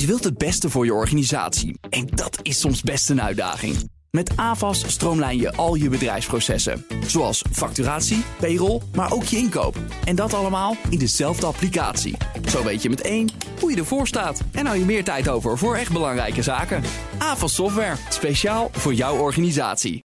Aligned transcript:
Je 0.00 0.06
wilt 0.06 0.24
het 0.24 0.38
beste 0.38 0.70
voor 0.70 0.84
je 0.84 0.94
organisatie. 0.94 1.78
En 1.90 2.06
dat 2.06 2.38
is 2.42 2.60
soms 2.60 2.82
best 2.82 3.10
een 3.10 3.22
uitdaging. 3.22 3.90
Met 4.10 4.36
AVAS 4.36 4.92
stroomlijn 4.92 5.38
je 5.38 5.52
al 5.52 5.74
je 5.74 5.88
bedrijfsprocessen. 5.88 6.84
Zoals 7.06 7.44
facturatie, 7.52 8.24
payroll, 8.40 8.80
maar 8.94 9.12
ook 9.12 9.24
je 9.24 9.36
inkoop. 9.36 9.76
En 10.04 10.16
dat 10.16 10.34
allemaal 10.34 10.76
in 10.90 10.98
dezelfde 10.98 11.46
applicatie. 11.46 12.16
Zo 12.48 12.64
weet 12.64 12.82
je 12.82 12.88
met 12.88 13.00
één 13.00 13.28
hoe 13.60 13.70
je 13.70 13.76
ervoor 13.76 14.06
staat. 14.06 14.40
En 14.52 14.66
hou 14.66 14.78
je 14.78 14.84
meer 14.84 15.04
tijd 15.04 15.28
over 15.28 15.58
voor 15.58 15.76
echt 15.76 15.92
belangrijke 15.92 16.42
zaken. 16.42 16.82
AVAS 17.18 17.54
Software, 17.54 17.96
speciaal 18.08 18.68
voor 18.72 18.94
jouw 18.94 19.16
organisatie. 19.16 20.04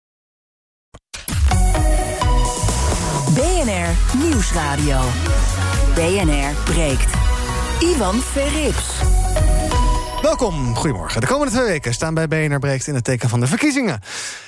BNR 3.35 4.19
Nieuwsradio. 4.19 5.01
BNR 5.95 6.63
breekt. 6.65 7.15
Ivan 7.81 8.15
Verrips. 8.15 9.17
Welkom, 10.27 10.75
goedemorgen. 10.75 11.21
De 11.21 11.27
komende 11.27 11.53
twee 11.53 11.67
weken 11.67 11.95
staan 11.95 12.15
bij 12.15 12.29
BNR 12.29 12.59
Breekt 12.59 12.87
in 12.87 12.95
het 12.95 13.05
teken 13.05 13.29
van 13.29 13.41
de 13.41 13.47
verkiezingen. 13.47 14.01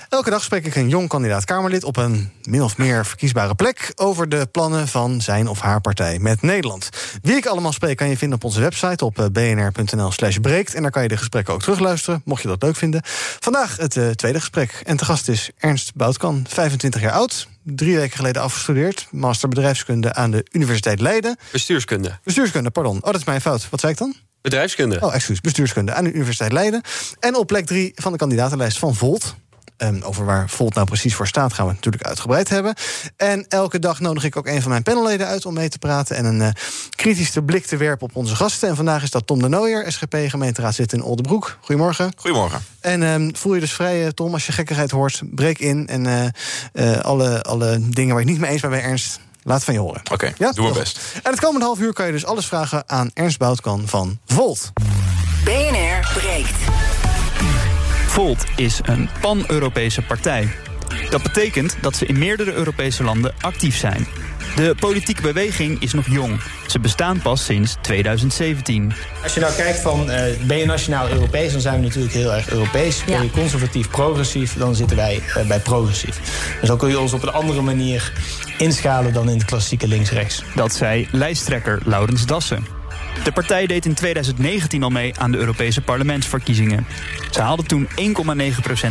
Elke 0.09 0.31
dag 0.31 0.43
spreek 0.43 0.67
ik 0.67 0.77
een 0.77 0.89
jong 0.89 1.09
kandidaat 1.09 1.45
Kamerlid 1.45 1.85
op 1.85 1.97
een 1.97 2.33
min 2.43 2.63
of 2.63 2.79
meer 2.79 3.07
verkiesbare 3.07 3.55
plek 3.55 3.93
over 3.97 4.29
de 4.29 4.47
plannen 4.53 4.89
van 4.89 5.21
zijn 5.21 5.49
of 5.49 5.61
haar 5.61 5.81
partij 5.81 6.19
met 6.19 6.43
Nederland. 6.43 6.89
Wie 7.23 7.37
ik 7.37 7.47
allemaal 7.47 7.73
spreek 7.73 7.97
kan 7.97 8.09
je 8.09 8.17
vinden 8.17 8.39
op 8.39 8.45
onze 8.45 8.61
website 8.61 9.05
op 9.05 9.19
eh, 9.19 9.27
bnr.nl/slash 9.33 10.37
breekt. 10.37 10.75
En 10.75 10.83
daar 10.83 10.91
kan 10.91 11.03
je 11.03 11.09
de 11.09 11.17
gesprekken 11.17 11.55
ook 11.55 11.61
terugluisteren, 11.61 12.23
mocht 12.25 12.43
je 12.43 12.49
dat 12.49 12.63
leuk 12.63 12.77
vinden. 12.77 13.01
Vandaag 13.41 13.77
het 13.77 13.97
uh, 13.97 14.11
tweede 14.11 14.39
gesprek. 14.39 14.81
En 14.85 14.97
te 14.97 15.05
gast 15.05 15.29
is 15.29 15.51
Ernst 15.59 15.95
Boutkan, 15.95 16.45
25 16.49 17.01
jaar 17.01 17.13
oud. 17.13 17.49
Drie 17.63 17.97
weken 17.97 18.17
geleden 18.17 18.43
afgestudeerd. 18.43 19.07
Master 19.11 19.49
bedrijfskunde 19.49 20.15
aan 20.15 20.31
de 20.31 20.47
Universiteit 20.53 21.01
Leiden. 21.01 21.37
Bestuurskunde. 21.53 22.19
Bestuurskunde, 22.23 22.71
pardon. 22.71 22.97
Oh, 22.97 23.05
dat 23.05 23.17
is 23.17 23.25
mijn 23.25 23.41
fout. 23.41 23.69
Wat 23.71 23.81
zei 23.81 23.93
ik 23.93 23.99
dan? 23.99 24.28
Bedrijfskunde. 24.49 25.01
Oh, 25.01 25.15
excuus. 25.15 25.41
Bestuurskunde 25.41 25.93
aan 25.93 26.05
de 26.05 26.13
Universiteit 26.13 26.53
Leiden. 26.53 26.83
En 27.21 27.37
op 27.37 27.47
plek 27.47 27.67
drie 27.67 27.93
van 27.95 28.13
de 28.13 28.19
kandidatenlijst 28.19 28.79
van 28.79 28.95
Volt. 28.95 29.35
Um, 29.83 30.03
over 30.03 30.25
waar 30.25 30.49
Volt 30.49 30.75
nou 30.75 30.87
precies 30.87 31.15
voor 31.15 31.27
staat, 31.27 31.53
gaan 31.53 31.65
we 31.65 31.71
het 31.73 31.85
natuurlijk 31.85 32.07
uitgebreid 32.07 32.49
hebben. 32.49 32.75
En 33.17 33.47
elke 33.49 33.79
dag 33.79 34.01
nodig 34.01 34.25
ik 34.25 34.37
ook 34.37 34.47
een 34.47 34.63
van 34.63 34.71
mijn 34.71 34.83
panelleden 34.83 35.27
uit 35.27 35.47
om 35.47 35.55
mee 35.55 35.69
te 35.69 35.79
praten 35.79 36.17
en 36.17 36.25
een 36.25 36.41
uh, 36.41 36.49
kritische 36.91 37.43
blik 37.43 37.67
te 37.67 37.77
werpen 37.77 38.07
op 38.07 38.17
onze 38.17 38.37
gasten. 38.37 38.69
En 38.69 38.77
vandaag 38.77 39.03
is 39.03 39.11
dat 39.11 39.27
Tom 39.27 39.43
de 39.43 39.49
Nooier, 39.49 39.93
SGP, 39.93 40.17
gemeenteraad 40.27 40.75
zit 40.75 40.93
in 40.93 41.03
Oldenbroek. 41.03 41.59
Goedemorgen. 41.61 42.13
Goedemorgen. 42.17 42.61
En 42.81 43.03
um, 43.03 43.37
voel 43.37 43.55
je 43.55 43.61
dus 43.61 43.73
vrij, 43.73 44.03
uh, 44.03 44.09
Tom, 44.09 44.33
als 44.33 44.47
je 44.47 44.53
gekkigheid 44.53 44.91
hoort, 44.91 45.23
breek 45.31 45.59
in. 45.59 45.87
En 45.87 46.33
uh, 46.73 47.01
alle, 47.01 47.43
alle 47.43 47.79
dingen 47.81 48.15
waar 48.15 48.25
je 48.25 48.31
niet 48.31 48.41
mee 48.41 48.51
eens 48.51 48.61
bent 48.61 48.73
bij 48.73 48.83
Ernst, 48.83 49.21
Laat 49.49 49.65
van 49.65 49.75
je 49.75 49.81
horen. 49.81 50.01
Oké, 50.01 50.13
okay, 50.13 50.35
ja? 50.39 50.53
doe 50.53 50.63
mijn 50.65 50.79
best. 50.79 51.01
En 51.23 51.31
het 51.31 51.41
komende 51.41 51.67
half 51.67 51.79
uur 51.79 51.93
kan 51.93 52.07
je 52.07 52.13
dus 52.13 52.25
alles 52.25 52.47
vragen 52.47 52.83
aan 52.87 53.11
Ernst 53.15 53.39
Boutkan 53.39 53.83
van 53.87 54.19
Volt. 54.27 54.73
BNR 55.45 56.13
breekt. 56.15 56.57
Volt 58.07 58.45
is 58.57 58.81
een 58.83 59.09
pan-Europese 59.21 60.03
partij. 60.03 60.68
Dat 61.11 61.23
betekent 61.23 61.77
dat 61.81 61.97
ze 61.97 62.07
in 62.07 62.19
meerdere 62.19 62.53
Europese 62.53 63.05
landen 63.05 63.35
actief 63.41 63.77
zijn. 63.77 64.07
De 64.57 64.75
politieke 64.81 65.23
beweging 65.23 65.83
is 65.83 65.93
nog 65.93 66.07
jong. 66.07 66.41
Ze 66.67 66.81
bestaan 66.81 67.23
pas 67.23 67.45
sinds 67.45 67.77
2017. 67.81 68.93
Als 69.23 69.35
je 69.35 69.41
nou 69.41 69.55
kijkt 69.55 69.81
van, 69.81 70.11
uh, 70.11 70.21
ben 70.47 70.57
je 70.57 70.67
nationaal 70.67 71.09
Europees... 71.09 71.53
dan 71.53 71.61
zijn 71.61 71.81
we 71.81 71.87
natuurlijk 71.87 72.15
heel 72.15 72.35
erg 72.35 72.51
Europees. 72.51 73.05
Ben 73.05 73.23
je 73.23 73.31
conservatief, 73.31 73.91
progressief, 73.91 74.57
dan 74.57 74.75
zitten 74.75 74.97
wij 74.97 75.21
uh, 75.37 75.47
bij 75.47 75.61
progressief. 75.61 76.21
Dus 76.61 76.69
dan 76.69 76.79
kun 76.79 76.89
je 76.89 77.01
ons 77.01 77.13
op 77.13 77.23
een 77.23 77.33
andere 77.33 77.61
manier 77.63 78.13
inschalen... 78.59 79.13
dan 79.13 79.29
in 79.29 79.39
het 79.39 79.47
klassieke 79.47 79.89
links-rechts. 79.89 80.43
Dat 80.55 80.75
zei 80.75 81.09
lijsttrekker 81.11 81.81
Laurens 81.85 82.27
Dassen. 82.27 82.78
De 83.25 83.33
partij 83.33 83.67
deed 83.67 83.87
in 83.87 83.95
2019 83.95 84.83
al 84.83 84.91
mee 84.91 85.19
aan 85.19 85.31
de 85.31 85.39
Europese 85.39 85.81
parlementsverkiezingen. 85.81 86.87
Ze 87.31 87.41
haalde 87.41 87.63
toen 87.63 87.89
1,9% 87.89 87.93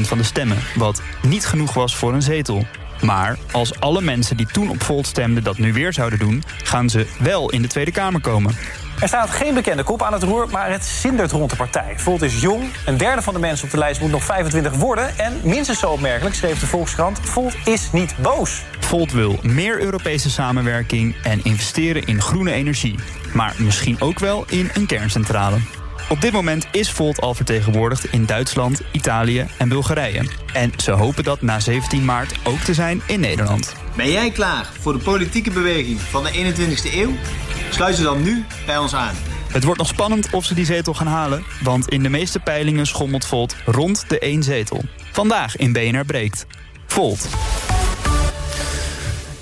van 0.01 0.17
de 0.17 0.23
stemmen, 0.23 0.57
wat 0.75 1.01
niet 1.21 1.45
genoeg 1.45 1.73
was 1.73 1.95
voor 1.95 2.13
een 2.13 2.21
zetel. 2.21 2.65
Maar 3.01 3.37
als 3.51 3.79
alle 3.79 4.01
mensen 4.01 4.37
die 4.37 4.45
toen 4.45 4.69
op 4.69 4.83
Volt 4.83 5.07
stemden 5.07 5.43
dat 5.43 5.57
nu 5.57 5.73
weer 5.73 5.93
zouden 5.93 6.19
doen, 6.19 6.43
gaan 6.63 6.89
ze 6.89 7.07
wel 7.19 7.49
in 7.51 7.61
de 7.61 7.67
Tweede 7.67 7.91
Kamer 7.91 8.21
komen. 8.21 8.55
Er 9.01 9.07
staat 9.07 9.29
geen 9.29 9.53
bekende 9.53 9.83
kop 9.83 10.03
aan 10.03 10.13
het 10.13 10.23
roer, 10.23 10.49
maar 10.49 10.71
het 10.71 10.85
zindert 10.85 11.31
rond 11.31 11.49
de 11.49 11.55
partij. 11.55 11.93
Volt 11.99 12.21
is 12.21 12.41
jong, 12.41 12.63
een 12.85 12.97
derde 12.97 13.21
van 13.21 13.33
de 13.33 13.39
mensen 13.39 13.65
op 13.65 13.71
de 13.71 13.77
lijst 13.77 14.01
moet 14.01 14.11
nog 14.11 14.23
25 14.23 14.75
worden. 14.75 15.17
En 15.17 15.39
minstens 15.43 15.79
zo 15.79 15.89
opmerkelijk 15.89 16.35
schreef 16.35 16.59
de 16.59 16.65
Volkskrant: 16.65 17.19
Volt 17.19 17.55
is 17.65 17.91
niet 17.91 18.15
boos. 18.21 18.61
Volt 18.79 19.11
wil 19.11 19.39
meer 19.41 19.79
Europese 19.79 20.29
samenwerking 20.29 21.15
en 21.23 21.43
investeren 21.43 22.05
in 22.05 22.21
groene 22.21 22.51
energie. 22.51 22.95
Maar 23.33 23.55
misschien 23.57 24.01
ook 24.01 24.19
wel 24.19 24.45
in 24.49 24.69
een 24.73 24.85
kerncentrale. 24.85 25.57
Op 26.09 26.21
dit 26.21 26.31
moment 26.31 26.67
is 26.71 26.91
Volt 26.91 27.21
al 27.21 27.33
vertegenwoordigd 27.33 28.05
in 28.05 28.25
Duitsland, 28.25 28.81
Italië 28.91 29.45
en 29.57 29.69
Bulgarije. 29.69 30.29
En 30.53 30.71
ze 30.77 30.91
hopen 30.91 31.23
dat 31.23 31.41
na 31.41 31.59
17 31.59 32.05
maart 32.05 32.33
ook 32.43 32.59
te 32.59 32.73
zijn 32.73 33.01
in 33.07 33.19
Nederland. 33.19 33.73
Ben 33.95 34.11
jij 34.11 34.31
klaar 34.31 34.69
voor 34.79 34.93
de 34.93 34.99
politieke 34.99 35.51
beweging 35.51 35.99
van 35.99 36.23
de 36.23 36.31
21ste 36.31 36.93
eeuw? 36.93 37.11
Sluit 37.69 37.97
je 37.97 38.03
dan 38.03 38.23
nu 38.23 38.45
bij 38.65 38.77
ons 38.77 38.95
aan. 38.95 39.15
Het 39.51 39.63
wordt 39.63 39.79
nog 39.79 39.87
spannend 39.87 40.29
of 40.31 40.45
ze 40.45 40.53
die 40.53 40.65
zetel 40.65 40.93
gaan 40.93 41.07
halen, 41.07 41.43
want 41.63 41.87
in 41.87 42.03
de 42.03 42.09
meeste 42.09 42.39
peilingen 42.39 42.87
schommelt 42.87 43.25
Volt 43.25 43.55
rond 43.65 44.05
de 44.07 44.19
één 44.19 44.43
zetel. 44.43 44.83
Vandaag 45.11 45.55
in 45.55 45.73
BNR 45.73 46.05
Breekt. 46.05 46.45
Volt. 46.85 47.27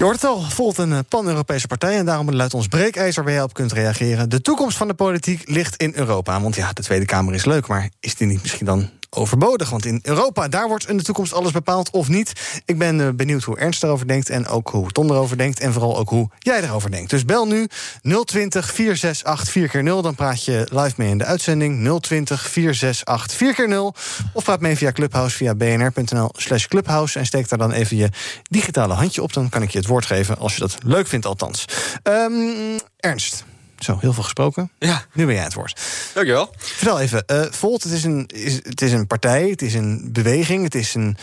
Je 0.05 0.11
het 0.11 0.23
al, 0.23 0.75
een 0.77 0.93
eh, 0.93 0.99
pan-Europese 1.09 1.67
partij... 1.67 1.97
en 1.97 2.05
daarom 2.05 2.31
luidt 2.31 2.53
ons 2.53 2.67
breekijzer 2.67 3.23
waar 3.23 3.33
jij 3.33 3.41
op 3.41 3.53
kunt 3.53 3.71
reageren. 3.71 4.29
De 4.29 4.41
toekomst 4.41 4.77
van 4.77 4.87
de 4.87 4.93
politiek 4.93 5.49
ligt 5.49 5.75
in 5.75 5.91
Europa. 5.95 6.41
Want 6.41 6.55
ja, 6.55 6.73
de 6.73 6.81
Tweede 6.81 7.05
Kamer 7.05 7.33
is 7.33 7.45
leuk, 7.45 7.67
maar 7.67 7.89
is 7.99 8.15
die 8.15 8.27
niet 8.27 8.41
misschien 8.41 8.65
dan 8.65 8.89
overbodig. 9.15 9.69
Want 9.69 9.85
in 9.85 9.99
Europa, 10.03 10.47
daar 10.47 10.67
wordt 10.67 10.89
in 10.89 10.97
de 10.97 11.03
toekomst 11.03 11.33
alles 11.33 11.51
bepaald 11.51 11.89
of 11.89 12.07
niet. 12.07 12.61
Ik 12.65 12.77
ben 12.77 12.99
uh, 12.99 13.09
benieuwd 13.15 13.43
hoe 13.43 13.57
Ernst 13.57 13.83
erover 13.83 14.07
denkt 14.07 14.29
en 14.29 14.47
ook 14.47 14.69
hoe 14.69 14.91
Tom 14.91 15.09
erover 15.09 15.37
denkt... 15.37 15.59
en 15.59 15.73
vooral 15.73 15.97
ook 15.97 16.09
hoe 16.09 16.29
jij 16.39 16.63
erover 16.63 16.91
denkt. 16.91 17.09
Dus 17.09 17.25
bel 17.25 17.47
nu 17.47 17.67
020 18.01 18.73
468 18.73 19.49
4 19.49 19.69
keer 19.69 19.83
0 19.83 20.01
dan 20.01 20.15
praat 20.15 20.45
je 20.45 20.67
live 20.71 20.93
mee 20.97 21.09
in 21.09 21.17
de 21.17 21.25
uitzending. 21.25 21.99
020 22.01 22.49
468 22.49 23.37
4 23.37 23.53
keer 23.53 23.67
0 23.67 23.95
Of 24.33 24.43
praat 24.43 24.59
mee 24.59 24.75
via 24.75 24.91
Clubhouse 24.91 25.35
via 25.35 25.55
bnr.nl 25.55 26.29
slash 26.33 26.65
Clubhouse... 26.65 27.19
en 27.19 27.25
steek 27.25 27.49
daar 27.49 27.59
dan 27.59 27.71
even 27.71 27.97
je 27.97 28.09
digitale 28.49 28.93
handje 28.93 29.21
op. 29.21 29.33
Dan 29.33 29.49
kan 29.49 29.61
ik 29.61 29.69
je 29.69 29.77
het 29.77 29.87
woord 29.87 30.05
geven, 30.05 30.37
als 30.37 30.53
je 30.53 30.59
dat 30.59 30.77
leuk 30.83 31.07
vindt 31.07 31.25
althans. 31.25 31.65
Um, 32.03 32.79
Ernst... 32.99 33.43
Zo, 33.79 33.97
heel 33.99 34.13
veel 34.13 34.23
gesproken. 34.23 34.71
Ja. 34.79 35.05
Nu 35.13 35.25
ben 35.25 35.35
jij 35.35 35.43
het 35.43 35.53
woord. 35.53 35.81
Dankjewel. 36.13 36.53
Vertel 36.57 36.99
even. 36.99 37.23
Uh, 37.31 37.41
Volt, 37.51 37.83
het 37.83 37.91
is, 37.91 38.03
een, 38.03 38.25
is, 38.27 38.53
het 38.53 38.81
is 38.81 38.91
een 38.91 39.07
partij, 39.07 39.49
het 39.49 39.61
is 39.61 39.73
een 39.73 40.09
beweging, 40.11 40.63
het 40.63 40.75
is, 40.75 40.93
een, 40.93 41.17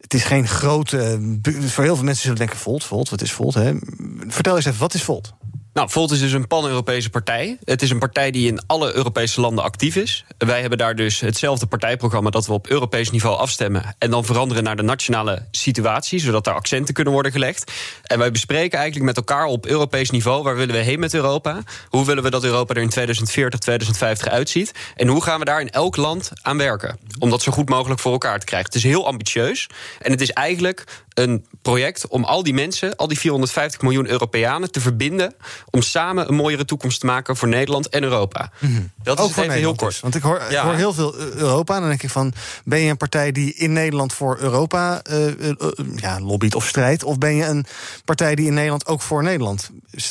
het 0.00 0.14
is 0.14 0.24
geen 0.24 0.48
grote... 0.48 1.20
Voor 1.42 1.84
heel 1.84 1.94
veel 1.94 2.04
mensen 2.04 2.22
zullen 2.22 2.38
denken, 2.38 2.56
Volt, 2.56 2.84
Volt, 2.84 3.08
wat 3.08 3.22
is 3.22 3.32
Volt? 3.32 3.54
Hè? 3.54 3.72
Vertel 4.28 4.56
eens 4.56 4.64
even, 4.64 4.80
wat 4.80 4.94
is 4.94 5.02
Volt? 5.02 5.34
Nou, 5.74 5.90
Volt 5.90 6.10
is 6.10 6.20
dus 6.20 6.32
een 6.32 6.46
pan-Europese 6.46 7.10
partij. 7.10 7.58
Het 7.64 7.82
is 7.82 7.90
een 7.90 7.98
partij 7.98 8.30
die 8.30 8.46
in 8.46 8.60
alle 8.66 8.94
Europese 8.94 9.40
landen 9.40 9.64
actief 9.64 9.96
is. 9.96 10.24
Wij 10.38 10.60
hebben 10.60 10.78
daar 10.78 10.96
dus 10.96 11.20
hetzelfde 11.20 11.66
partijprogramma 11.66 12.30
dat 12.30 12.46
we 12.46 12.52
op 12.52 12.66
Europees 12.66 13.10
niveau 13.10 13.36
afstemmen. 13.36 13.94
En 13.98 14.10
dan 14.10 14.24
veranderen 14.24 14.64
naar 14.64 14.76
de 14.76 14.82
nationale 14.82 15.46
situatie, 15.50 16.18
zodat 16.18 16.44
daar 16.44 16.54
accenten 16.54 16.94
kunnen 16.94 17.12
worden 17.12 17.32
gelegd. 17.32 17.72
En 18.02 18.18
wij 18.18 18.30
bespreken 18.30 18.78
eigenlijk 18.78 19.06
met 19.06 19.16
elkaar 19.16 19.44
op 19.44 19.66
Europees 19.66 20.10
niveau 20.10 20.42
waar 20.42 20.56
willen 20.56 20.74
we 20.74 20.80
heen 20.80 21.00
met 21.00 21.14
Europa. 21.14 21.62
Hoe 21.88 22.06
willen 22.06 22.22
we 22.22 22.30
dat 22.30 22.44
Europa 22.44 22.74
er 22.74 22.82
in 22.82 22.88
2040, 22.88 23.60
2050 23.60 24.28
uitziet. 24.28 24.72
En 24.96 25.08
hoe 25.08 25.22
gaan 25.22 25.38
we 25.38 25.44
daar 25.44 25.60
in 25.60 25.70
elk 25.70 25.96
land 25.96 26.30
aan 26.42 26.58
werken. 26.58 26.98
Om 27.18 27.30
dat 27.30 27.42
zo 27.42 27.52
goed 27.52 27.68
mogelijk 27.68 28.00
voor 28.00 28.12
elkaar 28.12 28.38
te 28.38 28.46
krijgen. 28.46 28.68
Het 28.68 28.78
is 28.78 28.90
heel 28.90 29.06
ambitieus. 29.06 29.66
En 30.00 30.10
het 30.10 30.20
is 30.20 30.30
eigenlijk 30.30 30.84
een 31.14 31.46
project 31.62 32.08
om 32.08 32.24
al 32.24 32.42
die 32.42 32.54
mensen, 32.54 32.96
al 32.96 33.08
die 33.08 33.18
450 33.18 33.80
miljoen 33.80 34.08
Europeanen, 34.08 34.70
te 34.70 34.80
verbinden. 34.80 35.34
Om 35.70 35.82
samen 35.82 36.28
een 36.28 36.34
mooiere 36.34 36.64
toekomst 36.64 37.00
te 37.00 37.06
maken 37.06 37.36
voor 37.36 37.48
Nederland 37.48 37.88
en 37.88 38.02
Europa. 38.02 38.50
Mm 38.58 38.74
-hmm. 38.74 38.90
Dat 39.02 39.20
Ook 39.20 39.30
is 39.30 39.36
even 39.36 39.52
heel 39.52 39.74
kort. 39.74 39.90
Dus. 39.90 40.00
Want 40.00 40.14
ik 40.14 40.22
hoor, 40.22 40.40
ja. 40.50 40.60
ik 40.60 40.66
hoor 40.66 40.74
heel 40.74 40.92
veel 40.92 41.16
Europa. 41.16 41.74
En 41.74 41.80
dan 41.80 41.88
denk 41.88 42.02
ik 42.02 42.10
van: 42.10 42.32
ben 42.64 42.78
je 42.78 42.90
een 42.90 42.96
partij 42.96 43.32
die 43.32 43.54
in 43.54 43.72
Nederland 43.72 44.12
voor 44.12 44.38
Europa 44.40 45.02
uh, 45.10 45.26
uh, 45.26 45.52
ja, 45.96 46.20
lobbyt 46.20 46.54
of 46.54 46.66
strijdt? 46.66 47.04
Of 47.04 47.18
ben 47.18 47.34
je 47.34 47.44
een 47.44 47.66
partij 48.04 48.34
die 48.34 48.46
in 48.46 48.54
Nederland 48.54 48.86
ook 48.86 49.02
voor 49.02 49.22
Nederland 49.22 49.70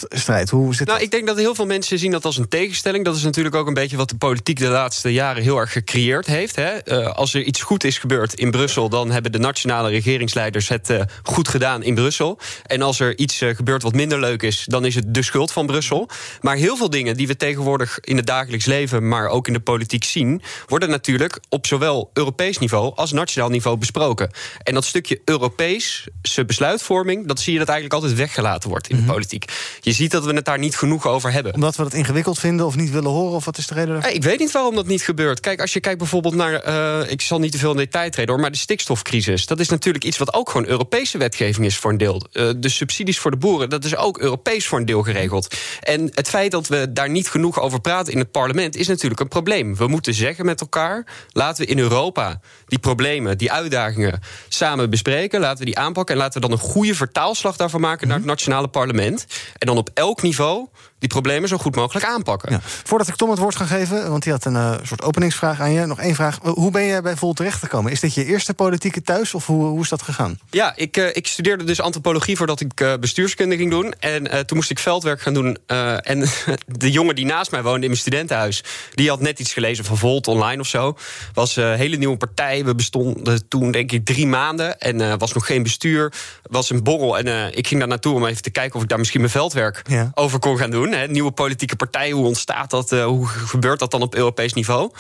strijdt? 0.10 0.50
Hoe 0.50 0.76
zit 0.76 0.88
nou, 0.88 0.98
dat? 0.98 1.08
ik 1.08 1.12
denk 1.12 1.28
dat 1.28 1.38
heel 1.38 1.56
veel 1.56 1.66
mensen 1.66 2.00
zien 2.00 2.12
dat 2.12 2.26
als 2.26 2.38
een 2.38 2.48
tegenstelling. 2.48 3.06
Dat 3.06 3.16
is 3.16 3.24
natuurlijk 3.24 3.56
ook 3.56 3.68
een 3.68 3.74
beetje 3.74 3.98
wat 3.98 4.10
de 4.10 4.16
politiek 4.16 4.60
de 4.60 4.68
laatste 4.68 5.14
jaren 5.14 5.44
heel 5.44 5.58
erg 5.58 5.72
gecreëerd 5.72 6.26
heeft. 6.26 6.56
Hè? 6.56 7.00
Uh, 7.00 7.12
als 7.12 7.34
er 7.34 7.42
iets 7.42 7.62
goed 7.62 7.84
is 7.84 7.98
gebeurd 7.98 8.34
in 8.34 8.52
Brussel, 8.52 8.90
dan 8.90 9.12
hebben 9.12 9.32
de 9.32 9.40
nationale 9.40 9.90
regeringsleiders 9.90 10.70
het 10.70 10.90
goed 11.24 11.48
gedaan 11.48 11.84
in 11.84 11.96
Brussel. 11.96 12.40
En 12.66 12.82
als 12.82 13.00
er 13.00 13.18
iets 13.18 13.42
uh, 13.42 13.56
gebeurt 13.56 13.84
wat 13.84 13.94
minder 13.94 14.20
leuk 14.20 14.44
is, 14.44 14.66
dan 14.68 14.86
is 14.86 14.96
het 14.96 15.14
de 15.14 15.22
schuld 15.22 15.52
van 15.52 15.66
Brussel. 15.66 16.10
Maar 16.42 16.56
heel 16.56 16.78
veel 16.78 16.90
dingen 16.90 17.18
die 17.18 17.28
we 17.28 17.38
tegenwoordig 17.38 18.00
in 18.00 18.18
het 18.18 18.26
dagelijks 18.26 18.66
leven, 18.66 19.08
maar 19.08 19.28
ook 19.28 19.48
in 19.48 19.54
de 19.54 19.60
politiek 19.60 20.04
zien, 20.04 20.42
worden 20.68 20.90
natuurlijk 20.90 21.40
op 21.50 21.68
zowel 21.68 22.10
Europees 22.14 22.58
niveau 22.58 22.96
als 22.96 23.12
nationaal 23.12 23.50
niveau 23.50 23.78
besproken. 23.78 24.32
En 24.64 24.74
dat 24.74 24.86
stukje 24.86 25.22
Europese 25.26 26.12
besluitvorming, 26.46 27.28
dat 27.28 27.40
zie 27.40 27.54
je 27.54 27.60
dat 27.60 27.68
eigenlijk 27.68 28.02
altijd 28.02 28.20
weggelaten 28.20 28.70
wordt 28.70 28.90
in 28.90 28.96
de 28.96 29.04
politiek. 29.04 29.46
Je 29.82 29.92
ziet 29.92 30.12
dat 30.12 30.26
we 30.26 30.34
het 30.34 30.46
daar 30.46 30.60
niet 30.60 30.76
genoeg 30.76 31.08
over 31.08 31.32
hebben. 31.32 31.54
Omdat 31.54 31.76
we 31.76 31.84
het 31.84 31.94
ingewikkeld 31.94 32.40
vinden 32.40 32.66
of 32.66 32.76
niet 32.76 32.92
willen 32.92 33.12
horen, 33.12 33.36
of 33.36 33.46
wat 33.46 33.58
is 33.58 33.68
de 33.68 33.74
reden 33.74 33.94
daarvoor? 33.94 34.12
Ik 34.12 34.24
weet 34.24 34.40
niet 34.40 34.52
waarom 34.52 34.76
dat 34.76 34.88
niet 34.88 35.02
gebeurt. 35.02 35.40
Kijk, 35.40 35.62
als 35.62 35.74
je 35.74 35.80
kijkt 35.80 35.98
bijvoorbeeld 35.98 36.36
naar, 36.36 36.68
uh, 36.68 37.12
ik 37.12 37.22
zal 37.22 37.40
niet 37.40 37.52
te 37.52 37.58
veel 37.58 37.72
in 37.72 37.78
detail 37.78 38.10
treden 38.10 38.32
hoor, 38.32 38.42
maar 38.42 38.52
de 38.52 38.58
stikstofcrisis. 38.58 39.46
Dat 39.46 39.60
is 39.60 39.70
natuurlijk 39.70 40.04
iets 40.04 40.18
wat 40.18 40.34
ook 40.34 40.50
gewoon 40.50 40.68
Europese 40.84 41.18
wetgeving 41.18 41.66
is 41.66 41.78
voor 41.78 41.92
een 41.92 41.98
deel. 41.98 42.22
Uh, 42.34 42.50
de 42.58 42.70
subsidies 42.70 43.20
voor 43.20 43.32
de 43.32 43.38
boeren, 43.38 43.70
dat 43.70 43.86
is 43.86 43.96
ook 43.96 44.18
Europees 44.18 44.68
voor 44.68 44.80
een 44.80 44.86
deel 44.86 45.04
geregeld. 45.04 45.56
En 45.82 46.12
het 46.14 46.30
feit 46.30 46.52
dat 46.52 46.68
we 46.68 46.94
daar 46.94 47.10
niet 47.10 47.30
genoeg 47.30 47.60
over 47.60 47.82
praten 47.82 48.14
in 48.14 48.20
het 48.20 48.32
parlement 48.32 48.76
is 48.76 48.88
natuurlijk 48.88 49.22
een 49.22 49.28
probleem. 49.28 49.76
We 49.76 49.88
moeten 49.88 50.14
zeggen 50.14 50.46
met 50.46 50.62
elkaar, 50.62 51.06
laten 51.32 51.66
we 51.66 51.72
in 51.72 51.80
Europa 51.80 52.40
die 52.68 52.80
problemen, 52.80 53.38
die 53.38 53.52
uitdagingen 53.52 54.20
samen 54.48 54.90
bespreken, 54.90 55.40
laten 55.40 55.60
we 55.60 55.66
die 55.66 55.78
aanpakken 55.78 56.16
en 56.16 56.22
laten 56.22 56.42
we 56.42 56.48
dan 56.48 56.58
een 56.58 56.64
goede 56.64 56.96
vertaalslag 56.96 57.56
daarvan 57.56 57.82
maken 57.82 58.08
naar 58.08 58.18
het 58.18 58.26
nationale 58.26 58.68
parlement. 58.68 59.26
En 59.58 59.68
dan 59.68 59.78
op 59.78 59.90
elk 59.94 60.22
niveau 60.22 60.68
die 61.04 61.12
problemen 61.12 61.50
zo 61.50 61.58
goed 61.58 61.76
mogelijk 61.76 62.06
aanpakken. 62.06 62.52
Ja. 62.52 62.60
Voordat 62.64 63.08
ik 63.08 63.16
Tom 63.16 63.30
het 63.30 63.40
woord 63.40 63.56
ga 63.56 63.66
geven, 63.66 64.10
want 64.10 64.24
die 64.24 64.32
had 64.32 64.46
een 64.46 64.54
uh, 64.54 64.74
soort 64.84 65.02
openingsvraag 65.02 65.60
aan 65.60 65.72
je. 65.72 65.86
Nog 65.86 66.00
één 66.00 66.16
vraag. 66.16 66.40
Hoe 66.42 66.72
ben 66.72 66.86
jij 66.86 67.02
bij 67.02 67.16
Volt 67.16 67.36
terechtgekomen? 67.36 67.92
Is 67.92 68.00
dit 68.00 68.14
je 68.14 68.26
eerste 68.26 68.54
politieke 68.54 69.02
thuis 69.02 69.34
of 69.34 69.46
hoe, 69.46 69.66
hoe 69.66 69.82
is 69.82 69.90
dat 69.90 70.02
gegaan? 70.02 70.40
Ja, 70.50 70.74
ik, 70.76 70.98
uh, 70.98 71.08
ik 71.16 71.28
studeerde 71.28 71.64
dus 71.64 71.82
antropologie 71.82 72.38
voordat 72.38 72.60
ik 72.60 72.82
uh, 72.82 72.94
bestuurskunde 73.00 73.58
ging 73.58 73.72
doen. 73.72 73.94
En 74.00 74.46
toen 74.46 74.58
moest 74.58 74.70
ik 74.70 74.80
veldwerk 74.80 75.22
gaan 75.22 75.34
doen. 75.34 75.58
en 76.02 76.20
de 76.68 76.92
jongen 76.92 77.16
die 77.16 77.26
naast 77.26 77.52
mij 77.52 77.62
woonde 77.64 77.82
in 77.82 77.88
mijn 77.88 77.98
studentenhuis... 77.98 78.64
die 78.94 79.10
had 79.10 79.20
net 79.20 79.40
iets 79.40 79.54
gelezen 79.54 79.86
van 79.86 79.98
Volt 79.98 80.28
online 80.28 80.62
of 80.62 80.68
zo. 80.68 80.98
Was 81.34 81.56
een 81.56 81.76
hele 81.76 81.96
nieuwe 81.96 82.18
partij. 82.18 82.66
We 82.66 82.76
bestonden 82.76 83.48
toen 83.48 83.72
denk 83.72 83.92
ik 83.92 84.06
drie 84.06 84.28
maanden. 84.28 84.80
En 84.80 85.18
was 85.18 85.34
nog 85.34 85.46
geen 85.46 85.64
bestuur. 85.64 86.14
Was 86.42 86.70
een 86.70 86.84
borrel. 86.84 87.18
En 87.18 87.58
ik 87.58 87.68
ging 87.68 87.80
daar 87.80 87.90
naartoe 87.90 88.16
om 88.16 88.26
even 88.26 88.42
te 88.42 88.50
kijken... 88.50 88.76
of 88.76 88.82
ik 88.82 88.90
daar 88.90 88.98
misschien 88.98 89.20
mijn 89.20 89.32
veldwerk 89.32 89.82
ja. 89.88 90.12
over 90.14 90.40
kon 90.40 90.58
gaan 90.58 90.72
doen 90.72 90.93
nieuwe 91.10 91.32
politieke 91.32 91.76
partijen, 91.76 92.16
hoe 92.16 92.26
ontstaat 92.26 92.70
dat? 92.70 92.92
Uh, 92.92 93.06
hoe 93.06 93.28
gebeurt 93.28 93.80
dat 93.80 93.92
dan 93.92 94.02
op 94.02 94.16
Europees 94.16 94.54
niveau? 94.54 94.92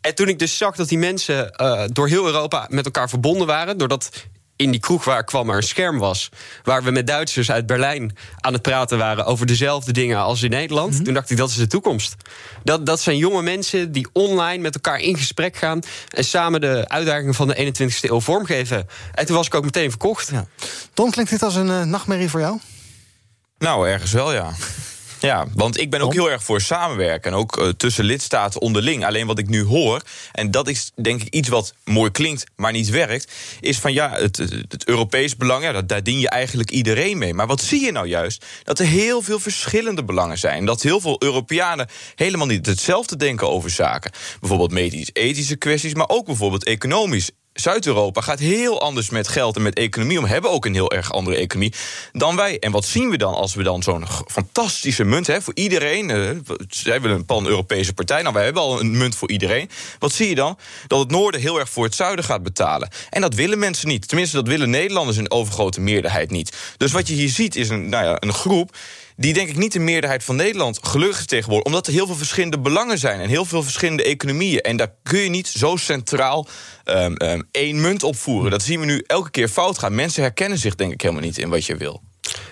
En 0.00 0.14
toen 0.14 0.28
ik 0.28 0.38
dus 0.38 0.56
zag 0.56 0.76
dat 0.76 0.88
die 0.88 0.98
mensen 0.98 1.54
uh, 1.62 1.82
door 1.86 2.08
heel 2.08 2.26
Europa 2.26 2.66
met 2.68 2.84
elkaar 2.84 3.08
verbonden 3.08 3.46
waren, 3.46 3.78
doordat 3.78 4.10
in 4.60 4.70
die 4.70 4.80
kroeg 4.80 5.04
waar 5.04 5.18
ik 5.18 5.26
kwam 5.26 5.50
er 5.50 5.56
een 5.56 5.62
scherm 5.62 5.98
was. 5.98 6.28
Waar 6.62 6.82
we 6.82 6.90
met 6.90 7.06
Duitsers 7.06 7.50
uit 7.50 7.66
Berlijn 7.66 8.16
aan 8.40 8.52
het 8.52 8.62
praten 8.62 8.98
waren 8.98 9.24
over 9.24 9.46
dezelfde 9.46 9.92
dingen 9.92 10.18
als 10.18 10.42
in 10.42 10.50
Nederland. 10.50 10.98
Mm 10.98 11.04
Toen 11.04 11.14
dacht 11.14 11.30
ik, 11.30 11.36
dat 11.36 11.48
is 11.48 11.56
de 11.56 11.66
toekomst. 11.66 12.14
Dat, 12.64 12.86
dat 12.86 13.00
zijn 13.00 13.16
jonge 13.16 13.42
mensen 13.42 13.92
die 13.92 14.08
online 14.12 14.62
met 14.62 14.74
elkaar 14.74 14.98
in 14.98 15.16
gesprek 15.16 15.56
gaan. 15.56 15.80
En 16.08 16.24
samen 16.24 16.60
de 16.60 16.84
uitdagingen 16.88 17.34
van 17.34 17.48
de 17.48 17.72
21ste 17.72 18.10
eeuw 18.10 18.20
vormgeven. 18.20 18.88
En 19.14 19.26
toen 19.26 19.36
was 19.36 19.46
ik 19.46 19.54
ook 19.54 19.64
meteen 19.64 19.90
verkocht. 19.90 20.28
Ja. 20.32 20.46
Tom, 20.94 21.10
klinkt 21.10 21.30
dit 21.30 21.42
als 21.42 21.54
een 21.54 21.66
uh, 21.66 21.82
nachtmerrie 21.82 22.28
voor 22.28 22.40
jou? 22.40 22.58
Nou, 23.58 23.88
ergens 23.88 24.12
wel, 24.12 24.32
ja. 24.32 24.52
Ja, 25.20 25.46
want 25.54 25.80
ik 25.80 25.90
ben 25.90 26.00
ook 26.00 26.12
heel 26.12 26.30
erg 26.30 26.42
voor 26.42 26.60
samenwerken. 26.60 27.32
En 27.32 27.38
ook 27.38 27.58
uh, 27.58 27.68
tussen 27.68 28.04
lidstaten 28.04 28.60
onderling. 28.60 29.04
Alleen 29.04 29.26
wat 29.26 29.38
ik 29.38 29.48
nu 29.48 29.64
hoor, 29.64 30.02
en 30.32 30.50
dat 30.50 30.68
is 30.68 30.90
denk 30.94 31.22
ik 31.22 31.34
iets 31.34 31.48
wat 31.48 31.74
mooi 31.84 32.10
klinkt, 32.10 32.44
maar 32.56 32.72
niet 32.72 32.90
werkt. 32.90 33.32
Is 33.60 33.78
van 33.78 33.92
ja, 33.92 34.10
het, 34.10 34.36
het 34.68 34.84
Europees 34.84 35.36
belang, 35.36 35.62
ja, 35.62 35.72
dat, 35.72 35.88
daar 35.88 36.02
dien 36.02 36.18
je 36.18 36.28
eigenlijk 36.28 36.70
iedereen 36.70 37.18
mee. 37.18 37.34
Maar 37.34 37.46
wat 37.46 37.62
zie 37.62 37.84
je 37.84 37.92
nou 37.92 38.06
juist? 38.06 38.44
Dat 38.64 38.78
er 38.78 38.86
heel 38.86 39.22
veel 39.22 39.38
verschillende 39.38 40.04
belangen 40.04 40.38
zijn. 40.38 40.64
Dat 40.64 40.82
heel 40.82 41.00
veel 41.00 41.16
Europeanen 41.18 41.88
helemaal 42.14 42.46
niet 42.46 42.66
hetzelfde 42.66 43.16
denken 43.16 43.50
over 43.50 43.70
zaken. 43.70 44.12
Bijvoorbeeld 44.40 44.72
medisch-ethische 44.72 45.56
kwesties, 45.56 45.94
maar 45.94 46.08
ook 46.08 46.26
bijvoorbeeld 46.26 46.64
economisch. 46.64 47.30
Zuid-Europa 47.60 48.20
gaat 48.20 48.38
heel 48.38 48.80
anders 48.80 49.10
met 49.10 49.28
geld 49.28 49.56
en 49.56 49.62
met 49.62 49.74
economie 49.74 50.18
om. 50.18 50.24
Hebben 50.24 50.50
ook 50.50 50.64
een 50.64 50.74
heel 50.74 50.90
erg 50.90 51.12
andere 51.12 51.36
economie 51.36 51.74
dan 52.12 52.36
wij. 52.36 52.58
En 52.58 52.70
wat 52.70 52.84
zien 52.84 53.10
we 53.10 53.16
dan 53.16 53.34
als 53.34 53.54
we 53.54 53.62
dan 53.62 53.82
zo'n 53.82 54.06
fantastische 54.26 55.04
munt 55.04 55.26
hebben 55.26 55.44
voor 55.44 55.54
iedereen? 55.54 56.08
Uh, 56.08 56.30
zij 56.68 57.00
willen 57.00 57.16
een 57.16 57.24
pan-Europese 57.24 57.92
partij. 57.92 58.22
Nou, 58.22 58.34
wij 58.34 58.44
hebben 58.44 58.62
al 58.62 58.80
een 58.80 58.96
munt 58.96 59.14
voor 59.14 59.30
iedereen. 59.30 59.70
Wat 59.98 60.12
zie 60.12 60.28
je 60.28 60.34
dan? 60.34 60.58
Dat 60.86 60.98
het 60.98 61.10
noorden 61.10 61.40
heel 61.40 61.58
erg 61.58 61.70
voor 61.70 61.84
het 61.84 61.94
zuiden 61.94 62.24
gaat 62.24 62.42
betalen. 62.42 62.88
En 63.10 63.20
dat 63.20 63.34
willen 63.34 63.58
mensen 63.58 63.88
niet. 63.88 64.08
Tenminste, 64.08 64.36
dat 64.36 64.48
willen 64.48 64.70
Nederlanders 64.70 65.16
in 65.16 65.30
overgrote 65.30 65.80
meerderheid 65.80 66.30
niet. 66.30 66.56
Dus 66.76 66.92
wat 66.92 67.08
je 67.08 67.14
hier 67.14 67.28
ziet 67.28 67.56
is 67.56 67.68
een, 67.68 67.88
nou 67.88 68.04
ja, 68.04 68.16
een 68.20 68.32
groep 68.32 68.76
die 69.20 69.32
denk 69.32 69.48
ik 69.48 69.56
niet 69.56 69.72
de 69.72 69.78
meerderheid 69.78 70.24
van 70.24 70.36
Nederland 70.36 70.78
gelukkig 70.82 71.24
tegenwoordig. 71.24 71.66
Omdat 71.66 71.86
er 71.86 71.92
heel 71.92 72.06
veel 72.06 72.16
verschillende 72.16 72.58
belangen 72.58 72.98
zijn 72.98 73.20
en 73.20 73.28
heel 73.28 73.44
veel 73.44 73.62
verschillende 73.62 74.02
economieën. 74.02 74.60
En 74.60 74.76
daar 74.76 74.94
kun 75.02 75.18
je 75.18 75.28
niet 75.28 75.48
zo 75.48 75.76
centraal 75.76 76.46
um, 76.84 77.14
um, 77.22 77.48
één 77.50 77.80
munt 77.80 78.02
opvoeren. 78.02 78.50
Dat 78.50 78.62
zien 78.62 78.80
we 78.80 78.86
nu 78.86 79.04
elke 79.06 79.30
keer 79.30 79.48
fout 79.48 79.78
gaan. 79.78 79.94
Mensen 79.94 80.22
herkennen 80.22 80.58
zich 80.58 80.74
denk 80.74 80.92
ik 80.92 81.00
helemaal 81.00 81.22
niet 81.22 81.38
in 81.38 81.48
wat 81.48 81.66
je 81.66 81.76
wil. 81.76 82.02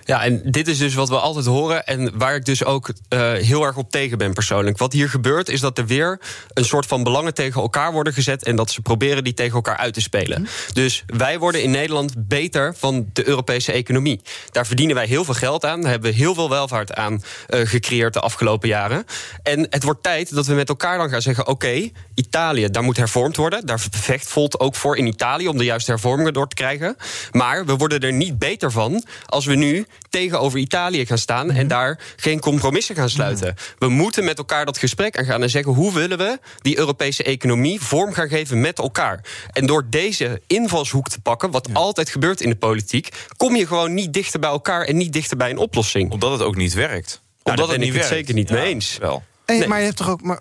Ja, 0.05 0.25
en 0.25 0.43
dit 0.45 0.69
is 0.69 0.79
dus 0.79 0.95
wat 0.95 1.09
we 1.09 1.19
altijd 1.19 1.47
horen 1.47 1.87
en 1.87 2.19
waar 2.19 2.35
ik 2.35 2.45
dus 2.45 2.65
ook 2.65 2.89
uh, 2.89 3.33
heel 3.33 3.65
erg 3.65 3.77
op 3.77 3.91
tegen 3.91 4.19
ben 4.19 4.33
persoonlijk. 4.33 4.79
Wat 4.79 4.93
hier 4.93 5.09
gebeurt 5.09 5.49
is 5.49 5.61
dat 5.61 5.79
er 5.79 5.87
weer 5.87 6.21
een 6.53 6.65
soort 6.65 6.87
van 6.87 7.03
belangen 7.03 7.35
tegen 7.35 7.61
elkaar 7.61 7.93
worden 7.93 8.13
gezet 8.13 8.45
en 8.45 8.57
dat 8.57 8.71
ze 8.71 8.81
proberen 8.81 9.25
die 9.25 9.35
tegen 9.35 9.55
elkaar 9.55 9.77
uit 9.77 9.95
te 9.95 10.01
spelen. 10.01 10.41
Mhm. 10.41 10.51
Dus 10.73 11.05
wij 11.07 11.39
worden 11.39 11.63
in 11.63 11.71
Nederland 11.71 12.29
beter 12.29 12.75
van 12.77 13.07
de 13.13 13.29
Europese 13.29 13.73
economie. 13.73 14.21
Daar 14.51 14.67
verdienen 14.67 14.95
wij 14.95 15.07
heel 15.07 15.25
veel 15.25 15.35
geld 15.35 15.65
aan, 15.65 15.81
daar 15.81 15.91
hebben 15.91 16.11
we 16.11 16.17
heel 16.17 16.35
veel 16.35 16.49
welvaart 16.49 16.95
aan 16.95 17.13
uh, 17.13 17.67
gecreëerd 17.67 18.13
de 18.13 18.21
afgelopen 18.21 18.69
jaren. 18.69 19.05
En 19.43 19.67
het 19.71 19.83
wordt 19.83 20.03
tijd 20.03 20.35
dat 20.35 20.47
we 20.47 20.55
met 20.55 20.69
elkaar 20.69 20.99
dan 20.99 21.09
gaan 21.09 21.23
zeggen: 21.23 21.47
oké, 21.47 21.67
okay, 21.67 21.93
Italië, 22.15 22.71
daar 22.71 22.83
moet 22.83 22.97
hervormd 22.97 23.37
worden. 23.37 23.67
Daar 23.67 23.81
vecht 23.91 24.29
Volt 24.29 24.61
ook 24.61 24.75
voor 24.75 24.97
in 24.97 25.07
Italië 25.07 25.49
om 25.49 25.59
de 25.59 25.65
juiste 25.65 25.91
hervormingen 25.91 26.33
door 26.33 26.49
te 26.49 26.55
krijgen. 26.55 26.97
Maar 27.33 27.67
we 27.67 27.77
worden 27.77 28.01
er 28.01 28.13
niet 28.13 28.39
beter 28.39 28.73
van 28.73 29.05
als 29.27 29.47
we 29.47 29.55
nu 29.59 29.87
tegenover 30.11 30.59
Italië 30.59 31.07
gaan 31.07 31.19
staan 31.19 31.51
en 31.51 31.57
mhm. 31.57 31.69
daar 31.69 32.01
geen 32.17 32.41
compromissen 32.41 32.95
gaan 32.95 33.11
sluiten. 33.11 33.55
We 33.79 33.89
moeten 33.89 34.25
met 34.25 34.39
elkaar 34.39 34.65
dat 34.65 34.79
gesprek 34.79 35.19
aangaan 35.19 35.43
en 35.43 35.51
zeggen 35.51 35.73
hoe 35.73 35.93
willen 35.93 36.19
we 36.19 36.39
die 36.63 36.79
Europese 36.79 37.23
economie 37.23 37.81
vorm 37.81 38.13
gaan 38.13 38.29
geven 38.29 38.61
met 38.61 38.79
elkaar. 38.79 39.25
En 39.53 39.67
door 39.67 39.87
deze 39.91 40.43
invalshoek 40.47 41.09
te 41.09 41.21
pakken, 41.21 41.51
wat 41.51 41.69
altijd 41.73 42.09
gebeurt 42.09 42.41
in 42.41 42.51
de 42.51 42.57
politiek, 42.57 43.09
kom 43.37 43.57
je 43.57 43.67
gewoon 43.67 43.95
niet 43.95 44.13
dichter 44.13 44.41
bij 44.41 44.51
elkaar 44.51 44.85
en 44.85 44.97
niet 44.97 45.13
dichter 45.13 45.37
bij 45.37 45.51
een 45.51 45.59
oplossing. 45.59 46.11
Omdat 46.11 46.33
het 46.33 46.43
ook 46.43 46.57
niet 46.57 46.75
werkt. 46.75 47.21
Nou, 47.43 47.61
Omdat 47.61 47.75
het 47.75 47.85
niet 47.85 47.93
werkt. 47.93 48.09
zeker 48.09 48.35
niet 48.35 48.51
mee 48.51 48.67
eens. 48.67 48.99
Wel. 49.01 49.23
Hey, 49.49 49.69
Maar 49.69 49.79
je 49.79 49.85
hebt 49.85 49.97
toch 49.97 50.11
ook. 50.11 50.23
Maar, 50.23 50.39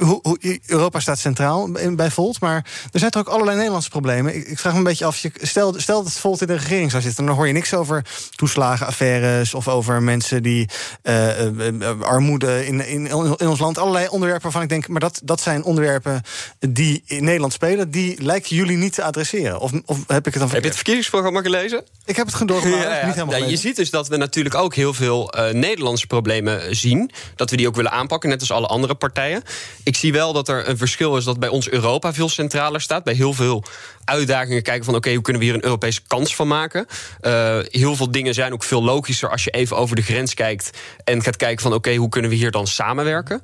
hoe, 0.00 0.18
hoe, 0.22 0.60
Europa 0.66 1.00
staat 1.00 1.18
centraal 1.18 1.70
bij 1.92 2.10
Volt. 2.10 2.40
Maar 2.40 2.66
er 2.92 2.98
zijn 2.98 3.10
toch 3.10 3.22
ook 3.22 3.32
allerlei 3.32 3.56
Nederlandse 3.56 3.90
problemen. 3.90 4.34
Ik, 4.34 4.46
ik 4.46 4.58
vraag 4.58 4.72
me 4.72 4.78
een 4.78 4.84
beetje 4.84 5.04
af. 5.04 5.18
Je, 5.18 5.32
stel, 5.40 5.74
stel 5.76 6.02
dat 6.02 6.12
Volt 6.12 6.40
in 6.40 6.46
de 6.46 6.56
regering 6.56 6.90
zou 6.90 7.02
zitten. 7.02 7.26
Dan 7.26 7.34
hoor 7.34 7.46
je 7.46 7.52
niks 7.52 7.74
over 7.74 8.04
toeslagenaffaires. 8.30 9.54
Of 9.54 9.68
over 9.68 10.02
mensen 10.02 10.42
die 10.42 10.68
uh, 11.02 11.44
uh, 11.44 12.00
armoede 12.00 12.66
in, 12.66 12.86
in, 12.86 13.06
in 13.06 13.48
ons 13.48 13.58
land. 13.58 13.78
Allerlei 13.78 14.08
onderwerpen 14.08 14.42
waarvan 14.42 14.62
ik 14.62 14.68
denk. 14.68 14.88
Maar 14.88 15.00
dat, 15.00 15.20
dat 15.24 15.40
zijn 15.40 15.64
onderwerpen 15.64 16.22
die 16.58 17.02
in 17.06 17.24
Nederland 17.24 17.52
spelen. 17.52 17.90
Die 17.90 18.22
lijken 18.22 18.56
jullie 18.56 18.76
niet 18.76 18.94
te 18.94 19.02
adresseren. 19.02 19.60
Of, 19.60 19.72
of 19.84 19.98
heb 20.06 20.26
ik 20.26 20.32
het 20.32 20.42
dan 20.42 20.50
Heb 20.50 20.62
je 20.62 20.66
het 20.66 20.76
verkiezingsprogramma 20.76 21.40
gelezen? 21.40 21.84
Ik 22.04 22.16
heb 22.16 22.26
het 22.26 22.34
gedaan. 22.34 22.68
Ja, 22.68 22.76
ja. 22.76 23.06
Niet 23.06 23.14
helemaal 23.14 23.38
ja, 23.38 23.46
je 23.46 23.56
ziet 23.56 23.76
dus 23.76 23.90
dat 23.90 24.08
we 24.08 24.16
natuurlijk 24.16 24.54
ook 24.54 24.74
heel 24.74 24.94
veel 24.94 25.38
uh, 25.38 25.50
Nederlandse 25.50 26.06
problemen 26.06 26.76
zien. 26.76 27.10
Dat 27.36 27.50
we 27.50 27.56
die 27.56 27.68
ook 27.68 27.74
willen 27.74 27.90
aanpakken 27.90 28.22
net 28.28 28.40
als 28.40 28.50
alle 28.50 28.66
andere 28.66 28.94
partijen. 28.94 29.42
Ik 29.82 29.96
zie 29.96 30.12
wel 30.12 30.32
dat 30.32 30.48
er 30.48 30.68
een 30.68 30.76
verschil 30.76 31.16
is 31.16 31.24
dat 31.24 31.38
bij 31.38 31.48
ons 31.48 31.68
Europa 31.68 32.12
veel 32.12 32.28
centraler 32.28 32.80
staat. 32.80 33.04
Bij 33.04 33.14
heel 33.14 33.32
veel 33.32 33.64
uitdagingen 34.04 34.62
kijken 34.62 34.84
van 34.84 34.94
oké, 34.94 35.12
hoe 35.12 35.22
kunnen 35.22 35.40
we 35.42 35.46
hier 35.46 35.56
een 35.56 35.64
Europese 35.64 36.00
kans 36.06 36.36
van 36.36 36.48
maken? 36.48 36.86
Uh, 37.20 37.58
heel 37.62 37.96
veel 37.96 38.10
dingen 38.10 38.34
zijn 38.34 38.52
ook 38.52 38.64
veel 38.64 38.82
logischer 38.82 39.30
als 39.30 39.44
je 39.44 39.50
even 39.50 39.76
over 39.76 39.96
de 39.96 40.02
grens 40.02 40.34
kijkt 40.34 40.70
en 41.04 41.22
gaat 41.22 41.36
kijken 41.36 41.62
van 41.62 41.72
oké, 41.72 41.94
hoe 41.94 42.08
kunnen 42.08 42.30
we 42.30 42.36
hier 42.36 42.50
dan 42.50 42.66
samenwerken? 42.66 43.42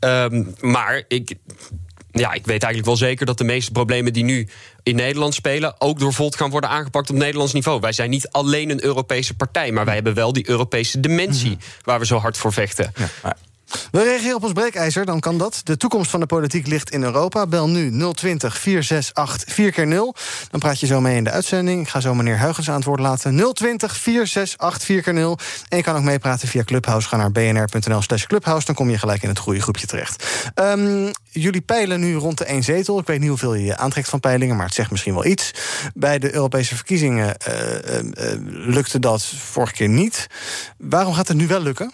Um, 0.00 0.54
maar 0.60 1.04
ik, 1.08 1.34
ja, 2.10 2.32
ik 2.32 2.46
weet 2.46 2.62
eigenlijk 2.62 2.84
wel 2.84 2.96
zeker 2.96 3.26
dat 3.26 3.38
de 3.38 3.44
meeste 3.44 3.72
problemen 3.72 4.12
die 4.12 4.24
nu 4.24 4.48
in 4.82 4.96
Nederland 4.96 5.34
spelen, 5.34 5.74
ook 5.78 5.98
door 5.98 6.12
Volt 6.12 6.36
gaan 6.36 6.50
worden 6.50 6.70
aangepakt 6.70 7.10
op 7.10 7.16
Nederlands 7.16 7.52
niveau. 7.52 7.80
Wij 7.80 7.92
zijn 7.92 8.10
niet 8.10 8.28
alleen 8.28 8.70
een 8.70 8.84
Europese 8.84 9.34
partij, 9.34 9.72
maar 9.72 9.84
wij 9.84 9.94
hebben 9.94 10.14
wel 10.14 10.32
die 10.32 10.48
Europese 10.48 11.00
dimensie 11.00 11.50
mhm. 11.50 11.60
waar 11.84 11.98
we 11.98 12.06
zo 12.06 12.16
hard 12.16 12.36
voor 12.36 12.52
vechten. 12.52 12.92
Ja. 13.22 13.36
Je 13.90 14.02
reageren 14.02 14.36
op 14.36 14.42
ons 14.42 14.52
breekijzer? 14.52 15.04
Dan 15.04 15.20
kan 15.20 15.38
dat. 15.38 15.60
De 15.64 15.76
toekomst 15.76 16.10
van 16.10 16.20
de 16.20 16.26
politiek 16.26 16.66
ligt 16.66 16.90
in 16.90 17.02
Europa. 17.02 17.46
Bel 17.46 17.68
nu 17.68 18.12
020 18.12 18.58
468 18.58 19.54
4 19.54 19.72
keer 19.72 19.86
0 19.86 20.14
Dan 20.50 20.60
praat 20.60 20.80
je 20.80 20.86
zo 20.86 21.00
mee 21.00 21.16
in 21.16 21.24
de 21.24 21.30
uitzending. 21.30 21.82
Ik 21.82 21.88
ga 21.88 22.00
zo 22.00 22.14
meneer 22.14 22.36
Huigens 22.36 22.68
aan 22.68 22.76
het 22.76 22.84
woord 22.84 23.00
laten. 23.00 23.52
020 23.54 23.96
468 23.96 24.84
4 24.84 25.02
keer 25.02 25.12
0 25.12 25.38
En 25.68 25.76
je 25.76 25.82
kan 25.82 25.96
ook 25.96 26.02
meepraten 26.02 26.48
via 26.48 26.64
Clubhouse. 26.64 27.08
Ga 27.08 27.16
naar 27.16 27.32
bnr.nl 27.32 28.02
slash 28.02 28.24
Clubhouse. 28.26 28.66
Dan 28.66 28.74
kom 28.74 28.90
je 28.90 28.98
gelijk 28.98 29.22
in 29.22 29.28
het 29.28 29.38
goede 29.38 29.60
groepje 29.60 29.86
terecht. 29.86 30.26
Um, 30.54 31.10
jullie 31.30 31.60
peilen 31.60 32.00
nu 32.00 32.14
rond 32.14 32.38
de 32.38 32.44
één 32.44 32.62
zetel. 32.62 32.98
Ik 32.98 33.06
weet 33.06 33.20
niet 33.20 33.28
hoeveel 33.28 33.54
je 33.54 33.76
aantrekt 33.76 34.08
van 34.08 34.20
peilingen, 34.20 34.56
maar 34.56 34.66
het 34.66 34.74
zegt 34.74 34.90
misschien 34.90 35.14
wel 35.14 35.24
iets. 35.24 35.50
Bij 35.94 36.18
de 36.18 36.34
Europese 36.34 36.76
verkiezingen 36.76 37.36
uh, 37.48 37.98
uh, 37.98 38.34
lukte 38.46 38.98
dat 38.98 39.24
vorige 39.24 39.72
keer 39.72 39.88
niet. 39.88 40.26
Waarom 40.76 41.14
gaat 41.14 41.28
het 41.28 41.36
nu 41.36 41.46
wel 41.46 41.60
lukken? 41.60 41.92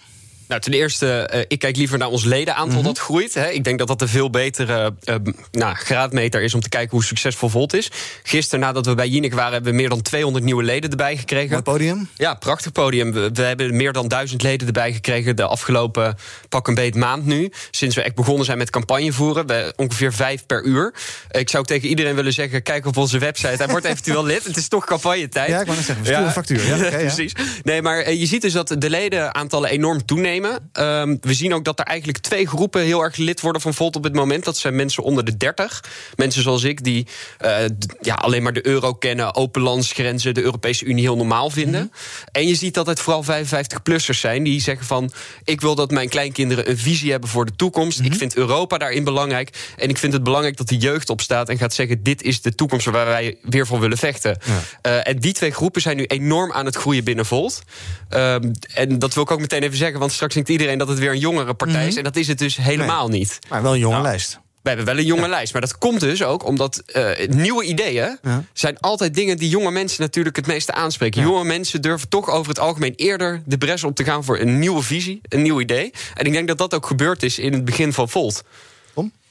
Nou, 0.48 0.60
ten 0.60 0.72
eerste, 0.72 1.30
uh, 1.34 1.40
ik 1.48 1.58
kijk 1.58 1.76
liever 1.76 1.98
naar 1.98 2.08
ons 2.08 2.24
ledenaantal 2.24 2.66
mm 2.66 2.74
-hmm. 2.74 2.82
dat 2.82 2.98
groeit. 2.98 3.34
Hè. 3.34 3.50
Ik 3.50 3.64
denk 3.64 3.78
dat 3.78 3.88
dat 3.88 4.02
een 4.02 4.08
veel 4.08 4.30
betere 4.30 4.94
uh, 5.04 5.14
nou, 5.50 5.74
graadmeter 5.74 6.42
is 6.42 6.54
om 6.54 6.60
te 6.60 6.68
kijken 6.68 6.90
hoe 6.90 7.04
succesvol 7.04 7.48
Volt 7.48 7.74
is. 7.74 7.90
Gisteren, 8.22 8.60
nadat 8.60 8.86
we 8.86 8.94
bij 8.94 9.08
Jinek 9.08 9.34
waren, 9.34 9.52
hebben 9.52 9.70
we 9.70 9.76
meer 9.76 9.88
dan 9.88 10.02
200 10.02 10.44
nieuwe 10.44 10.62
leden 10.62 10.90
erbij 10.90 11.16
gekregen. 11.16 11.50
Mooi 11.50 11.62
podium? 11.62 12.08
Ja, 12.14 12.34
prachtig 12.34 12.72
podium. 12.72 13.12
We, 13.12 13.30
we, 13.32 13.42
hebben 13.42 13.76
meer 13.76 13.92
dan 13.92 14.08
duizend 14.08 14.42
leden 14.42 14.66
erbij 14.66 14.92
gekregen 14.92 15.36
de 15.36 15.42
afgelopen 15.42 16.16
pak 16.48 16.68
een 16.68 16.74
beet 16.74 16.94
maand 16.94 17.26
nu. 17.26 17.50
Sinds 17.70 17.96
we 17.96 18.02
echt 18.02 18.14
begonnen 18.14 18.44
zijn 18.44 18.58
met 18.58 18.70
campagne 18.70 19.12
voeren. 19.12 19.46
We, 19.46 19.72
ongeveer 19.76 20.12
vijf 20.12 20.46
per 20.46 20.62
uur. 20.62 20.94
Ik 21.30 21.50
zou 21.50 21.64
tegen 21.64 21.88
iedereen 21.88 22.14
willen 22.14 22.32
zeggen, 22.32 22.62
kijk 22.62 22.86
op 22.86 22.96
onze 22.96 23.18
website. 23.18 23.56
Hij 23.56 23.68
wordt 23.68 23.86
eventueel 23.86 24.24
lid. 24.24 24.44
Het 24.44 24.56
is 24.56 24.68
toch 24.68 24.84
campagnetijd. 24.84 25.48
Ja, 25.48 25.60
ik 25.60 25.66
wou 25.66 25.76
net 25.76 25.86
zeggen, 25.86 26.04
we 26.04 26.10
ja. 26.10 26.24
een 26.24 26.30
factuur. 26.30 26.66
Ja, 26.66 26.76
okay, 26.76 27.00
precies. 27.14 27.32
Nee, 27.62 27.82
maar 27.82 28.08
uh, 28.08 28.20
je 28.20 28.26
ziet 28.26 28.42
dus 28.42 28.52
dat 28.52 28.74
de 28.78 28.90
ledenaantallen 28.90 29.70
enorm 29.70 30.04
toenemen. 30.04 30.35
Um, 30.44 31.18
we 31.20 31.34
zien 31.34 31.54
ook 31.54 31.64
dat 31.64 31.78
er 31.78 31.84
eigenlijk 31.84 32.18
twee 32.18 32.46
groepen 32.46 32.82
heel 32.82 33.02
erg 33.02 33.16
lid 33.16 33.40
worden 33.40 33.62
van 33.62 33.74
Volt 33.74 33.96
op 33.96 34.04
het 34.04 34.14
moment. 34.14 34.44
Dat 34.44 34.56
zijn 34.56 34.76
mensen 34.76 35.02
onder 35.02 35.24
de 35.24 35.36
30. 35.36 35.84
Mensen 36.16 36.42
zoals 36.42 36.64
ik 36.64 36.84
die 36.84 37.06
uh, 37.44 37.56
ja, 38.00 38.14
alleen 38.14 38.42
maar 38.42 38.52
de 38.52 38.66
euro 38.66 38.94
kennen, 38.94 39.34
open 39.34 39.62
landsgrenzen, 39.62 40.34
de 40.34 40.42
Europese 40.42 40.84
Unie 40.84 41.02
heel 41.02 41.16
normaal 41.16 41.50
vinden. 41.50 41.80
Mm 41.80 41.90
-hmm. 41.90 42.28
En 42.32 42.46
je 42.46 42.54
ziet 42.54 42.74
dat 42.74 42.86
het 42.86 43.00
vooral 43.00 43.24
55-plussers 43.24 44.20
zijn 44.20 44.42
die 44.42 44.60
zeggen 44.60 44.86
van 44.86 45.12
ik 45.44 45.60
wil 45.60 45.74
dat 45.74 45.90
mijn 45.90 46.08
kleinkinderen 46.08 46.70
een 46.70 46.78
visie 46.78 47.10
hebben 47.10 47.28
voor 47.28 47.46
de 47.46 47.56
toekomst. 47.56 47.98
Mm 47.98 48.04
-hmm. 48.04 48.12
Ik 48.12 48.18
vind 48.18 48.36
Europa 48.36 48.78
daarin 48.78 49.04
belangrijk. 49.04 49.72
En 49.76 49.88
ik 49.88 49.98
vind 49.98 50.12
het 50.12 50.22
belangrijk 50.22 50.56
dat 50.56 50.68
de 50.68 50.76
jeugd 50.76 51.10
opstaat 51.10 51.48
en 51.48 51.58
gaat 51.58 51.74
zeggen 51.74 52.02
dit 52.02 52.22
is 52.22 52.40
de 52.40 52.54
toekomst 52.54 52.86
waar 52.86 53.06
wij 53.06 53.36
weer 53.42 53.66
voor 53.66 53.80
willen 53.80 53.98
vechten. 53.98 54.38
Ja. 54.44 54.90
Uh, 54.90 55.08
en 55.08 55.18
die 55.18 55.32
twee 55.32 55.50
groepen 55.50 55.80
zijn 55.80 55.96
nu 55.96 56.04
enorm 56.04 56.52
aan 56.52 56.64
het 56.64 56.76
groeien 56.76 57.04
binnen 57.04 57.26
Volt. 57.26 57.62
Um, 58.10 58.52
en 58.74 58.98
dat 58.98 59.14
wil 59.14 59.22
ik 59.22 59.30
ook 59.30 59.40
meteen 59.40 59.62
even 59.62 59.76
zeggen, 59.76 59.98
want 59.98 60.12
straks 60.12 60.25
denkt 60.34 60.48
iedereen 60.48 60.78
dat 60.78 60.88
het 60.88 60.98
weer 60.98 61.10
een 61.10 61.18
jongere 61.18 61.54
partij 61.54 61.76
mm 61.76 61.80
-hmm. 61.80 61.90
is. 61.90 61.96
En 61.96 62.04
dat 62.04 62.16
is 62.16 62.28
het 62.28 62.38
dus 62.38 62.56
helemaal 62.56 63.08
nee. 63.08 63.18
niet. 63.18 63.38
Maar 63.48 63.62
wel 63.62 63.72
een 63.72 63.78
jonge 63.78 63.94
nou. 63.94 64.06
lijst. 64.06 64.40
We 64.66 64.72
hebben 64.72 64.94
wel 64.94 64.98
een 64.98 65.08
jonge 65.08 65.22
ja. 65.22 65.28
lijst. 65.28 65.52
Maar 65.52 65.62
dat 65.62 65.78
komt 65.78 66.00
dus 66.00 66.22
ook 66.22 66.44
omdat 66.44 66.82
uh, 66.96 67.10
nieuwe 67.28 67.64
ideeën 67.64 68.18
ja. 68.22 68.44
zijn 68.52 68.80
altijd 68.80 69.14
dingen 69.14 69.36
die 69.36 69.48
jonge 69.48 69.70
mensen 69.70 70.00
natuurlijk 70.02 70.36
het 70.36 70.46
meeste 70.46 70.72
aanspreken. 70.72 71.20
Ja. 71.20 71.26
Jonge 71.26 71.44
mensen 71.44 71.82
durven 71.82 72.08
toch 72.08 72.30
over 72.30 72.48
het 72.48 72.58
algemeen 72.58 72.92
eerder 72.96 73.42
de 73.44 73.58
bres 73.58 73.84
op 73.84 73.94
te 73.94 74.04
gaan 74.04 74.24
voor 74.24 74.38
een 74.38 74.58
nieuwe 74.58 74.82
visie, 74.82 75.20
een 75.28 75.42
nieuw 75.42 75.60
idee. 75.60 75.92
En 76.14 76.24
ik 76.24 76.32
denk 76.32 76.48
dat 76.48 76.58
dat 76.58 76.74
ook 76.74 76.86
gebeurd 76.86 77.22
is 77.22 77.38
in 77.38 77.52
het 77.52 77.64
begin 77.64 77.92
van 77.92 78.08
Volt. 78.08 78.42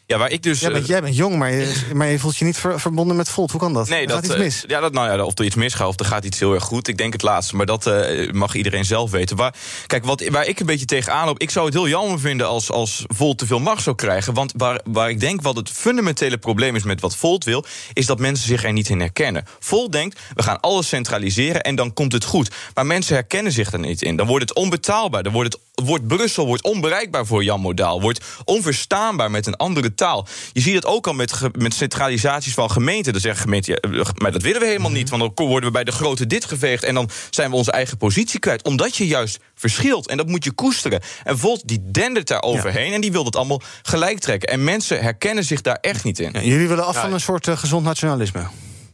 Ja, 0.07 0.17
waar 0.17 0.31
ik 0.31 0.43
dus. 0.43 0.59
Jij 0.59 0.71
bent, 0.71 0.87
jij 0.87 1.01
bent 1.01 1.15
jong, 1.15 1.35
maar 1.35 1.51
je, 1.51 1.91
maar 1.93 2.07
je 2.07 2.19
voelt 2.19 2.37
je 2.37 2.45
niet 2.45 2.57
ver, 2.57 2.79
verbonden 2.79 3.15
met 3.15 3.29
Volt. 3.29 3.51
Hoe 3.51 3.59
kan 3.59 3.73
dat? 3.73 3.89
Nee, 3.89 4.01
er 4.01 4.07
dat 4.07 4.15
gaat 4.15 4.25
iets 4.25 4.35
mis. 4.35 4.63
Ja, 4.67 4.79
dat, 4.79 4.93
nou 4.93 5.17
ja, 5.17 5.23
of 5.23 5.39
er 5.39 5.45
iets 5.45 5.55
misgaat 5.55 5.87
of 5.87 5.99
er 5.99 6.05
gaat 6.05 6.25
iets 6.25 6.39
heel 6.39 6.53
erg 6.53 6.63
goed. 6.63 6.87
Ik 6.87 6.97
denk 6.97 7.13
het 7.13 7.21
laatste, 7.21 7.55
maar 7.55 7.65
dat 7.65 7.87
uh, 7.87 8.31
mag 8.31 8.55
iedereen 8.55 8.85
zelf 8.85 9.11
weten. 9.11 9.37
Waar, 9.37 9.55
kijk, 9.87 10.05
wat, 10.05 10.27
waar 10.27 10.45
ik 10.45 10.59
een 10.59 10.65
beetje 10.65 10.85
tegenaan 10.85 11.25
loop. 11.25 11.39
Ik 11.39 11.49
zou 11.49 11.65
het 11.65 11.73
heel 11.73 11.87
jammer 11.87 12.19
vinden 12.19 12.47
als, 12.47 12.71
als 12.71 13.03
Volt 13.07 13.37
te 13.37 13.45
veel 13.45 13.59
macht 13.59 13.83
zou 13.83 13.95
krijgen. 13.95 14.33
Want 14.33 14.53
waar, 14.57 14.79
waar 14.85 15.09
ik 15.09 15.19
denk 15.19 15.41
wat 15.41 15.55
het 15.55 15.69
fundamentele 15.69 16.37
probleem 16.37 16.75
is 16.75 16.83
met 16.83 17.01
wat 17.01 17.15
Volt 17.15 17.43
wil, 17.43 17.65
is 17.93 18.05
dat 18.05 18.19
mensen 18.19 18.47
zich 18.47 18.63
er 18.63 18.73
niet 18.73 18.89
in 18.89 18.99
herkennen. 18.99 19.43
Volt 19.59 19.91
denkt, 19.91 20.19
we 20.33 20.43
gaan 20.43 20.59
alles 20.59 20.87
centraliseren 20.87 21.61
en 21.61 21.75
dan 21.75 21.93
komt 21.93 22.11
het 22.11 22.23
goed. 22.23 22.55
Maar 22.73 22.85
mensen 22.85 23.15
herkennen 23.15 23.51
zich 23.51 23.71
er 23.71 23.79
niet 23.79 24.01
in. 24.01 24.15
Dan 24.15 24.27
wordt 24.27 24.49
het 24.49 24.57
onbetaalbaar. 24.57 25.23
Dan 25.23 25.33
wordt 25.33 25.53
het 25.53 25.61
wordt 25.83 26.07
Brussel 26.07 26.45
wordt 26.45 26.63
onbereikbaar 26.63 27.25
voor 27.25 27.43
Jan 27.43 27.59
Modaal. 27.59 28.01
Wordt 28.01 28.25
onverstaanbaar 28.43 29.31
met 29.31 29.47
een 29.47 29.55
andere 29.55 29.93
taal. 29.93 30.27
Je 30.53 30.61
ziet 30.61 30.75
het 30.75 30.85
ook 30.85 31.07
al 31.07 31.13
met, 31.13 31.33
met 31.51 31.73
centralisaties 31.73 32.53
van 32.53 32.71
gemeenten. 32.71 33.11
Dan 33.11 33.21
zeggen 33.21 33.41
gemeenten, 33.41 33.79
ja, 33.91 34.05
maar 34.17 34.31
dat 34.31 34.41
willen 34.41 34.61
we 34.61 34.67
helemaal 34.67 34.91
niet. 34.91 35.09
Want 35.09 35.35
dan 35.35 35.47
worden 35.47 35.69
we 35.69 35.75
bij 35.75 35.83
de 35.83 35.91
grote 35.91 36.27
dit 36.27 36.45
geveegd... 36.45 36.83
en 36.83 36.93
dan 36.93 37.09
zijn 37.29 37.49
we 37.49 37.55
onze 37.55 37.71
eigen 37.71 37.97
positie 37.97 38.39
kwijt. 38.39 38.63
Omdat 38.63 38.95
je 38.95 39.07
juist 39.07 39.39
verschilt. 39.55 40.07
En 40.07 40.17
dat 40.17 40.27
moet 40.27 40.43
je 40.43 40.51
koesteren. 40.51 41.01
En 41.23 41.37
Volt 41.37 41.67
die 41.67 41.79
dendert 41.83 42.27
daar 42.27 42.41
overheen... 42.41 42.89
Ja. 42.89 42.93
en 42.93 43.01
die 43.01 43.11
wil 43.11 43.23
dat 43.23 43.35
allemaal 43.35 43.61
gelijk 43.81 44.19
trekken. 44.19 44.49
En 44.49 44.63
mensen 44.63 45.01
herkennen 45.01 45.43
zich 45.43 45.61
daar 45.61 45.77
echt 45.81 46.03
niet 46.03 46.19
in. 46.19 46.29
Ja, 46.33 46.41
jullie 46.41 46.67
willen 46.67 46.85
af 46.85 46.95
van 46.95 47.13
een 47.13 47.19
soort 47.19 47.47
uh, 47.47 47.57
gezond 47.57 47.85
nationalisme. 47.85 48.47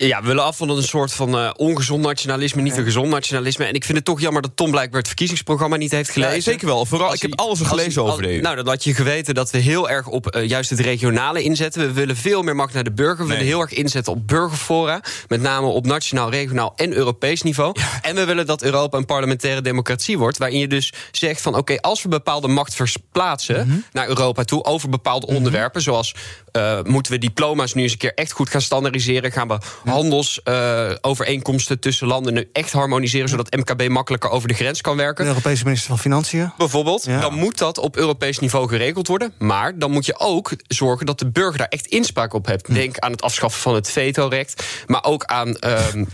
Ja, 0.08 0.22
we 0.22 0.28
willen 0.28 0.44
af 0.44 0.58
van 0.58 0.70
een 0.70 0.84
soort 0.84 1.14
van 1.14 1.36
uh, 1.36 1.50
ongezond 1.56 2.02
nationalisme, 2.02 2.62
niet 2.62 2.78
een 2.78 2.84
gezond 2.84 3.10
nationalisme. 3.10 3.66
En 3.66 3.74
ik 3.74 3.84
vind 3.84 3.98
het 3.98 4.06
toch 4.06 4.22
jammer 4.22 4.42
dat 4.42 4.52
Tom 4.56 4.72
blijkbaar 4.72 5.00
het 5.00 5.08
verkiezingsprogramma 5.08 5.76
niet 5.76 5.92
heeft 5.92 6.10
gelezen. 6.10 6.36
Ja, 6.36 6.42
zeker 6.42 6.68
wel. 6.68 6.86
Vooral, 6.86 7.14
ik 7.14 7.22
heb 7.22 7.40
alles 7.40 7.60
gelezen 7.62 8.04
over 8.04 8.22
de 8.22 8.40
Nou, 8.42 8.56
dan 8.56 8.68
had 8.68 8.84
je 8.84 8.94
geweten 8.94 9.34
dat 9.34 9.52
we 9.52 9.58
heel 9.58 9.90
erg 9.90 10.08
op 10.08 10.36
uh, 10.36 10.48
juist 10.48 10.70
het 10.70 10.80
regionale 10.80 11.42
inzetten. 11.42 11.82
We 11.82 11.92
willen 11.92 12.16
veel 12.16 12.42
meer 12.42 12.56
macht 12.56 12.74
naar 12.74 12.84
de 12.84 12.92
burger. 12.92 13.18
We 13.18 13.24
nee. 13.24 13.38
willen 13.38 13.46
heel 13.46 13.62
erg 13.62 13.74
inzetten 13.74 14.14
op 14.14 14.28
burgerfora. 14.28 15.02
Met 15.28 15.42
name 15.42 15.68
op 15.68 15.86
nationaal, 15.86 16.30
regionaal 16.30 16.74
en 16.76 16.94
Europees 16.94 17.42
niveau. 17.42 17.80
Ja. 17.80 18.00
En 18.02 18.16
we 18.16 18.26
willen 18.26 18.46
dat 18.46 18.62
Europa 18.62 18.98
een 18.98 19.06
parlementaire 19.06 19.62
democratie 19.62 20.18
wordt. 20.18 20.38
Waarin 20.38 20.60
je 20.60 20.68
dus 20.68 20.94
zegt 21.12 21.42
van 21.42 21.52
oké, 21.52 21.62
okay, 21.62 21.78
als 21.78 22.02
we 22.02 22.10
bepaalde 22.10 22.48
macht 22.48 22.76
verplaatsen 22.76 23.66
mm 23.66 23.72
-hmm. 23.72 23.84
naar 23.92 24.08
Europa 24.08 24.44
toe 24.44 24.64
over 24.64 24.90
bepaalde 24.90 25.26
mm 25.26 25.28
-hmm. 25.28 25.38
onderwerpen. 25.38 25.82
Zoals 25.82 26.16
uh, 26.58 26.80
moeten 26.84 27.12
we 27.12 27.18
diploma's 27.18 27.74
nu 27.74 27.82
eens 27.82 27.92
een 27.92 27.98
keer 27.98 28.14
echt 28.14 28.32
goed 28.32 28.50
gaan 28.50 28.62
standaardiseren. 28.62 29.32
Gaan 29.32 29.48
we 29.48 29.58
handelsovereenkomsten 29.92 31.76
uh, 31.76 31.82
tussen 31.82 32.08
landen 32.08 32.34
nu 32.34 32.50
echt 32.54 32.72
harmoniseren, 32.72 33.30
zodat 33.30 33.56
MKB 33.56 33.90
makkelijker 33.90 34.30
over 34.30 34.48
de 34.48 34.54
grens 34.54 34.82
kan 34.82 34.98
werken. 34.98 35.24
De 35.24 35.30
Europese 35.30 35.64
minister 35.64 35.90
van 35.90 36.00
Financiën. 36.00 36.52
Bijvoorbeeld. 36.58 37.06
Ja. 37.06 37.20
Dan 37.20 37.34
moet 37.34 37.58
dat 37.58 37.78
op 37.78 37.96
Europees 37.96 38.40
niveau 38.40 38.68
geregeld 38.68 39.08
worden. 39.08 39.34
Maar 39.38 39.80
dan 39.80 39.92
moet 39.92 40.06
je 40.06 40.20
ook 40.20 40.52
zorgen 40.68 41.06
dat 41.06 41.20
de 41.20 41.32
burger 41.32 41.58
daar 41.58 41.68
echt 41.68 41.86
inspraak 41.86 42.34
op 42.34 42.46
heeft. 42.46 42.68
Hm. 42.68 42.74
Denk 42.74 42.98
aan 43.00 43.12
het 43.12 43.22
afschaffen 43.22 43.62
van 43.62 43.76
het 43.76 43.90
vetorecht. 43.90 44.64
Maar 44.88 45.04
ook 45.04 45.26
aan 45.26 45.58
um, 45.94 46.08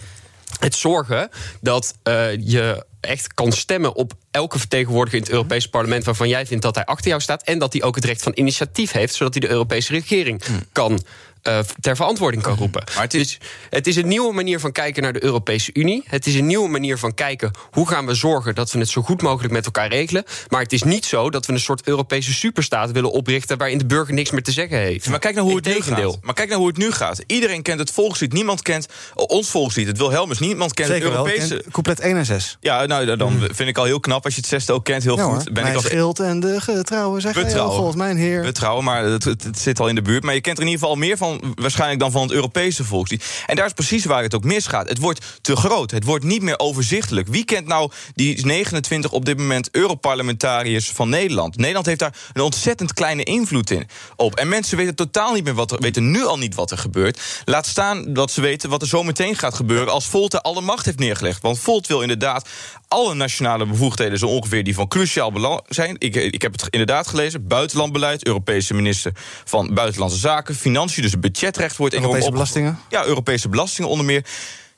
het 0.60 0.76
zorgen 0.76 1.30
dat 1.62 1.94
uh, 2.04 2.36
je 2.36 2.86
echt 3.02 3.34
kan 3.34 3.52
stemmen 3.52 3.96
op 3.96 4.14
elke 4.32 4.60
vertegenwoordiger 4.60 5.18
in 5.18 5.24
het 5.24 5.34
Europese 5.34 5.70
parlement 5.70 6.04
waarvan 6.04 6.30
jij 6.30 6.46
vindt 6.46 6.64
dat 6.64 6.76
hij 6.76 6.86
achter 6.86 7.08
jou 7.08 7.22
staat. 7.22 7.44
En 7.44 7.60
dat 7.60 7.74
hij 7.74 7.84
ook 7.84 7.96
het 7.96 8.06
recht 8.06 8.22
van 8.22 8.32
initiatief 8.36 8.92
heeft, 8.92 9.16
zodat 9.16 9.34
hij 9.34 9.42
de 9.42 9.50
Europese 9.50 9.92
regering 9.92 10.44
hm. 10.46 10.52
kan 10.72 11.02
uh, 11.48 11.60
ter 11.80 11.96
verantwoording 11.96 12.44
kan 12.44 12.56
roepen. 12.56 12.84
Maar 12.94 13.04
het, 13.04 13.14
is... 13.14 13.28
Dus 13.28 13.50
het 13.70 13.88
is 13.88 13.96
een 13.96 14.08
nieuwe 14.08 14.34
manier 14.34 14.60
van 14.60 14.72
kijken 14.72 15.04
naar 15.04 15.14
de 15.14 15.24
Europese 15.24 15.70
Unie. 15.74 16.04
Het 16.08 16.28
is 16.28 16.36
een 16.36 16.46
nieuwe 16.46 16.70
manier 16.70 16.98
van 16.98 17.14
kijken 17.14 17.52
hoe 17.72 17.88
gaan 17.88 18.06
we 18.06 18.14
zorgen 18.14 18.56
dat 18.56 18.72
we 18.72 18.80
het 18.80 18.90
zo 18.90 19.02
goed 19.02 19.22
mogelijk 19.22 19.54
met 19.54 19.66
elkaar 19.66 19.88
regelen. 19.88 20.24
Maar 20.48 20.62
het 20.62 20.74
is 20.74 20.84
niet 20.84 21.06
zo 21.06 21.30
dat 21.30 21.46
we 21.46 21.54
een 21.54 21.60
soort 21.60 21.88
Europese 21.88 22.34
superstaat 22.34 22.92
willen 22.92 23.12
oprichten 23.12 23.58
waarin 23.58 23.78
de 23.78 23.86
burger 23.86 24.14
niks 24.14 24.32
meer 24.32 24.44
te 24.44 24.52
zeggen 24.52 24.78
heeft. 24.78 25.10
Maar 25.10 25.20
kijk 25.20 25.36
naar 25.36 25.44
hoe 25.44 25.56
het 25.56 25.66
nu 25.66 25.82
gaat. 25.82 26.18
Maar 26.22 26.34
kijk 26.34 26.50
naar 26.50 26.58
hoe 26.58 26.68
het 26.68 26.78
nu 26.78 26.92
gaat. 26.92 27.24
Iedereen 27.28 27.62
kent 27.62 27.80
het 27.80 27.92
volkslied. 27.92 28.34
Niemand 28.34 28.62
kent 28.62 28.88
ons 29.16 29.50
volkslied. 29.50 29.88
Het 29.88 29.98
Wilhelmus. 29.98 30.40
Niemand 30.40 30.74
kent 30.74 30.88
Zeker 30.88 31.06
het 31.06 31.18
Europese. 31.18 31.54
Wel. 31.54 31.64
Couplet 31.72 32.00
1 32.00 32.18
en 32.18 32.26
6. 32.26 32.58
Ja, 32.60 32.86
nou 32.86 33.16
dan 33.16 33.40
vind 33.40 33.70
ik 33.70 33.78
al 33.78 33.84
heel 33.84 34.00
knap 34.00 34.17
als 34.24 34.36
je 34.36 34.40
het 34.40 34.50
zesde 34.50 34.74
ook 34.74 34.84
kent. 34.84 35.04
Heel 35.04 35.18
ja, 35.18 35.24
goed. 35.24 35.44
Ben 35.44 35.64
mijn 35.64 35.76
ik 35.76 35.82
schild 35.82 36.20
en 36.20 36.40
de 36.40 36.62
getrouwen 36.62 37.22
zeg 37.22 37.34
Betrouwen. 37.34 37.78
God, 37.78 37.96
mijn 37.96 38.18
heer. 38.18 38.42
Betrouwen, 38.42 38.84
maar 38.84 39.04
het 39.04 39.60
zit 39.60 39.80
al 39.80 39.88
in 39.88 39.96
de 39.96 40.02
buurt. 40.02 40.24
Maar 40.24 40.34
je 40.34 40.42
kent 40.42 40.58
er 40.58 40.64
in 40.64 40.70
ieder 40.70 40.84
geval 40.84 41.00
meer 41.00 41.18
van 41.18 41.54
waarschijnlijk 41.56 42.00
dan 42.00 42.12
van 42.12 42.22
het 42.22 42.32
Europese 42.32 42.84
volkslied. 42.84 43.44
En 43.46 43.56
daar 43.56 43.66
is 43.66 43.74
precies 43.74 44.06
waar 44.06 44.24
het 44.24 44.36
ook 44.36 44.44
misgaat. 44.44 44.90
Het 44.90 45.00
wordt 45.00 45.40
te 45.42 45.56
groot. 45.56 45.92
Het 45.92 46.04
wordt 46.04 46.24
niet 46.24 46.42
meer 46.42 46.60
overzichtelijk. 46.60 47.28
Wie 47.28 47.46
kent 47.46 47.68
nou 47.68 47.92
die 48.14 48.46
29 48.46 49.12
op 49.12 49.26
dit 49.26 49.38
moment 49.38 49.70
Europarlementariërs 49.72 50.90
van 50.90 51.10
Nederland? 51.10 51.58
Nederland 51.58 51.86
heeft 51.86 52.00
daar 52.00 52.16
een 52.34 52.42
ontzettend 52.42 52.94
kleine 52.94 53.24
invloed 53.24 53.70
in 53.70 53.88
op. 54.16 54.36
En 54.36 54.50
mensen 54.50 54.78
weten 54.78 54.96
totaal 54.96 55.34
niet 55.34 55.44
meer 55.44 55.54
wat 55.54 55.72
er 55.72 55.80
weten 55.80 56.12
nu 56.12 56.26
al 56.26 56.38
niet 56.38 56.56
wat 56.56 56.72
er 56.72 56.78
gebeurt. 56.78 57.22
Laat 57.46 57.66
staan 57.66 58.14
dat 58.14 58.32
ze 58.32 58.42
weten 58.42 58.70
wat 58.70 58.82
er 58.82 58.88
zo 58.88 59.04
meteen 59.04 59.36
gaat 59.36 59.54
gebeuren 59.54 59.94
als 59.94 60.06
Volt 60.08 60.44
alle 60.44 60.62
macht 60.62 60.86
heeft 60.86 61.00
neergelegd. 61.00 61.42
Want 61.42 61.60
Volt 61.60 61.88
wil 61.88 62.02
inderdaad 62.02 62.50
alle 62.88 63.14
nationale 63.14 63.66
bevoegdheden 63.66 64.07
zo 64.16 64.28
ongeveer 64.28 64.64
die 64.64 64.74
van 64.74 64.88
cruciaal 64.88 65.32
belang 65.32 65.62
zijn. 65.68 65.96
Ik, 66.00 66.16
ik 66.16 66.42
heb 66.42 66.52
het 66.52 66.68
inderdaad 66.70 67.08
gelezen. 67.08 67.48
Buitenlandbeleid, 67.48 68.26
Europese 68.26 68.74
minister 68.74 69.12
van 69.46 69.74
Buitenlandse 69.74 70.18
Zaken, 70.18 70.56
Financiën, 70.56 71.02
dus 71.02 71.12
het 71.12 71.22
budgetrecht 71.22 71.78
wordt 71.78 71.94
enorm 71.94 72.08
Europese 72.10 72.34
belastingen? 72.34 72.80
Ja, 72.90 73.06
Europese 73.06 73.50
belastingen 73.50 73.90
onder 73.90 74.06
meer. 74.06 74.26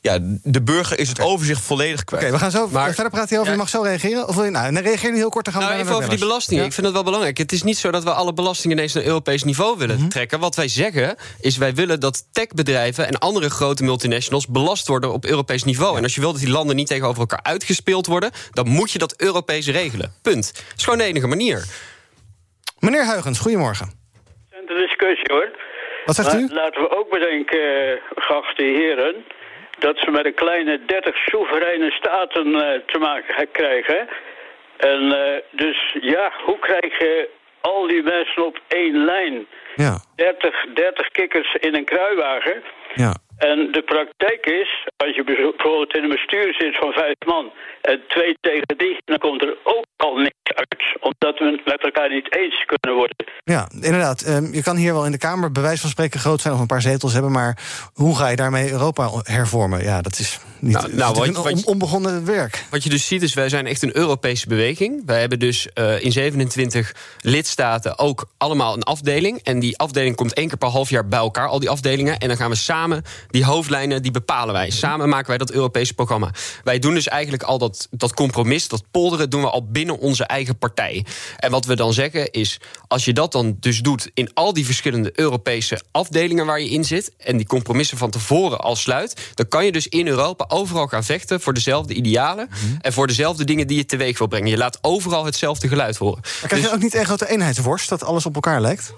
Ja, 0.02 0.18
de 0.44 0.64
burger 0.64 1.00
is 1.00 1.10
het 1.10 1.20
okay. 1.20 1.32
overzicht 1.32 1.62
volledig 1.62 2.04
kwijt. 2.04 2.24
Oké, 2.24 2.34
okay, 2.34 2.50
we 2.50 2.58
gaan 2.58 2.68
zo 2.68 2.74
maar, 2.74 2.94
verder 2.94 3.12
praten 3.12 3.30
hierover. 3.30 3.52
Ja. 3.52 3.58
Je 3.58 3.64
mag 3.64 3.70
zo 3.70 3.82
reageren. 3.82 4.28
Of 4.28 4.36
wil 4.36 4.44
je, 4.44 4.50
nou, 4.50 4.74
dan 4.74 4.84
reageer 4.84 5.12
nu 5.12 5.18
heel 5.18 5.30
kort. 5.30 5.46
Dan 5.46 5.54
gaan 5.54 5.64
nou, 5.64 5.76
we 5.76 5.82
even 5.82 5.96
over 5.96 6.10
die 6.10 6.20
belastingen. 6.20 6.62
Ja? 6.62 6.68
Ik 6.68 6.74
vind 6.74 6.86
het 6.86 6.96
wel 6.96 7.04
belangrijk. 7.04 7.38
Het 7.38 7.52
is 7.52 7.64
niet 7.64 7.78
zo 7.78 7.92
dat 7.92 8.04
we 8.04 8.14
alle 8.14 8.34
belastingen 8.34 8.78
ineens 8.78 8.94
naar 8.94 9.04
Europees 9.04 9.44
niveau 9.44 9.78
willen 9.78 9.96
mm 9.96 10.02
-hmm. 10.02 10.10
trekken. 10.10 10.40
Wat 10.40 10.56
wij 10.56 10.68
zeggen 10.68 11.16
is 11.42 11.58
wij 11.58 11.74
willen 11.74 12.00
dat 12.00 12.34
techbedrijven 12.34 13.08
en 13.08 13.18
andere 13.18 13.50
grote 13.50 13.84
multinationals 13.84 14.48
belast 14.48 14.88
worden 14.88 15.14
op 15.14 15.26
Europees 15.26 15.64
niveau. 15.64 15.92
Ja. 15.92 15.98
En 15.98 16.04
als 16.04 16.16
je 16.16 16.22
wil 16.22 16.32
dat 16.32 16.42
die 16.42 16.50
landen 16.50 16.76
niet 16.76 16.88
tegenover 16.88 17.20
elkaar 17.20 17.44
uitgespeeld 17.44 18.08
worden, 18.08 18.32
dan 18.52 18.68
moet 18.68 18.92
je 18.92 19.00
dat 19.00 19.22
Europees 19.22 19.68
regelen. 19.68 20.14
Punt. 20.22 20.54
Dat 20.54 20.78
is 20.78 20.84
gewoon 20.84 21.00
de 21.00 21.06
enige 21.06 21.28
manier. 21.28 21.66
Meneer 22.80 23.06
Huigens, 23.06 23.40
goedemorgen. 23.40 23.92
Interessante 24.52 24.88
discussie 24.88 25.34
hoor. 25.34 25.50
Wat 26.06 26.16
zegt 26.16 26.34
u? 26.34 26.48
Laten 26.54 26.82
we 26.82 26.98
ook 26.98 27.10
bedenken, 27.10 27.60
eh, 27.60 28.02
geachte 28.16 28.64
heren, 28.64 29.16
dat 29.80 29.98
ze 29.98 30.12
met 30.12 30.26
een 30.26 30.34
kleine 30.34 30.86
30 30.86 31.16
soevereine 31.16 31.92
staten 31.92 32.56
eh, 32.56 32.80
te 32.86 33.00
maken 33.00 33.48
krijgen. 33.52 34.08
En 34.78 35.12
eh, 35.12 35.42
dus 35.52 35.98
ja, 36.02 36.32
hoe 36.46 36.60
krijg 36.60 37.00
je 37.00 37.30
al 37.62 37.88
die 37.88 38.04
mensen 38.04 38.46
op 38.46 38.60
één 38.68 39.06
lijn? 39.06 39.48
Ja. 39.76 40.00
30, 40.16 40.66
30 40.74 41.08
kikkers 41.12 41.56
in 41.56 41.76
een 41.76 41.86
kruiwagen. 41.86 42.64
Ja. 43.06 43.14
En 43.38 43.58
de 43.72 43.82
praktijk 43.94 44.46
is, 44.46 44.72
als 44.98 45.16
je 45.16 45.24
bijvoorbeeld 45.24 45.96
in 45.96 46.04
een 46.04 46.10
bestuur 46.10 46.54
zit 46.58 46.78
van 46.78 46.92
vijf 46.92 47.16
man 47.26 47.46
en 47.82 48.02
twee 48.08 48.38
tegen 48.42 48.78
die, 48.78 48.98
dan 49.06 49.18
komt 49.18 49.42
er 49.42 49.58
ook 49.64 49.86
al 49.98 50.16
niks 50.16 50.38
uit. 50.44 50.76
Omdat 51.00 51.40
we 51.40 51.46
het 51.46 51.66
met 51.66 51.84
elkaar 51.84 52.10
niet 52.10 52.36
eens 52.36 52.66
kunnen 52.66 52.98
worden. 52.98 53.16
Ja, 53.44 53.70
inderdaad. 53.82 54.22
Ehm, 54.22 54.54
je 54.54 54.64
kan 54.64 54.76
hier 54.76 54.94
wel 54.94 55.06
in 55.06 55.12
de 55.12 55.18
Kamer 55.18 55.52
bij 55.52 55.62
wijze 55.64 55.82
van 55.82 55.90
spreken 55.90 56.20
groot 56.20 56.42
zijn 56.42 56.54
of 56.54 56.60
een 56.60 56.68
paar 56.74 56.82
zetels 56.82 57.14
hebben, 57.14 57.32
maar 57.32 57.58
hoe 57.94 58.18
ga 58.18 58.28
je 58.28 58.36
daarmee 58.36 58.72
Europa 58.72 59.10
hervormen? 59.24 59.84
Ja, 59.84 60.02
dat 60.02 60.20
is 60.20 60.40
niet 60.60 60.72
Nou, 60.74 60.84
dat 60.84 60.94
is 60.94 61.00
nou, 61.00 61.14
wat- 61.14 61.46
een 61.46 61.56
on- 61.58 61.66
onbegonnen 61.66 62.26
werk. 62.26 62.64
Wat 62.72 62.84
je 62.84 62.90
dus 62.90 63.08
ziet 63.08 63.22
is, 63.22 63.34
wij 63.34 63.50
zijn 63.50 63.68
echt 63.68 63.82
een 63.82 63.98
Europese 63.98 64.48
beweging. 64.48 65.06
Wij 65.06 65.20
hebben 65.20 65.40
dus 65.40 65.68
eh, 65.74 66.04
in 66.04 66.12
27 66.12 66.94
lidstaten 67.22 68.00
ook 68.00 68.26
allemaal 68.38 68.74
een 68.74 68.84
afdeling. 68.84 69.40
En 69.44 69.60
die 69.60 69.78
afdeling 69.78 70.16
komt 70.16 70.34
één 70.34 70.48
keer 70.48 70.58
per 70.58 70.68
half 70.68 70.90
jaar 70.90 71.08
bij 71.08 71.20
elkaar, 71.20 71.48
al 71.48 71.60
die 71.60 71.70
afdelingen. 71.70 72.18
En 72.18 72.28
dan 72.28 72.38
gaan 72.38 72.50
we 72.50 72.56
samen, 72.56 72.89
die 73.28 73.46
hoofdlijnen, 73.46 74.02
die 74.02 74.12
bepalen 74.12 74.54
wij. 74.54 74.70
Samen 74.70 75.10
maken 75.10 75.28
wij 75.28 75.38
dat 75.38 75.52
Europese 75.52 75.94
programma. 75.94 76.32
Wij 76.64 76.80
doen 76.80 76.94
dus 76.94 77.08
eigenlijk 77.08 77.44
al 77.44 77.58
dat, 77.58 77.88
dat 77.92 78.14
compromis, 78.14 78.68
dat 78.68 78.84
polderen, 78.92 79.30
doen 79.30 79.42
we 79.42 79.50
al 79.50 79.66
binnen 79.68 80.00
onze 80.00 80.24
eigen 80.24 80.58
partij. 80.58 81.06
En 81.38 81.52
wat 81.52 81.66
we 81.66 81.76
dan 81.76 81.94
zeggen 81.94 82.32
is, 82.32 82.60
als 82.88 83.06
je 83.06 83.14
dat 83.14 83.32
dan 83.32 83.58
dus 83.60 83.80
doet 83.80 84.10
in 84.14 84.34
al 84.34 84.54
die 84.54 84.66
verschillende 84.66 85.12
Europese 85.20 85.82
afdelingen 85.92 86.46
waar 86.46 86.62
je 86.62 86.70
in 86.70 86.84
zit. 86.84 87.12
En 87.18 87.38
die 87.38 87.46
compromissen 87.46 87.98
van 87.98 88.10
tevoren 88.10 88.60
al 88.60 88.76
sluit. 88.76 89.32
Dan 89.34 89.48
kan 89.48 89.66
je 89.66 89.72
dus 89.72 89.88
in 89.88 90.08
Europa 90.08 90.46
overal 90.48 90.88
gaan 90.88 91.04
vechten 91.04 91.42
voor 91.42 91.54
dezelfde 91.54 91.94
idealen. 91.94 92.50
En 92.82 92.94
voor 92.94 93.08
dezelfde 93.08 93.44
dingen 93.44 93.68
die 93.68 93.78
je 93.78 93.86
teweeg 93.86 94.18
wil 94.18 94.28
brengen. 94.28 94.50
Je 94.50 94.58
laat 94.58 94.78
overal 94.82 95.26
hetzelfde 95.26 95.68
geluid 95.68 95.98
horen. 95.98 96.20
Maar 96.22 96.32
krijg 96.48 96.56
je 96.56 96.62
Dus- 96.62 96.72
ook 96.76 96.82
niet 96.84 96.94
een 96.94 97.06
grote 97.06 97.30
eenheidsworst 97.30 97.90
dat 97.90 98.04
alles 98.04 98.26
op 98.26 98.36
elkaar 98.36 98.62
lijkt? 98.62 98.94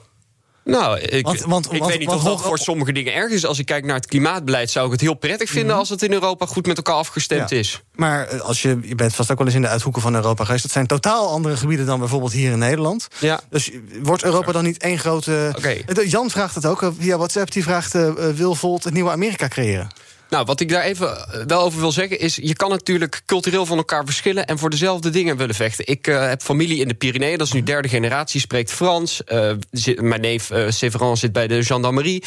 Nou, 0.63 0.99
ik, 0.99 1.25
Want- 1.25 1.41
want- 1.41 1.65
ik 1.73 1.79
want- 1.79 1.91
weet 1.91 1.99
niet 1.99 2.09
of 2.09 2.23
dat 2.23 2.41
voor 2.41 2.57
sommige 2.57 2.91
dingen 2.91 3.13
erg 3.13 3.31
is. 3.31 3.45
Als 3.45 3.59
ik 3.59 3.65
kijk 3.65 3.85
naar 3.85 3.95
het 3.95 4.05
klimaatbeleid, 4.05 4.71
zou 4.71 4.85
ik 4.85 4.91
het 4.91 5.01
heel 5.01 5.13
prettig 5.13 5.49
vinden 5.49 5.75
als 5.75 5.89
het 5.89 6.03
in 6.03 6.13
Europa 6.13 6.45
goed 6.45 6.65
met 6.65 6.77
elkaar 6.77 6.95
afgestemd 6.95 7.49
Ja. 7.49 7.57
is. 7.57 7.81
Maar 7.95 8.27
eh, 8.27 8.39
als 8.39 8.61
je, 8.61 8.79
je 8.83 8.95
bent 8.95 9.15
vast 9.15 9.31
ook 9.31 9.37
wel 9.37 9.47
eens 9.47 9.55
in 9.55 9.61
de 9.61 9.67
uithoeken 9.67 10.01
van 10.01 10.15
Europa 10.15 10.43
geweest. 10.45 10.63
Dat 10.63 10.71
zijn 10.71 10.87
totaal 10.87 11.29
andere 11.29 11.57
gebieden 11.57 11.85
dan 11.85 11.99
bijvoorbeeld 11.99 12.31
hier 12.31 12.51
in 12.51 12.59
Nederland. 12.59 13.07
Ja. 13.19 13.39
Dus 13.49 13.71
wordt 14.03 14.23
Europa 14.23 14.51
dan 14.51 14.63
niet 14.63 14.77
één 14.83 14.99
grote... 14.99 15.53
Eh, 15.61 16.09
Jan 16.09 16.29
vraagt 16.29 16.55
het 16.55 16.65
ook 16.65 16.81
eh, 16.83 16.89
via 16.99 17.17
WhatsApp. 17.17 17.51
Die 17.51 17.63
vraagt, 17.63 17.95
eh, 17.95 18.07
eh, 18.07 18.35
wil 18.35 18.55
Volt 18.55 18.83
het 18.83 18.93
nieuwe 18.93 19.11
Amerika 19.11 19.47
creëren? 19.47 19.87
Nou, 20.31 20.45
wat 20.45 20.59
ik 20.59 20.69
daar 20.69 20.83
even 20.83 21.17
eh, 21.17 21.43
wel 21.47 21.61
over 21.61 21.79
wil 21.79 21.91
zeggen 21.91 22.19
is... 22.19 22.35
je 22.35 22.55
kan 22.55 22.69
natuurlijk 22.69 23.21
cultureel 23.25 23.65
van 23.65 23.77
elkaar 23.77 24.05
verschillen... 24.05 24.45
en 24.45 24.57
voor 24.57 24.69
dezelfde 24.69 25.09
dingen 25.09 25.38
willen 25.38 25.55
vechten. 25.55 25.88
Ik 25.88 26.07
eh, 26.07 26.27
heb 26.27 26.41
familie 26.41 26.79
in 26.79 26.88
de 26.88 26.93
Pyreneeën, 26.93 27.38
dat 27.38 27.47
is 27.47 27.53
nu 27.53 27.63
derde 27.63 27.88
generatie... 27.88 28.39
spreekt 28.39 28.71
Frans. 28.71 29.23
Eh, 29.23 29.51
mijn 29.95 30.21
neef 30.21 30.51
Séverin 30.67 31.17
zit 31.17 31.31
bij 31.31 31.47
de 31.47 31.63
gendarmerie. 31.63 32.23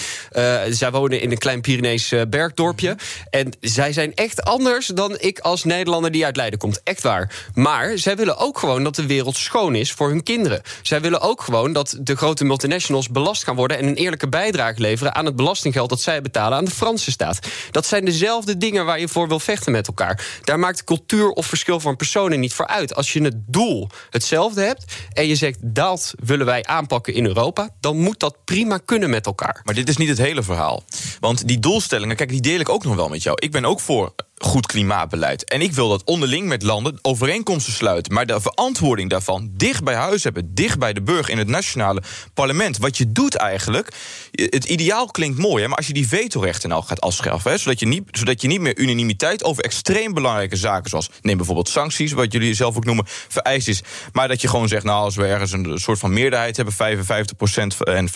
Zij 0.70 0.90
wonen 0.90 1.20
in 1.20 1.30
een 1.30 1.38
klein 1.38 1.61
Pyrenees 1.61 2.14
bergdorpje. 2.28 2.96
En 3.30 3.52
zij 3.61 3.92
zijn 3.92 4.14
echt 4.14 4.42
anders 4.42 4.87
dan 4.87 5.16
ik 5.18 5.38
als 5.38 5.64
Nederlander 5.64 6.11
die 6.11 6.25
uit 6.25 6.37
Leiden 6.37 6.58
komt. 6.58 6.80
Echt 6.82 7.02
waar. 7.02 7.49
Maar 7.54 7.99
zij 7.99 8.16
willen 8.16 8.38
ook 8.38 8.58
gewoon 8.58 8.84
dat 8.84 8.94
de 8.94 9.06
wereld 9.06 9.37
schoon 9.37 9.75
is 9.75 9.92
voor 9.92 10.08
hun 10.08 10.23
kinderen. 10.23 10.62
Zij 10.82 11.00
willen 11.00 11.20
ook 11.20 11.42
gewoon 11.42 11.73
dat 11.73 11.96
de 12.00 12.16
grote 12.16 12.44
multinationals 12.44 13.08
belast 13.08 13.44
gaan 13.44 13.56
worden... 13.56 13.78
en 13.78 13.87
een 13.87 13.94
eerlijke 13.94 14.28
bijdrage 14.28 14.80
leveren 14.80 15.14
aan 15.14 15.25
het 15.26 15.37
belastinggeld... 15.37 15.88
dat 15.88 16.00
zij 16.00 16.23
betalen 16.23 16.58
aan 16.58 16.64
de 16.64 16.70
Franse 16.70 17.11
staat. 17.11 17.38
Dat 17.70 17.87
zijn 17.94 18.04
dezelfde 18.04 18.56
dingen 18.56 18.84
waar 18.84 19.00
je 19.00 19.08
voor 19.08 19.28
wil 19.28 19.40
vechten 19.40 19.72
met 19.72 19.86
elkaar. 19.86 20.40
Daar 20.44 20.58
maakt 20.58 20.84
cultuur 20.84 21.30
of 21.30 21.46
verschil 21.46 21.80
van 21.80 21.96
personen 21.96 22.40
niet 22.40 22.54
voor 22.54 22.66
uit. 22.66 22.94
Als 22.94 23.12
je 23.12 23.22
het 23.22 23.34
doel 23.46 23.88
hetzelfde 24.10 24.62
hebt 24.62 24.84
en 25.12 25.26
je 25.26 25.34
zegt... 25.34 25.58
dat 25.62 26.14
willen 26.24 26.46
wij 26.46 26.64
aanpakken 26.64 27.14
in 27.14 27.26
Europa... 27.26 27.68
dan 27.80 27.96
moet 27.96 28.20
dat 28.20 28.36
prima 28.44 28.78
kunnen 28.84 29.10
met 29.10 29.26
elkaar. 29.26 29.60
Maar 29.64 29.74
dit 29.74 29.88
is 29.88 29.96
niet 29.96 30.08
het 30.08 30.18
hele 30.18 30.42
verhaal. 30.42 30.82
Want 31.20 31.48
die 31.48 31.58
doelstellingen, 31.58 32.16
kijk, 32.16 32.28
die 32.28 32.40
deel 32.40 32.60
ik 32.60 32.68
ook 32.68 32.84
nog 32.84 32.94
wel 32.94 33.08
met 33.08 33.22
jou. 33.22 33.36
Ik 33.40 33.52
ben 33.52 33.64
ook 33.64 33.80
voor 33.80 34.12
goed 34.38 34.66
klimaatbeleid. 34.66 35.44
En 35.44 35.60
ik 35.60 35.72
wil 35.72 35.88
dat 35.88 36.04
onderling 36.04 36.46
met 36.46 36.62
landen 36.62 36.98
overeenkomsten 37.02 37.72
sluiten. 37.72 38.14
Maar 38.14 38.26
de 38.26 38.40
verantwoording 38.40 39.10
daarvan 39.10 39.50
dicht 39.52 39.84
bij 39.84 39.94
huis 39.94 40.24
hebben, 40.24 40.54
dicht 40.54 40.78
bij 40.78 40.92
de 40.92 41.02
burger 41.02 41.30
in 41.30 41.38
het 41.38 41.48
nationale 41.48 42.02
parlement. 42.34 42.78
Wat 42.78 42.96
je 42.96 43.12
doet 43.12 43.34
eigenlijk, 43.34 43.92
het 44.30 44.64
ideaal 44.64 45.06
klinkt 45.06 45.38
mooi, 45.38 45.62
hè, 45.62 45.68
maar 45.68 45.76
als 45.76 45.86
je 45.86 45.92
die 45.92 46.08
vetorechten 46.08 46.68
nou 46.68 46.84
gaat 46.84 47.00
afschaffen, 47.00 47.58
zodat, 47.58 47.80
je 47.80 47.86
niet, 47.86 48.02
zodat 48.10 48.40
je 48.40 48.48
niet 48.48 48.60
meer 48.60 48.78
unanimiteit 48.78 49.44
over 49.44 49.64
extreem 49.64 50.14
belangrijke 50.14 50.56
zaken, 50.56 50.90
zoals 50.90 51.10
neem 51.22 51.36
bijvoorbeeld 51.36 51.68
sancties, 51.68 52.12
wat 52.12 52.32
jullie 52.32 52.54
zelf 52.54 52.76
ook 52.76 52.84
noemen, 52.84 53.04
vereist 53.06 53.68
is. 53.68 53.82
Maar 54.12 54.28
dat 54.28 54.40
je 54.40 54.48
gewoon 54.48 54.68
zegt, 54.68 54.84
nou, 54.84 55.04
als 55.04 55.16
we 55.16 55.26
ergens 55.26 55.52
een 55.52 55.78
soort 55.78 55.98
van 55.98 56.12
meerderheid 56.12 56.56
hebben, 56.56 56.74
55% 56.74 57.78
en 57.78 58.08
65%, 58.08 58.12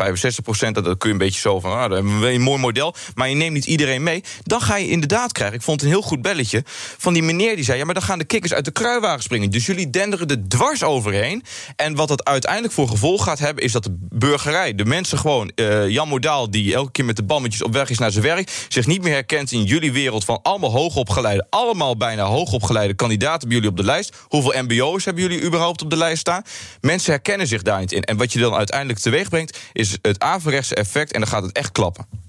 dat 0.72 0.84
dat 0.84 0.98
kun 0.98 1.08
je 1.08 1.14
een 1.14 1.18
beetje 1.18 1.40
zo 1.40 1.60
van, 1.60 1.72
ah, 1.72 1.80
hebben 1.80 2.20
we 2.20 2.32
een 2.32 2.40
mooi 2.40 2.60
model. 2.60 2.94
Maar 3.14 3.28
je 3.28 3.34
neemt 3.34 3.54
niet 3.54 3.66
iedereen 3.66 4.02
mee. 4.02 4.22
Dan 4.42 4.61
ga 4.61 4.76
je 4.76 4.88
inderdaad 4.88 5.33
krijgen. 5.33 5.57
Ik 5.57 5.62
vond 5.62 5.81
het 5.81 5.90
een 5.90 5.96
heel 5.96 6.08
goed 6.09 6.23
belletje 6.23 6.62
van 6.99 7.12
die 7.12 7.23
meneer 7.23 7.57
die 7.57 7.64
zei: 7.64 7.79
ja, 7.79 7.85
maar 7.85 7.94
dan 7.94 8.03
gaan 8.03 8.18
de 8.18 8.25
kikkers 8.25 8.53
uit 8.53 8.64
de 8.64 8.71
kruiwagen 8.71 9.23
springen. 9.23 9.51
Dus 9.51 9.66
jullie 9.66 9.90
denderen 9.90 10.29
er 10.29 10.49
dwars 10.49 10.83
overheen. 10.83 11.42
En 11.77 11.94
wat 11.94 12.09
dat 12.09 12.25
uiteindelijk 12.25 12.73
voor 12.75 12.88
gevolg 12.88 13.25
gaat 13.25 13.38
hebben, 13.38 13.64
is 13.64 13.73
dat 13.73 13.85
de 13.85 13.97
burgerij, 14.01 14.75
de 14.75 14.85
mensen 14.85 15.18
gewoon, 15.18 15.53
eh, 15.55 15.88
Jan 15.88 16.09
Modaal, 16.09 16.51
die 16.51 16.75
elke 16.75 16.90
keer 16.90 17.05
met 17.05 17.16
de 17.16 17.23
bammetjes 17.23 17.62
op 17.62 17.73
weg 17.73 17.90
is 17.90 17.99
naar 17.99 18.12
zijn 18.12 18.25
werk, 18.25 18.66
zich 18.68 18.87
niet 18.87 19.03
meer 19.03 19.12
herkent 19.12 19.53
in 19.53 19.64
jullie 19.64 19.92
wereld 19.92 20.25
van 20.25 20.42
allemaal 20.42 20.71
hoogopgeleide, 20.71 21.47
allemaal 21.51 21.97
bijna 21.97 22.25
hoogopgeleide 22.25 22.94
kandidaten 22.94 23.49
bij 23.49 23.57
jullie 23.57 23.71
op 23.71 23.77
de 23.77 23.85
lijst. 23.85 24.16
Hoeveel 24.23 24.62
MBO's 24.62 25.05
hebben 25.05 25.23
jullie 25.23 25.42
überhaupt 25.42 25.83
op 25.83 25.90
de 25.90 25.97
lijst 25.97 26.21
staan? 26.21 26.42
Mensen 26.81 27.12
herkennen 27.12 27.47
zich 27.47 27.62
daar 27.62 27.81
niet 27.81 27.92
in. 27.92 28.03
En 28.03 28.16
wat 28.16 28.33
je 28.33 28.38
dan 28.38 28.55
uiteindelijk 28.55 28.99
teweeg 28.99 29.29
brengt, 29.29 29.59
is 29.73 29.99
het 30.03 30.21
averechtse 30.21 30.75
effect 30.75 31.12
en 31.12 31.21
dan 31.21 31.29
gaat 31.29 31.42
het 31.42 31.53
echt 31.53 31.73
klappen. 31.73 32.28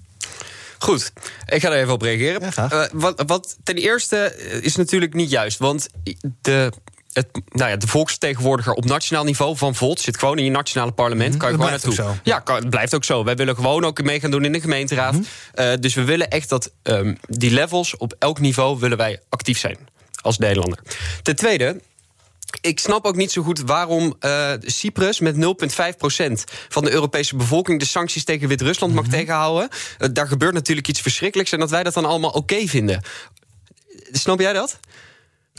Goed, 0.80 1.14
ik 1.46 1.62
ga 1.62 1.72
er 1.72 1.82
even 1.82 1.94
op 1.94 2.02
reageren. 2.02 2.54
Eh, 2.54 2.84
wat, 2.92 3.24
wat 3.26 3.58
ten 3.64 3.76
eerste 3.76 4.18
eh, 4.18 4.64
is 4.64 4.76
natuurlijk 4.76 5.14
niet 5.14 5.30
juist. 5.30 5.58
Want 5.58 5.88
de, 6.42 6.72
het, 7.14 7.28
nou 7.52 7.70
ja, 7.70 7.78
de 7.78 7.88
volksvertegenwoordiger 7.88 8.74
op 8.74 8.86
nationaal 8.86 9.24
niveau 9.24 9.58
van 9.58 9.76
Volt 9.76 10.00
zit 10.00 10.18
gewoon 10.18 10.38
in 10.38 10.44
je 10.44 10.52
nationale 10.52 10.92
parlement. 10.92 11.38
Kan 11.38 11.50
je 11.50 11.56
gewoon 11.56 11.72
naartoe. 11.72 11.90
ook 11.92 11.96
zo. 11.96 12.16
Ja, 12.24 12.40
kan, 12.40 12.56
het 12.56 12.70
blijft 12.70 12.96
ook 12.96 13.04
zo. 13.04 13.24
Wij 13.24 13.36
willen 13.36 13.56
gewoon 13.56 13.86
ook 13.86 14.04
mee 14.04 14.20
gaan 14.20 14.32
doen 14.32 14.46
in 14.46 14.52
de 14.52 14.62
gemeenteraad. 14.62 15.16
Eh, 15.54 15.72
dus 15.80 15.94
we 15.94 16.04
willen 16.04 16.30
echt 16.30 16.50
dat 16.50 16.72
ehm, 16.84 17.16
die 17.28 17.52
levels 17.52 17.98
op 17.98 18.16
elk 18.20 18.40
niveau 18.40 18.80
willen 18.80 18.98
wij 18.98 19.20
actief 19.30 19.60
zijn 19.60 19.78
als 20.22 20.38
Nederlander. 20.38 20.80
Ten 21.22 21.36
tweede. 21.36 21.82
Ik 22.62 22.80
snap 22.80 23.06
ook 23.06 23.16
niet 23.16 23.32
zo 23.32 23.42
goed 23.42 23.60
waarom 23.60 24.16
eh, 24.20 24.52
Cyprus 24.60 25.20
met 25.20 25.36
0,5% 25.36 25.40
van 26.70 26.84
de 26.84 26.92
Europese 26.92 27.36
bevolking 27.36 27.80
de 27.80 27.86
sancties 27.86 28.24
tegen 28.24 28.48
Wit-Rusland 28.48 28.94
mag 28.94 29.08
tegenhouden. 29.08 29.70
Eh, 29.98 30.10
daar 30.14 30.28
gebeurt 30.28 30.54
natuurlijk 30.54 30.88
iets 30.88 31.02
verschrikkelijks 31.02 31.52
en 31.52 31.60
dat 31.60 31.70
wij 31.70 31.84
dat 31.84 31.94
dan 31.94 32.06
allemaal 32.06 32.32
oké 32.32 32.68
vinden. 32.68 33.04
Snap 34.12 34.40
jij 34.40 34.54
dat? 34.54 34.80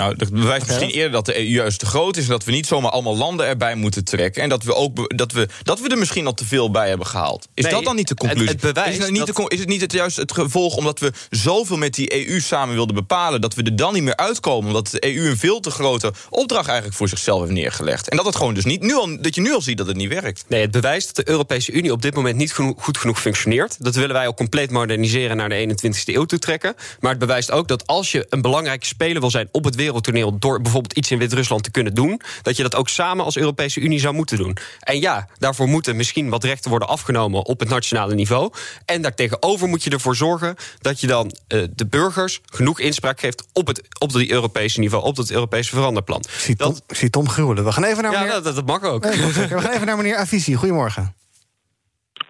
Nou, 0.00 0.16
dat 0.16 0.30
bewijst 0.30 0.66
misschien 0.66 0.90
eerder 0.90 1.10
dat 1.12 1.26
de 1.26 1.38
EU 1.38 1.44
juist 1.44 1.78
te 1.78 1.86
groot 1.86 2.16
is... 2.16 2.24
en 2.24 2.30
dat 2.30 2.44
we 2.44 2.50
niet 2.52 2.66
zomaar 2.66 2.90
allemaal 2.90 3.16
landen 3.16 3.46
erbij 3.46 3.74
moeten 3.74 4.04
trekken... 4.04 4.42
en 4.42 4.48
dat 4.48 4.62
we, 4.62 4.74
ook 4.74 5.16
dat 5.16 5.32
we, 5.32 5.48
dat 5.62 5.80
we 5.80 5.88
er 5.88 5.98
misschien 5.98 6.26
al 6.26 6.34
te 6.34 6.44
veel 6.44 6.70
bij 6.70 6.88
hebben 6.88 7.06
gehaald. 7.06 7.48
Is 7.54 7.64
Nee, 7.64 7.72
dat 7.72 7.84
dan 7.84 7.96
niet 7.96 8.08
de 8.08 8.14
het- 8.18 8.20
conclusie? 8.22 8.48
het 8.48 8.60
bewijst 8.60 8.98
is, 8.98 9.04
het 9.04 9.10
niet 9.12 9.26
dat- 9.26 9.36
de 9.36 9.44
is 9.48 9.58
het 9.58 9.68
niet 9.68 9.80
het, 9.80 9.92
juist 9.92 10.16
het 10.16 10.32
gevolg 10.32 10.76
omdat 10.76 10.98
we 10.98 11.12
zoveel 11.30 11.76
met 11.76 11.94
die 11.94 12.28
EU 12.28 12.40
samen 12.40 12.74
wilden 12.74 12.94
bepalen... 12.94 13.40
dat 13.40 13.54
we 13.54 13.62
er 13.62 13.76
dan 13.76 13.92
niet 13.92 14.02
meer 14.02 14.16
uitkomen... 14.16 14.66
omdat 14.68 14.88
de 14.90 15.04
EU 15.16 15.28
een 15.28 15.36
veel 15.36 15.60
te 15.60 15.70
grote 15.70 16.12
opdracht 16.30 16.66
eigenlijk 16.66 16.96
voor 16.96 17.08
zichzelf 17.08 17.40
heeft 17.40 17.52
neergelegd. 17.52 18.08
En 18.08 18.16
dat, 18.16 18.26
het 18.26 18.36
gewoon 18.36 18.54
dus 18.54 18.64
niet, 18.64 18.80
nu 18.82 18.94
al, 18.94 19.22
dat 19.22 19.34
je 19.34 19.40
nu 19.40 19.54
al 19.54 19.62
ziet 19.62 19.78
dat 19.78 19.86
het 19.86 19.96
niet 19.96 20.08
werkt. 20.08 20.44
Nee, 20.48 20.60
het 20.60 20.70
bewijst 20.70 21.06
dat 21.06 21.24
de 21.26 21.32
Europese 21.32 21.72
Unie 21.72 21.92
op 21.92 22.02
dit 22.02 22.14
moment 22.14 22.36
niet 22.36 22.52
goed 22.76 22.98
genoeg 22.98 23.20
functioneert. 23.20 23.76
Dat 23.84 23.94
willen 23.94 24.12
wij 24.14 24.26
ook 24.26 24.36
compleet 24.36 24.70
moderniseren 24.70 25.36
naar 25.36 25.48
de 25.48 25.54
21ste 25.54 26.14
eeuw 26.14 26.24
toe 26.24 26.38
trekken. 26.38 26.74
Maar 27.00 27.10
het 27.10 27.20
bewijst 27.20 27.50
ook 27.50 27.68
dat 27.68 27.86
als 27.86 28.12
je 28.12 28.26
een 28.28 28.42
belangrijke 28.42 28.86
speler 28.86 29.20
wil 29.20 29.30
zijn 29.30 29.48
op 29.52 29.64
het 29.64 29.74
wereldtoneel 29.90 30.38
door 30.38 30.60
bijvoorbeeld 30.60 30.92
iets 30.92 31.10
in 31.10 31.18
Wit-Rusland 31.18 31.62
te 31.62 31.70
kunnen 31.70 31.94
doen, 31.94 32.20
dat 32.42 32.56
je 32.56 32.62
dat 32.62 32.76
ook 32.76 32.88
samen 32.88 33.24
als 33.24 33.36
Europese 33.36 33.80
Unie 33.80 34.00
zou 34.00 34.14
moeten 34.14 34.36
doen. 34.36 34.56
En 34.80 35.00
ja, 35.00 35.26
daarvoor 35.38 35.68
moeten 35.68 35.96
misschien 35.96 36.28
wat 36.28 36.44
rechten 36.44 36.70
worden 36.70 36.88
afgenomen 36.88 37.44
op 37.44 37.60
het 37.60 37.68
nationale 37.68 38.14
niveau. 38.14 38.52
En 38.84 39.02
daartegenover 39.02 39.68
moet 39.68 39.84
je 39.84 39.90
ervoor 39.90 40.16
zorgen 40.16 40.56
dat 40.78 41.00
je 41.00 41.06
dan 41.06 41.30
eh, 41.48 41.62
de 41.74 41.86
burgers 41.86 42.40
genoeg 42.44 42.80
inspraak 42.80 43.20
geeft 43.20 43.48
op 43.52 43.66
het 43.66 43.88
op 43.98 44.12
het 44.12 44.30
Europese 44.30 44.80
niveau, 44.80 45.04
op 45.04 45.16
het 45.16 45.32
Europese 45.32 45.74
veranderplan. 45.74 46.20
Ik 46.20 46.30
zie 46.30 46.56
Tom, 46.56 46.76
ik 46.86 46.96
zie 46.96 47.10
Tom 47.10 47.28
gruwelen. 47.28 47.64
We 47.64 47.72
gaan 47.72 47.84
even 47.84 48.02
naar 48.02 48.12
Ja, 48.12 48.20
meneer... 48.20 48.42
dat, 48.42 48.54
dat 48.54 48.66
mag 48.66 48.82
ook. 48.82 49.04
Nee. 49.04 49.16
We 49.22 49.60
gaan 49.60 49.72
even 49.72 49.86
naar 49.86 49.96
meneer 49.96 50.16
Avisi. 50.16 50.54
Goedemorgen. 50.54 51.14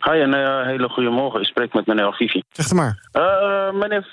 Hi, 0.01 0.21
een 0.21 0.35
eh, 0.35 0.67
hele 0.67 0.89
goede 0.89 1.11
morgen. 1.11 1.41
Ik 1.41 1.47
spreek 1.47 1.75
met 1.75 1.87
meneer 1.87 2.07
Afifi. 2.07 2.43
Zeg 2.49 2.69
het 2.69 2.75
maar. 2.75 3.09
Eh, 3.13 3.73
meneer, 3.73 4.07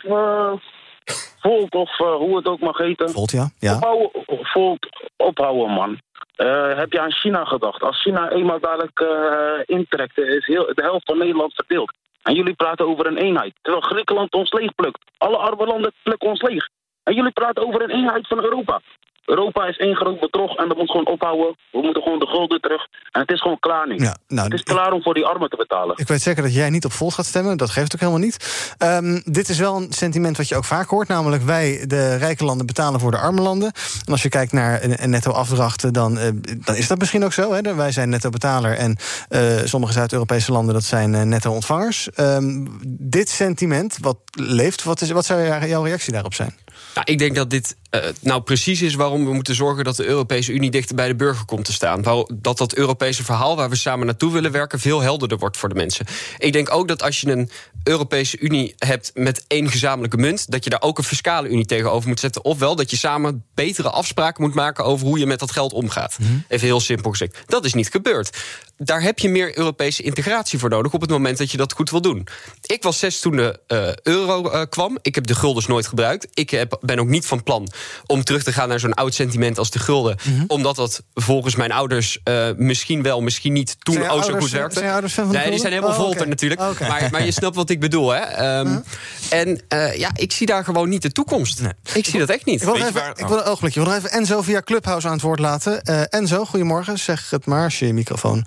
Volt 1.40 1.76
of 1.76 2.00
eh, 2.00 2.16
hoe 2.16 2.36
het 2.38 2.48
ook 2.48 2.60
mag 2.60 2.78
heten. 2.78 3.10
Volt, 3.10 3.32
ja. 3.32 3.50
ja. 3.60 3.76
Ophouden, 3.76 4.12
Volt, 4.26 4.88
ophouden, 5.18 5.70
man. 5.70 6.00
Eh, 6.36 6.78
heb 6.78 6.92
je 6.92 7.02
aan 7.02 7.12
China 7.12 7.44
gedacht? 7.46 7.82
Als 7.82 8.02
China 8.02 8.30
eenmaal 8.30 8.60
dadelijk 8.60 9.00
eh, 9.00 9.76
intrekt, 9.78 10.18
is 10.18 10.46
heel, 10.46 10.66
de 10.66 10.82
helft 10.82 11.06
van 11.06 11.18
Nederland 11.18 11.54
verdeeld. 11.54 11.94
En 12.24 12.34
jullie 12.34 12.54
praten 12.54 12.88
over 12.88 13.08
een 13.08 13.18
eenheid. 13.18 13.54
Terwijl 13.62 13.84
Griekenland 13.84 14.34
ons 14.34 14.52
leeg 14.52 14.76
plukt. 14.76 15.00
Alle 15.18 15.38
arme 15.38 15.66
landen 15.66 15.92
plukken 16.04 16.30
ons 16.30 16.42
leeg. 16.42 16.70
En 17.04 17.14
jullie 17.14 17.32
praten 17.32 17.68
over 17.68 17.82
een 17.82 17.90
eenheid 17.90 18.28
van 18.28 18.44
Europa. 18.44 18.82
Europa 19.28 19.66
is 19.66 19.78
één 19.78 19.96
groot 19.96 20.20
bedrog 20.20 20.56
en 20.56 20.68
dat 20.68 20.78
moet 20.78 20.92
gewoon 20.92 21.08
ophouden. 21.08 21.56
We 21.72 21.82
moeten 21.82 22.04
gewoon 22.04 22.20
de 22.20 22.28
gulden 22.28 22.62
terug. 22.62 22.88
En 23.12 23.22
het 23.22 23.32
is 23.32 23.42
gewoon 23.42 23.60
klaar 23.60 23.88
nu. 23.88 23.96
Ja, 23.98 24.18
nou, 24.28 24.44
het 24.44 24.54
is 24.54 24.64
klaar 24.64 24.92
om 24.92 25.02
voor 25.02 25.14
die 25.14 25.26
armen 25.26 25.50
te 25.50 25.56
betalen. 25.56 25.98
Ik 25.98 26.08
weet 26.08 26.22
zeker 26.22 26.44
dat 26.44 26.54
jij 26.54 26.70
niet 26.70 26.86
op 26.86 26.92
Volt 26.92 27.14
gaat 27.14 27.26
stemmen. 27.26 27.58
Dat 27.58 27.70
geeft 27.70 27.94
ook 27.94 28.00
helemaal 28.00 28.22
niet. 28.22 28.38
Ehm, 28.78 29.20
dit 29.24 29.50
is 29.50 29.60
wel 29.60 29.76
een 29.76 29.94
sentiment 29.94 30.38
wat 30.38 30.48
je 30.48 30.56
ook 30.56 30.66
vaak 30.66 30.90
hoort. 30.90 31.08
Namelijk 31.08 31.44
wij, 31.44 31.84
de 31.88 32.16
rijke 32.16 32.46
landen, 32.46 32.66
betalen 32.66 33.00
voor 33.00 33.12
de 33.12 33.18
arme 33.18 33.42
landen. 33.42 33.72
En 34.06 34.12
als 34.12 34.24
je 34.24 34.30
kijkt 34.30 34.52
naar 34.52 35.08
netto 35.08 35.32
afdrachten, 35.32 35.94
dan, 35.94 36.18
eh, 36.18 36.30
dan 36.58 36.76
is 36.76 36.88
dat 36.88 37.00
misschien 37.00 37.24
ook 37.24 37.34
zo. 37.34 37.54
Hè? 37.54 37.76
Wij 37.76 37.92
zijn 37.92 38.10
netto 38.10 38.30
betaler 38.30 38.78
en 38.78 38.98
eh, 39.30 39.42
sommige 39.64 39.94
Zuid-Europese 39.94 40.52
landen 40.52 40.74
dat 40.74 40.84
zijn 40.84 41.16
eh, 41.16 41.22
netto 41.22 41.52
ontvangers. 41.52 42.10
Ehm, 42.10 42.66
dit 42.88 43.30
sentiment, 43.30 43.98
wat 44.02 44.18
leeft, 44.32 44.84
wat, 44.84 45.02
is, 45.02 45.12
wat 45.12 45.26
zou 45.26 45.68
jouw 45.68 45.84
reactie 45.84 46.14
daarop 46.14 46.34
zijn? 46.34 46.56
Nou, 46.94 47.12
ik 47.12 47.18
denk 47.18 47.36
dat 47.36 47.50
dit 47.50 47.76
uh, 47.92 48.02
nou 48.22 48.42
precies 48.42 48.82
is 48.82 48.96
waarom 48.96 49.26
we 49.26 49.34
moeten 49.34 49.56
zorgen 49.56 49.84
dat 49.84 49.96
de 49.96 50.06
Europese 50.06 50.52
Unie 50.52 50.72
dichter 50.72 50.96
bij 50.96 51.08
de 51.08 51.16
burger 51.16 51.46
komt 51.46 51.66
te 51.66 51.74
staan. 51.74 52.02
Dat 52.34 52.58
dat 52.58 52.76
Europese 52.76 53.24
verhaal 53.24 53.56
waar 53.56 53.70
we 53.70 53.76
samen 53.76 54.06
naartoe 54.06 54.32
willen 54.32 54.52
werken 54.52 54.80
veel 54.80 55.02
helderder 55.02 55.38
wordt 55.38 55.58
voor 55.58 55.70
de 55.70 55.76
mensen. 55.76 56.06
Ik 56.38 56.54
denk 56.54 56.74
ook 56.74 56.88
dat 56.88 57.04
als 57.04 57.22
je 57.22 57.32
een 57.32 57.50
Europese 57.84 58.40
Unie 58.40 58.76
hebt 58.78 59.12
met 59.14 59.46
één 59.48 59.70
gezamenlijke 59.70 60.18
munt, 60.18 60.52
dat 60.52 60.64
je 60.64 60.70
daar 60.70 60.82
ook 60.82 60.98
een 60.98 61.04
fiscale 61.04 61.48
Unie 61.48 61.66
tegenover 61.66 62.08
moet 62.08 62.20
zetten. 62.20 62.44
Ofwel 62.44 62.76
dat 62.76 62.90
je 62.90 62.98
samen 62.98 63.46
betere 63.54 63.90
afspraken 63.90 64.44
moet 64.44 64.54
maken 64.54 64.84
over 64.84 65.08
hoe 65.08 65.20
je 65.20 65.26
met 65.26 65.40
dat 65.40 65.52
geld 65.52 65.74
omgaat. 65.74 66.20
Mm 66.20 66.28
-hmm. 66.28 66.44
Even 66.48 66.68
heel 66.68 66.80
simpel 66.80 67.12
gezegd. 67.12 67.44
Dat 67.46 67.66
is 67.66 67.74
niet 67.74 67.90
gebeurd. 67.90 68.38
Daar 68.78 69.02
heb 69.02 69.20
je 69.20 69.30
meer 69.30 69.58
Europese 69.58 70.04
integratie 70.04 70.60
voor 70.60 70.70
nodig 70.70 70.94
op 70.94 71.02
het 71.02 71.10
moment 71.10 71.38
dat 71.38 71.52
je 71.52 71.58
dat 71.58 71.74
goed 71.74 71.90
wil 71.90 72.02
doen. 72.02 72.28
Ik 72.62 72.84
was 72.84 73.00
zes 73.00 73.20
toen 73.20 73.36
de 73.36 73.60
uh, 73.68 74.14
euro 74.14 74.52
uh, 74.52 74.62
kwam. 74.70 74.98
Ik 75.02 75.16
heb 75.16 75.28
de 75.28 75.36
guldens 75.36 75.68
nooit 75.68 75.88
gebruikt. 75.88 76.28
Ik 76.34 76.50
heb, 76.50 76.78
ben 76.82 77.00
ook 77.00 77.08
niet 77.08 77.26
van 77.26 77.44
plan 77.44 77.68
om 78.06 78.24
terug 78.24 78.44
te 78.44 78.54
gaan 78.54 78.70
naar 78.70 78.80
zo'n 78.80 78.94
oud 78.94 79.14
sentiment 79.14 79.58
als 79.58 79.72
de 79.72 79.80
gulden. 79.80 80.18
Mm 80.24 80.36
-hmm. 80.38 80.46
Omdat 80.48 80.76
dat 80.76 81.04
volgens 81.14 81.56
mijn 81.56 81.72
ouders 81.72 82.20
uh, 82.24 82.48
misschien 82.56 83.02
wel, 83.02 83.22
misschien 83.22 83.54
niet 83.54 83.76
toen 83.80 84.08
ook 84.08 84.24
zo 84.24 84.38
goed 84.38 84.50
werkte. 84.50 84.80
Zijn 84.80 84.92
ouders 84.92 85.14
fan 85.14 85.24
van 85.26 85.34
de 85.34 85.40
nee, 85.40 85.50
die 85.50 85.60
zijn 85.60 85.72
helemaal 85.72 85.92
oh, 85.92 86.00
volter 86.00 86.16
okay. 86.16 86.30
natuurlijk. 86.30 86.62
Okay. 86.62 86.88
Maar, 86.88 87.08
maar 87.12 87.26
je 87.26 87.32
snapt 87.32 87.56
wat 87.56 87.70
ik 87.70 87.80
bedoel, 87.80 88.10
hè? 88.10 88.58
Um, 88.60 88.84
En 89.30 89.62
ja, 89.96 90.10
ik 90.16 90.32
zie 90.32 90.48
daar 90.48 90.64
gewoon 90.64 90.90
niet 90.90 91.02
de 91.02 91.12
toekomst. 91.12 91.62
Nee. 91.62 91.74
Ik 91.94 92.06
zie 92.06 92.20
dat 92.20 92.30
echt 92.30 92.46
niet. 92.46 92.62
Ik 92.62 92.68
wil, 92.68 92.76
even, 92.76 92.94
waar, 92.94 93.10
ik 93.10 93.28
wil 93.28 93.38
een 93.38 93.44
ogenblikje. 93.44 93.80
Ik 93.80 93.88
wil 93.88 93.96
even 93.96 94.12
Enzo 94.12 94.42
via 94.42 94.62
Clubhouse 94.62 95.08
aan 95.08 95.14
het 95.14 95.22
woord 95.22 95.40
laten. 95.40 95.82
Enzo, 96.10 96.46
goedemorgen. 96.46 97.00
Zeg 97.00 97.30
het 97.30 97.46
maar 97.46 97.64
als 97.64 97.80
je 97.80 97.88
je 97.88 97.94
microfoon 97.94 98.46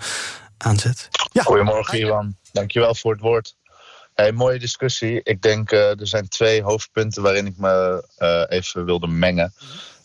aanzet. 0.61 1.09
Ja. 1.31 1.43
Goedemorgen, 1.43 1.99
Iwan. 1.99 2.35
Dankjewel 2.51 2.95
voor 2.95 3.11
het 3.11 3.21
woord. 3.21 3.55
Hey, 4.13 4.31
mooie 4.31 4.59
discussie. 4.59 5.21
Ik 5.23 5.41
denk 5.41 5.71
uh, 5.71 5.99
er 5.99 6.07
zijn 6.07 6.27
twee 6.27 6.63
hoofdpunten 6.63 7.23
waarin 7.23 7.45
ik 7.45 7.57
me 7.57 8.03
uh, 8.19 8.57
even 8.57 8.85
wilde 8.85 9.07
mengen. 9.07 9.53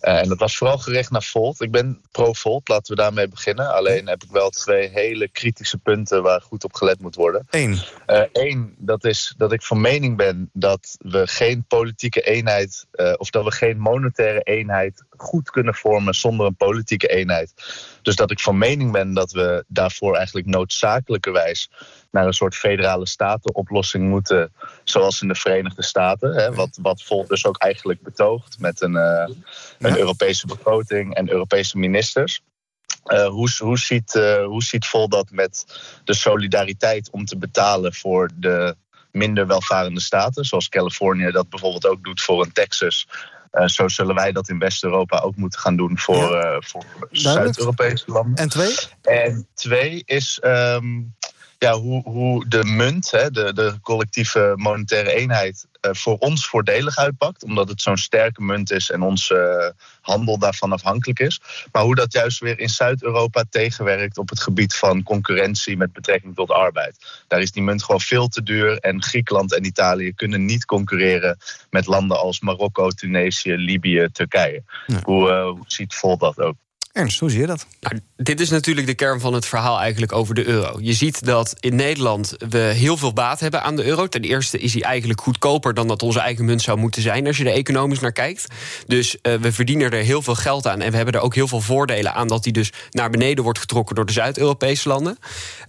Uh, 0.03 0.19
en 0.19 0.29
dat 0.29 0.39
was 0.39 0.57
vooral 0.57 0.79
gericht 0.79 1.11
naar 1.11 1.23
Volt. 1.23 1.61
Ik 1.61 1.71
ben 1.71 2.01
pro-Volt, 2.11 2.69
laten 2.69 2.95
we 2.97 3.03
daarmee 3.03 3.29
beginnen. 3.29 3.75
Alleen 3.75 4.09
heb 4.09 4.23
ik 4.23 4.31
wel 4.31 4.51
twee 4.51 4.89
hele 4.89 5.29
kritische 5.29 5.79
punten 5.79 6.23
waar 6.23 6.41
goed 6.41 6.65
op 6.65 6.75
gelet 6.75 7.01
moet 7.01 7.15
worden. 7.15 7.47
Eén. 7.51 7.79
Eén, 8.33 8.75
dat 8.79 9.05
is 9.05 9.35
dat 9.37 9.53
ik 9.53 9.63
van 9.63 9.81
mening 9.81 10.17
ben 10.17 10.51
dat 10.53 10.97
we 10.99 11.27
geen 11.27 11.65
politieke 11.69 12.21
eenheid... 12.21 12.87
of 13.17 13.31
dat 13.31 13.45
we 13.45 13.53
geen 13.53 13.79
monetaire 13.79 14.41
eenheid 14.41 15.05
goed 15.23 15.51
kunnen 15.51 15.75
vormen 15.75 16.15
zonder 16.15 16.47
een 16.47 16.57
politieke 16.57 17.07
eenheid. 17.07 17.53
Dus 18.03 18.17
dat 18.17 18.31
ik 18.31 18.41
van 18.41 18.59
mening 18.59 18.93
ben 18.93 19.15
dat 19.15 19.33
we 19.33 19.65
daarvoor 19.69 20.17
eigenlijk 20.17 20.47
noodzakelijkerwijs 20.47 21.71
naar 22.11 22.27
een 22.27 22.33
soort 22.33 22.55
federale 22.55 23.07
statenoplossing 23.07 24.09
moeten, 24.09 24.53
zoals 24.85 25.23
in 25.23 25.29
de 25.29 25.35
Verenigde 25.35 25.83
Staten. 25.83 26.35
Hè, 26.35 26.55
wat, 26.55 26.79
wat 26.83 27.03
Volt 27.03 27.29
dus 27.29 27.47
ook 27.47 27.59
eigenlijk 27.59 28.03
betoogt 28.03 28.59
met 28.59 28.81
een, 28.81 28.95
uh, 28.95 29.29
een 29.79 29.91
ja. 29.91 29.97
Europese 29.97 30.47
begroting 30.47 31.15
en 31.15 31.31
Europese 31.31 31.79
ministers. 31.79 32.41
Uh, 33.07 33.27
hoe, 33.27 33.51
hoe, 33.59 33.79
ziet, 33.79 34.15
uh, 34.15 34.45
hoe 34.45 34.63
ziet 34.63 34.87
Volt 34.87 35.11
dat 35.11 35.31
met 35.31 35.65
de 36.05 36.15
solidariteit 36.15 37.11
om 37.11 37.25
te 37.25 37.39
betalen 37.39 37.95
voor 37.95 38.31
de 38.35 38.77
minder 39.17 39.47
welvarende 39.47 40.01
staten, 40.01 40.45
zoals 40.45 40.69
Californië 40.69 41.31
dat 41.31 41.49
bijvoorbeeld 41.49 41.87
ook 41.87 42.05
doet 42.05 42.23
voor 42.23 42.43
een 42.43 42.53
Texas, 42.53 43.09
zo 43.51 43.89
zullen 43.89 44.15
wij 44.15 44.33
dat 44.33 44.49
in 44.49 44.59
West-Europa 44.59 45.19
ook 45.19 45.37
moeten 45.37 45.61
gaan 45.61 45.77
doen 45.77 45.99
voor, 45.99 46.17
ja. 46.17 46.55
uh, 46.55 46.57
voor 46.61 46.85
Zuid-Europese 47.11 48.05
landen. 48.07 48.35
En 48.35 48.49
twee? 48.49 48.75
En 49.03 49.47
twee 49.55 50.03
is 50.05 50.41
um, 50.45 51.15
ja, 51.59 51.79
hoe, 51.79 52.03
hoe 52.03 52.49
de 52.49 52.65
munt, 52.65 53.11
hè, 53.11 53.31
de, 53.31 53.53
de 53.53 53.75
collectieve 53.83 54.53
monetaire 54.57 55.13
eenheid, 55.13 55.67
uh, 55.83 55.93
voor 55.95 56.17
ons 56.19 56.49
voordelig 56.49 56.97
uitpakt. 56.97 57.45
Omdat 57.45 57.69
het 57.69 57.83
zo'n 57.83 57.97
sterke 57.97 58.43
munt 58.43 58.71
is 58.71 58.91
en 58.91 59.03
onze 59.03 59.75
handel 60.01 60.39
daarvan 60.39 60.73
afhankelijk 60.73 61.19
is. 61.19 61.41
Maar 61.73 61.83
hoe 61.83 61.95
dat 61.95 62.13
juist 62.13 62.39
weer 62.39 62.59
in 62.59 62.69
Zuid-Europa 62.69 63.45
tegenwerkt 63.51 64.19
op 64.19 64.29
het 64.29 64.41
gebied 64.41 64.75
van 64.75 65.03
concurrentie 65.03 65.77
met 65.77 65.93
betrekking 65.93 66.35
tot 66.35 66.51
arbeid. 66.51 67.25
Daar 67.29 67.41
is 67.41 67.53
die 67.53 67.63
munt 67.63 67.85
gewoon 67.85 68.01
veel 68.01 68.29
te 68.29 68.43
duur. 68.43 68.79
En 68.79 69.03
Griekenland 69.03 69.55
en 69.55 69.65
Italië 69.65 70.15
kunnen 70.15 70.45
niet 70.45 70.65
concurreren 70.65 71.39
met 71.71 71.87
landen 71.87 72.19
als 72.19 72.41
Marokko, 72.41 72.91
Tunesië, 72.91 73.57
Libië, 73.57 74.09
Turkije. 74.13 74.63
Ja. 74.87 75.01
Hoe, 75.03 75.31
uh, 75.31 75.49
hoe 75.49 75.65
ziet 75.67 75.95
Volt 75.95 76.21
dat 76.21 76.41
ook? 76.41 76.57
Ernst, 76.97 77.21
hoe 77.21 77.31
zie 77.31 77.41
je 77.41 77.47
dat? 77.47 77.67
Nou, 77.81 78.01
dit 78.17 78.41
is 78.41 78.51
natuurlijk 78.51 78.87
de 78.87 78.95
kern 78.95 79.21
van 79.21 79.33
het 79.33 79.47
verhaal 79.47 79.81
eigenlijk 79.81 80.13
over 80.13 80.35
de 80.35 80.47
euro. 80.47 80.79
Je 80.81 80.93
ziet 80.93 81.25
dat 81.25 81.55
in 81.61 81.75
Nederland 81.75 82.35
we 82.49 82.59
heel 82.59 82.97
veel 82.97 83.13
baat 83.13 83.41
hebben 83.41 83.63
aan 83.63 83.77
de 83.77 83.85
euro. 83.85 84.07
Ten 84.07 84.23
eerste 84.23 84.59
is 84.59 84.73
hij 84.73 84.83
eigenlijk 84.83 85.21
goedkoper 85.21 85.75
dan 85.75 85.89
dat 85.89 86.03
onze 86.03 86.21
eigen 86.21 86.45
munt 86.45 86.63
zou 86.63 86.79
moeten 86.79 87.03
zijn... 87.03 87.27
als 87.27 87.37
je 87.37 87.45
er 87.45 87.53
economisch 87.53 88.01
naar 88.01 88.13
kijkt. 88.13 88.47
Dus 88.87 89.17
uh, 89.23 89.35
we 89.35 89.53
verdienen 89.53 89.91
er 89.91 90.03
heel 90.03 90.23
veel 90.23 90.35
geld 90.35 90.67
aan. 90.67 90.81
En 90.81 90.91
we 90.91 90.97
hebben 90.97 91.15
er 91.15 91.21
ook 91.21 91.35
heel 91.35 91.49
veel 91.49 91.61
voordelen 91.61 92.15
aan... 92.15 92.29
dat 92.29 92.45
hij 92.45 92.53
dus 92.53 92.73
naar 92.91 93.11
beneden 93.11 93.45
wordt 93.45 93.59
getrokken 93.59 93.95
door 93.95 94.07
de 94.07 94.13
Zuid-Europese 94.13 94.89
landen. 94.89 95.19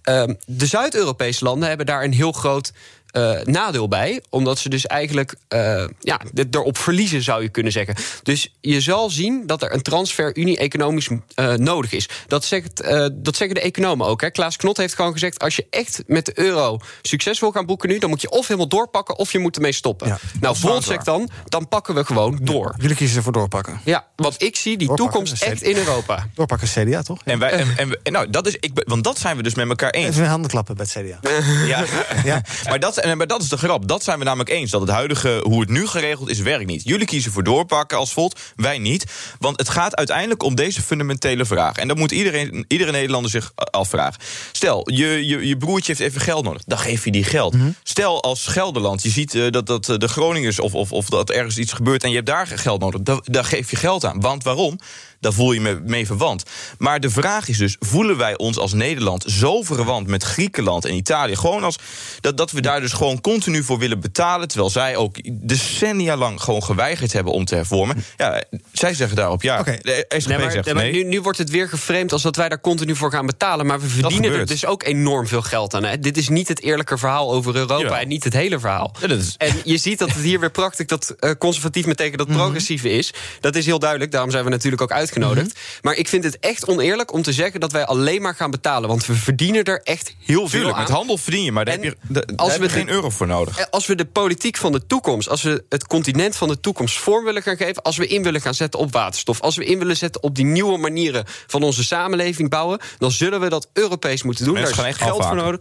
Uh, 0.09 0.23
de 0.45 0.65
Zuid-Europese 0.65 1.43
landen 1.43 1.67
hebben 1.67 1.85
daar 1.85 2.03
een 2.03 2.13
heel 2.13 2.31
groot... 2.31 2.71
Uh, 3.17 3.39
nadeel 3.43 3.87
bij. 3.87 4.21
Omdat 4.29 4.59
ze 4.59 4.69
dus 4.69 4.85
eigenlijk 4.85 5.35
uh, 5.49 5.87
ja, 5.99 6.21
erop 6.51 6.77
verliezen, 6.77 7.23
zou 7.23 7.41
je 7.41 7.49
kunnen 7.49 7.71
zeggen. 7.71 7.95
Dus 8.23 8.55
je 8.61 8.81
zal 8.81 9.09
zien 9.09 9.43
dat 9.45 9.61
er 9.61 9.73
een 9.73 9.81
transfer-unie 9.81 10.57
economisch 10.57 11.07
uh, 11.09 11.53
nodig 11.53 11.91
is. 11.91 12.09
Dat, 12.27 12.45
zegt, 12.45 12.83
dat 13.13 13.35
zeggen 13.35 13.55
de 13.55 13.61
economen 13.61 14.07
ook. 14.07 14.21
Hè. 14.21 14.31
Klaas 14.31 14.55
Knot 14.55 14.77
heeft 14.77 14.95
gewoon 14.95 15.11
gezegd... 15.11 15.39
als 15.39 15.55
je 15.55 15.65
echt 15.69 16.03
met 16.07 16.25
de 16.25 16.39
euro 16.39 16.79
succes 17.01 17.39
wil 17.39 17.51
gaan 17.51 17.65
boeken 17.65 17.89
nu... 17.89 17.97
dan 17.99 18.09
moet 18.09 18.21
je 18.21 18.29
of 18.29 18.47
helemaal 18.47 18.67
doorpakken 18.67 19.17
of 19.17 19.31
je 19.31 19.39
moet 19.39 19.55
ermee 19.55 19.71
stoppen. 19.71 20.07
Ja, 20.07 20.19
nou, 20.39 20.57
Volt 20.57 20.83
zegt 20.83 21.05
dan, 21.05 21.29
dan 21.45 21.67
pakken 21.67 21.95
we 21.95 22.05
gewoon 22.05 22.39
door. 22.41 22.65
Ja, 22.65 22.81
jullie 22.81 22.95
kiezen 22.95 23.17
ervoor 23.17 23.33
doorpakken. 23.33 23.81
Ja, 23.83 24.07
want 24.15 24.41
ik 24.41 24.55
zie 24.55 24.77
die 24.77 24.87
doorpakken, 24.87 25.13
toekomst 25.13 25.43
echt 25.43 25.61
in 25.61 25.77
Europa. 25.77 26.27
Doorpakken 26.35 26.67
CDA, 26.67 27.01
toch? 27.01 27.21
En 27.23 27.39
wij, 27.39 27.51
en, 27.51 27.77
en, 27.77 27.99
en, 28.03 28.11
nou, 28.11 28.29
dat 28.29 28.47
is, 28.47 28.57
ik, 28.59 28.83
want 28.85 29.03
dat 29.03 29.19
zijn 29.19 29.37
we 29.37 29.43
dus 29.43 29.55
met 29.55 29.69
elkaar 29.69 29.89
eens. 29.89 30.15
Even 30.15 30.27
handen 30.27 30.49
klappen 30.49 30.75
bij 30.75 30.85
het 30.93 31.05
CDA. 31.05 31.29
ja, 31.65 31.85
ja. 32.23 32.41
maar 32.69 32.79
dat 32.79 32.97
en, 33.07 33.17
maar 33.17 33.27
dat 33.27 33.41
is 33.41 33.49
de 33.49 33.57
grap. 33.57 33.87
Dat 33.87 34.03
zijn 34.03 34.19
we 34.19 34.25
namelijk 34.25 34.49
eens. 34.49 34.71
Dat 34.71 34.81
het 34.81 34.89
huidige, 34.89 35.39
hoe 35.43 35.59
het 35.59 35.69
nu 35.69 35.87
geregeld 35.87 36.29
is, 36.29 36.39
werkt 36.39 36.65
niet. 36.65 36.83
Jullie 36.83 37.05
kiezen 37.05 37.31
voor 37.31 37.43
doorpakken 37.43 37.97
als 37.97 38.13
Volt, 38.13 38.39
wij 38.55 38.77
niet. 38.77 39.05
Want 39.39 39.59
het 39.59 39.69
gaat 39.69 39.95
uiteindelijk 39.95 40.43
om 40.43 40.55
deze 40.55 40.81
fundamentele 40.81 41.45
vraag. 41.45 41.77
En 41.77 41.87
dat 41.87 41.97
moet 41.97 42.11
iedereen, 42.11 42.65
iedere 42.67 42.91
Nederlander 42.91 43.31
zich 43.31 43.51
afvragen. 43.55 44.21
Stel, 44.51 44.91
je, 44.91 45.25
je, 45.27 45.47
je 45.47 45.57
broertje 45.57 45.93
heeft 45.95 46.09
even 46.09 46.21
geld 46.21 46.43
nodig. 46.43 46.63
Dan 46.63 46.79
geef 46.79 47.05
je 47.05 47.11
die 47.11 47.23
geld. 47.23 47.53
Mm 47.53 47.59
-hmm. 47.59 47.75
Stel, 47.83 48.23
als 48.23 48.47
Gelderland, 48.47 49.03
je 49.03 49.09
ziet 49.09 49.33
uh, 49.33 49.51
dat, 49.51 49.67
dat 49.67 49.85
de 49.85 50.07
Groningers... 50.07 50.59
Of, 50.59 50.75
of, 50.75 50.91
of 50.91 51.09
dat 51.09 51.29
ergens 51.29 51.57
iets 51.57 51.73
gebeurt 51.73 52.03
en 52.03 52.09
je 52.09 52.15
hebt 52.15 52.27
daar 52.27 52.47
geld 52.47 52.79
nodig. 52.79 53.01
Dan, 53.01 53.23
dan 53.25 53.45
geef 53.45 53.71
je 53.71 53.75
geld 53.75 54.05
aan. 54.05 54.21
Want 54.21 54.43
waarom? 54.43 54.79
Daar 55.19 55.33
voel 55.33 55.51
je 55.51 55.61
me 55.61 55.81
mee 55.85 56.05
verwant. 56.05 56.43
Maar 56.77 56.99
de 56.99 57.09
vraag 57.09 57.47
is 57.47 57.57
dus, 57.57 57.75
voelen 57.79 58.17
wij 58.17 58.37
ons 58.37 58.57
als 58.57 58.73
Nederland 58.73 59.23
zo 59.27 59.61
verwant 59.61 60.07
met 60.07 60.23
Griekenland 60.23 60.85
en 60.85 60.93
Italië? 60.95 61.35
Gewoon 61.35 61.63
als 61.63 61.77
dat, 62.19 62.37
dat 62.37 62.51
we 62.51 62.61
daar 62.61 62.81
dus 62.81 62.93
gewoon 62.93 63.21
continu 63.21 63.63
voor 63.63 63.79
willen 63.79 63.99
betalen, 63.99 64.47
terwijl 64.47 64.69
zij 64.69 64.95
ook 64.95 65.15
decennia 65.47 66.17
lang 66.17 66.41
gewoon 66.41 66.63
geweigerd 66.63 67.13
hebben 67.13 67.33
om 67.33 67.45
te 67.45 67.55
hervormen. 67.55 68.03
Ja, 68.17 68.43
zij 68.71 68.93
zeggen 68.93 69.15
daarop 69.15 69.41
ja. 69.41 69.59
Okay. 69.59 69.79
De 69.81 70.05
SGP 70.09 70.27
nee, 70.27 70.37
maar, 70.37 70.51
zegt 70.51 70.65
nee, 70.65 70.73
maar. 70.73 70.91
Nu, 70.91 71.03
nu 71.03 71.21
wordt 71.21 71.37
het 71.37 71.49
weer 71.49 71.69
geframed 71.69 72.11
als 72.11 72.21
dat 72.21 72.35
wij 72.35 72.49
daar 72.49 72.61
continu 72.61 72.95
voor 72.95 73.11
gaan 73.11 73.25
betalen. 73.25 73.65
Maar 73.65 73.79
we 73.79 73.87
verdienen 73.87 74.31
er 74.31 74.45
dus 74.45 74.65
ook 74.65 74.83
enorm 74.83 75.27
veel 75.27 75.41
geld 75.41 75.75
aan. 75.75 75.83
Hè? 75.83 75.99
Dit 75.99 76.17
is 76.17 76.29
niet 76.29 76.47
het 76.47 76.61
eerlijke 76.61 76.97
verhaal 76.97 77.31
over 77.31 77.55
Europa 77.55 77.95
ja. 77.95 78.01
en 78.01 78.07
niet 78.07 78.23
het 78.23 78.33
hele 78.33 78.59
verhaal. 78.59 78.95
Ja, 78.99 79.07
dat 79.07 79.19
is... 79.19 79.35
En 79.37 79.55
je 79.63 79.77
ziet 79.77 79.99
dat 79.99 80.09
het 80.09 80.23
hier 80.23 80.39
weer 80.39 80.51
prachtig 80.51 80.85
dat 80.85 81.15
uh, 81.19 81.31
conservatief 81.37 81.85
met 81.85 81.97
tegen 81.97 82.17
dat 82.17 82.27
progressieve 82.27 82.89
is. 82.89 83.13
Dat 83.39 83.55
is 83.55 83.65
heel 83.65 83.79
duidelijk. 83.79 84.11
Daarom 84.11 84.31
zijn 84.31 84.43
we 84.43 84.49
natuurlijk 84.49 84.81
ook 84.81 84.91
uitgekomen 84.91 85.06
uitgenodigd. 85.07 85.47
Mhm. 85.47 85.57
Maar 85.81 85.93
ik 85.95 86.07
vind 86.07 86.23
het 86.23 86.39
echt 86.39 86.67
oneerlijk 86.67 87.13
om 87.13 87.21
te 87.21 87.33
zeggen 87.33 87.59
dat 87.59 87.71
wij 87.71 87.85
alleen 87.85 88.21
maar 88.21 88.35
gaan 88.35 88.51
betalen. 88.51 88.89
Want 88.89 89.05
we 89.05 89.13
verdienen 89.15 89.63
er 89.63 89.81
echt 89.83 90.13
heel 90.25 90.39
veel 90.39 90.47
Tuurlijk, 90.49 90.75
aan. 90.75 90.81
met 90.83 90.91
handel 90.91 91.17
verdien 91.17 91.43
je, 91.43 91.51
maar 91.51 91.65
daar 91.65 91.73
En 91.75 91.83
heb 91.83 91.97
je, 92.07 92.13
daar 92.13 92.23
als 92.35 92.51
heb 92.51 92.59
we 92.61 92.65
je 92.67 92.71
geen 92.73 92.85
de- 92.85 92.91
euro 92.91 93.09
voor 93.09 93.27
nodig. 93.27 93.57
Eh, 93.59 93.65
Als 93.69 93.85
we 93.87 93.95
de 93.95 94.05
politiek 94.05 94.57
van 94.57 94.71
de 94.71 94.85
toekomst, 94.87 95.29
als 95.29 95.41
we 95.41 95.63
het 95.69 95.87
continent 95.87 96.35
van 96.35 96.47
de 96.47 96.59
toekomst 96.59 96.97
vorm 96.97 97.25
willen 97.25 97.41
gaan 97.41 97.57
geven, 97.57 97.81
als 97.83 97.97
we 97.97 98.07
in 98.07 98.23
willen 98.23 98.41
gaan 98.41 98.53
zetten 98.53 98.79
op 98.79 98.91
waterstof, 98.91 99.41
als 99.41 99.55
we 99.55 99.65
in 99.65 99.79
willen 99.79 99.97
zetten 99.97 100.23
op 100.23 100.35
die 100.35 100.45
nieuwe 100.45 100.77
manieren 100.77 101.23
van 101.47 101.63
onze 101.63 101.83
samenleving 101.83 102.49
bouwen, 102.49 102.79
dan 102.97 103.11
zullen 103.11 103.39
we 103.39 103.49
dat 103.49 103.67
Europees 103.73 104.23
moeten 104.23 104.45
doen. 104.45 104.53
Mensen 104.53 104.75
Daar 104.77 104.85
is 104.87 104.91
echt 104.91 105.01
geld 105.03 105.25
voor 105.25 105.35
nodig. 105.35 105.59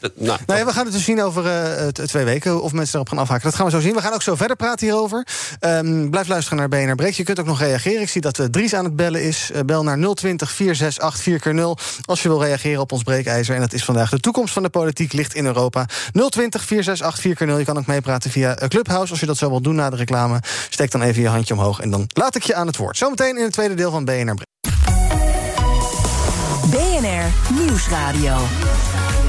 Dat- 0.00 0.12
nou, 0.16 0.38
Nou 0.46 0.58
ja, 0.58 0.64
we 0.66 0.72
gaan 0.72 0.84
het 0.84 0.94
dus 0.94 1.04
zien 1.04 1.22
over 1.22 1.46
eh, 1.46 1.86
twee 1.88 2.24
weken 2.24 2.62
of 2.62 2.72
mensen 2.72 2.94
erop 2.94 3.08
gaan 3.08 3.18
afhaken. 3.18 3.44
Dat 3.44 3.54
gaan 3.54 3.64
we 3.64 3.70
zo 3.70 3.80
zien. 3.80 3.94
We 3.94 4.00
gaan 4.00 4.12
ook 4.12 4.22
zo 4.22 4.34
verder 4.34 4.56
praten 4.56 4.86
hierover. 4.86 5.26
Ehm, 5.60 6.08
blijf 6.10 6.28
luisteren 6.28 6.58
naar 6.58 6.68
BNR 6.68 6.94
Breek. 6.94 7.14
Je 7.14 7.22
kunt 7.24 7.40
ook 7.40 7.46
nog 7.46 7.58
reageren. 7.60 8.00
Ik 8.02 8.08
zie 8.08 8.20
dat 8.20 8.38
eh, 8.38 8.46
Dries 8.46 8.74
aan 8.74 8.84
het 8.86 8.96
bellen 8.96 9.22
is. 9.22 9.50
Eh, 9.50 9.60
bel 9.60 9.82
naar 9.82 9.98
020 10.14 10.50
468 10.50 11.22
4x0 11.22 11.76
als 12.04 12.22
je 12.22 12.28
wil 12.28 12.42
reageren 12.42 12.80
op 12.80 12.92
ons 12.92 13.02
breekijzer. 13.02 13.54
En 13.54 13.60
dat 13.60 13.72
is 13.72 13.84
vandaag 13.84 14.10
de 14.10 14.20
toekomst 14.20 14.52
van 14.52 14.62
de 14.62 14.68
politiek 14.68 15.12
ligt 15.12 15.34
in 15.34 15.46
Europa. 15.46 15.86
020 16.28 16.64
468 16.64 17.48
4x0. 17.48 17.58
Je 17.58 17.64
kan 17.64 17.78
ook 17.78 17.86
meepraten 17.86 18.30
via 18.30 18.56
eh, 18.56 18.68
Clubhouse. 18.68 19.10
Als 19.10 19.20
je 19.20 19.26
dat 19.26 19.36
zo 19.36 19.48
wilt 19.48 19.64
doen 19.64 19.74
na 19.74 19.90
de 19.90 19.96
reclame, 19.96 20.40
steek 20.70 20.90
dan 20.90 21.02
even 21.02 21.22
je 21.22 21.28
handje 21.28 21.54
omhoog. 21.54 21.80
En 21.80 21.90
dan 21.90 22.04
laat 22.08 22.34
ik 22.34 22.42
je 22.42 22.54
aan 22.54 22.66
het 22.66 22.76
woord. 22.76 22.96
Zometeen 22.96 23.36
in 23.36 23.42
het 23.42 23.52
tweede 23.52 23.74
deel 23.74 23.90
van 23.90 24.04
BNR. 24.04 24.34
BNR 26.70 27.54
Nieuwsradio. 27.54 28.36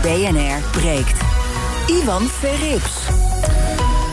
BNR 0.02 0.62
breekt. 0.72 1.22
Ivan 1.88 2.28
Verrips. 2.28 3.27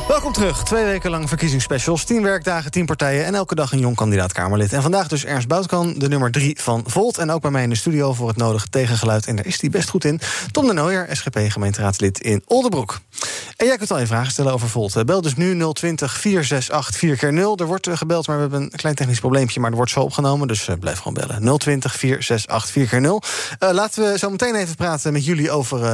Welkom 0.09 0.33
terug. 0.33 0.65
Twee 0.65 0.85
weken 0.85 1.11
lang 1.11 1.29
verkiezingsspecials. 1.29 2.05
Tien 2.05 2.23
werkdagen, 2.23 2.71
tien 2.71 2.87
partijen 2.87 3.25
en 3.25 3.35
elke 3.35 3.55
dag 3.55 3.73
een 3.73 3.79
jong 3.79 3.97
kandidaat 3.97 4.33
Kamerlid. 4.33 4.73
En 4.73 4.83
vandaag 4.83 5.09
dus 5.09 5.25
Ernst 5.25 5.49
Boutkan, 5.49 5.95
de 5.99 6.09
nummer 6.09 6.31
drie 6.31 6.61
van 6.61 6.83
Volt. 6.87 7.19
En 7.19 7.31
ook 7.31 7.41
bij 7.41 7.51
mij 7.51 7.63
in 7.63 7.69
de 7.69 7.77
studio 7.77 8.13
voor 8.13 8.29
het 8.29 8.37
nodige 8.37 8.69
tegengeluid. 8.69 9.27
En 9.27 9.37
daar 9.37 9.47
is 9.47 9.61
hij 9.61 9.71
best 9.71 9.89
goed 9.89 10.05
in. 10.05 10.21
Tom 10.51 10.67
de 10.67 10.73
Nooijer, 10.73 11.09
SGP-gemeenteraadslid 11.17 12.21
in 12.21 12.43
Oldenbroek. 12.47 13.01
En 13.57 13.67
jij 13.67 13.77
kunt 13.77 13.91
al 13.91 13.99
je 13.99 14.07
vragen 14.07 14.33
stellen 14.33 14.53
over 14.53 14.69
Volt. 14.69 15.07
Bel 15.07 15.21
dus 15.21 15.35
nu 15.35 15.73
020 15.73 16.19
468 16.19 16.97
4x0. 16.97 17.61
Er 17.61 17.67
wordt 17.67 17.87
eh, 17.87 17.97
gebeld, 17.97 18.27
maar 18.27 18.37
we 18.37 18.43
hebben 18.43 18.63
een 18.63 18.71
klein 18.71 18.95
technisch 18.95 19.21
probleempje. 19.21 19.61
Maar 19.61 19.71
er 19.71 19.77
wordt 19.77 19.91
zo 19.91 20.01
opgenomen, 20.01 20.49
dus 20.49 20.69
eh, 20.69 20.75
blijf 20.81 20.99
gewoon 20.99 21.15
bellen. 21.15 21.59
020 21.59 21.97
468 21.97 22.71
4x0. 22.71 23.29
Eh, 23.59 23.71
laten 23.73 24.13
we 24.13 24.19
zo 24.19 24.31
meteen 24.31 24.55
even 24.55 24.75
praten 24.75 25.13
met 25.13 25.25
jullie 25.25 25.51
over 25.51 25.85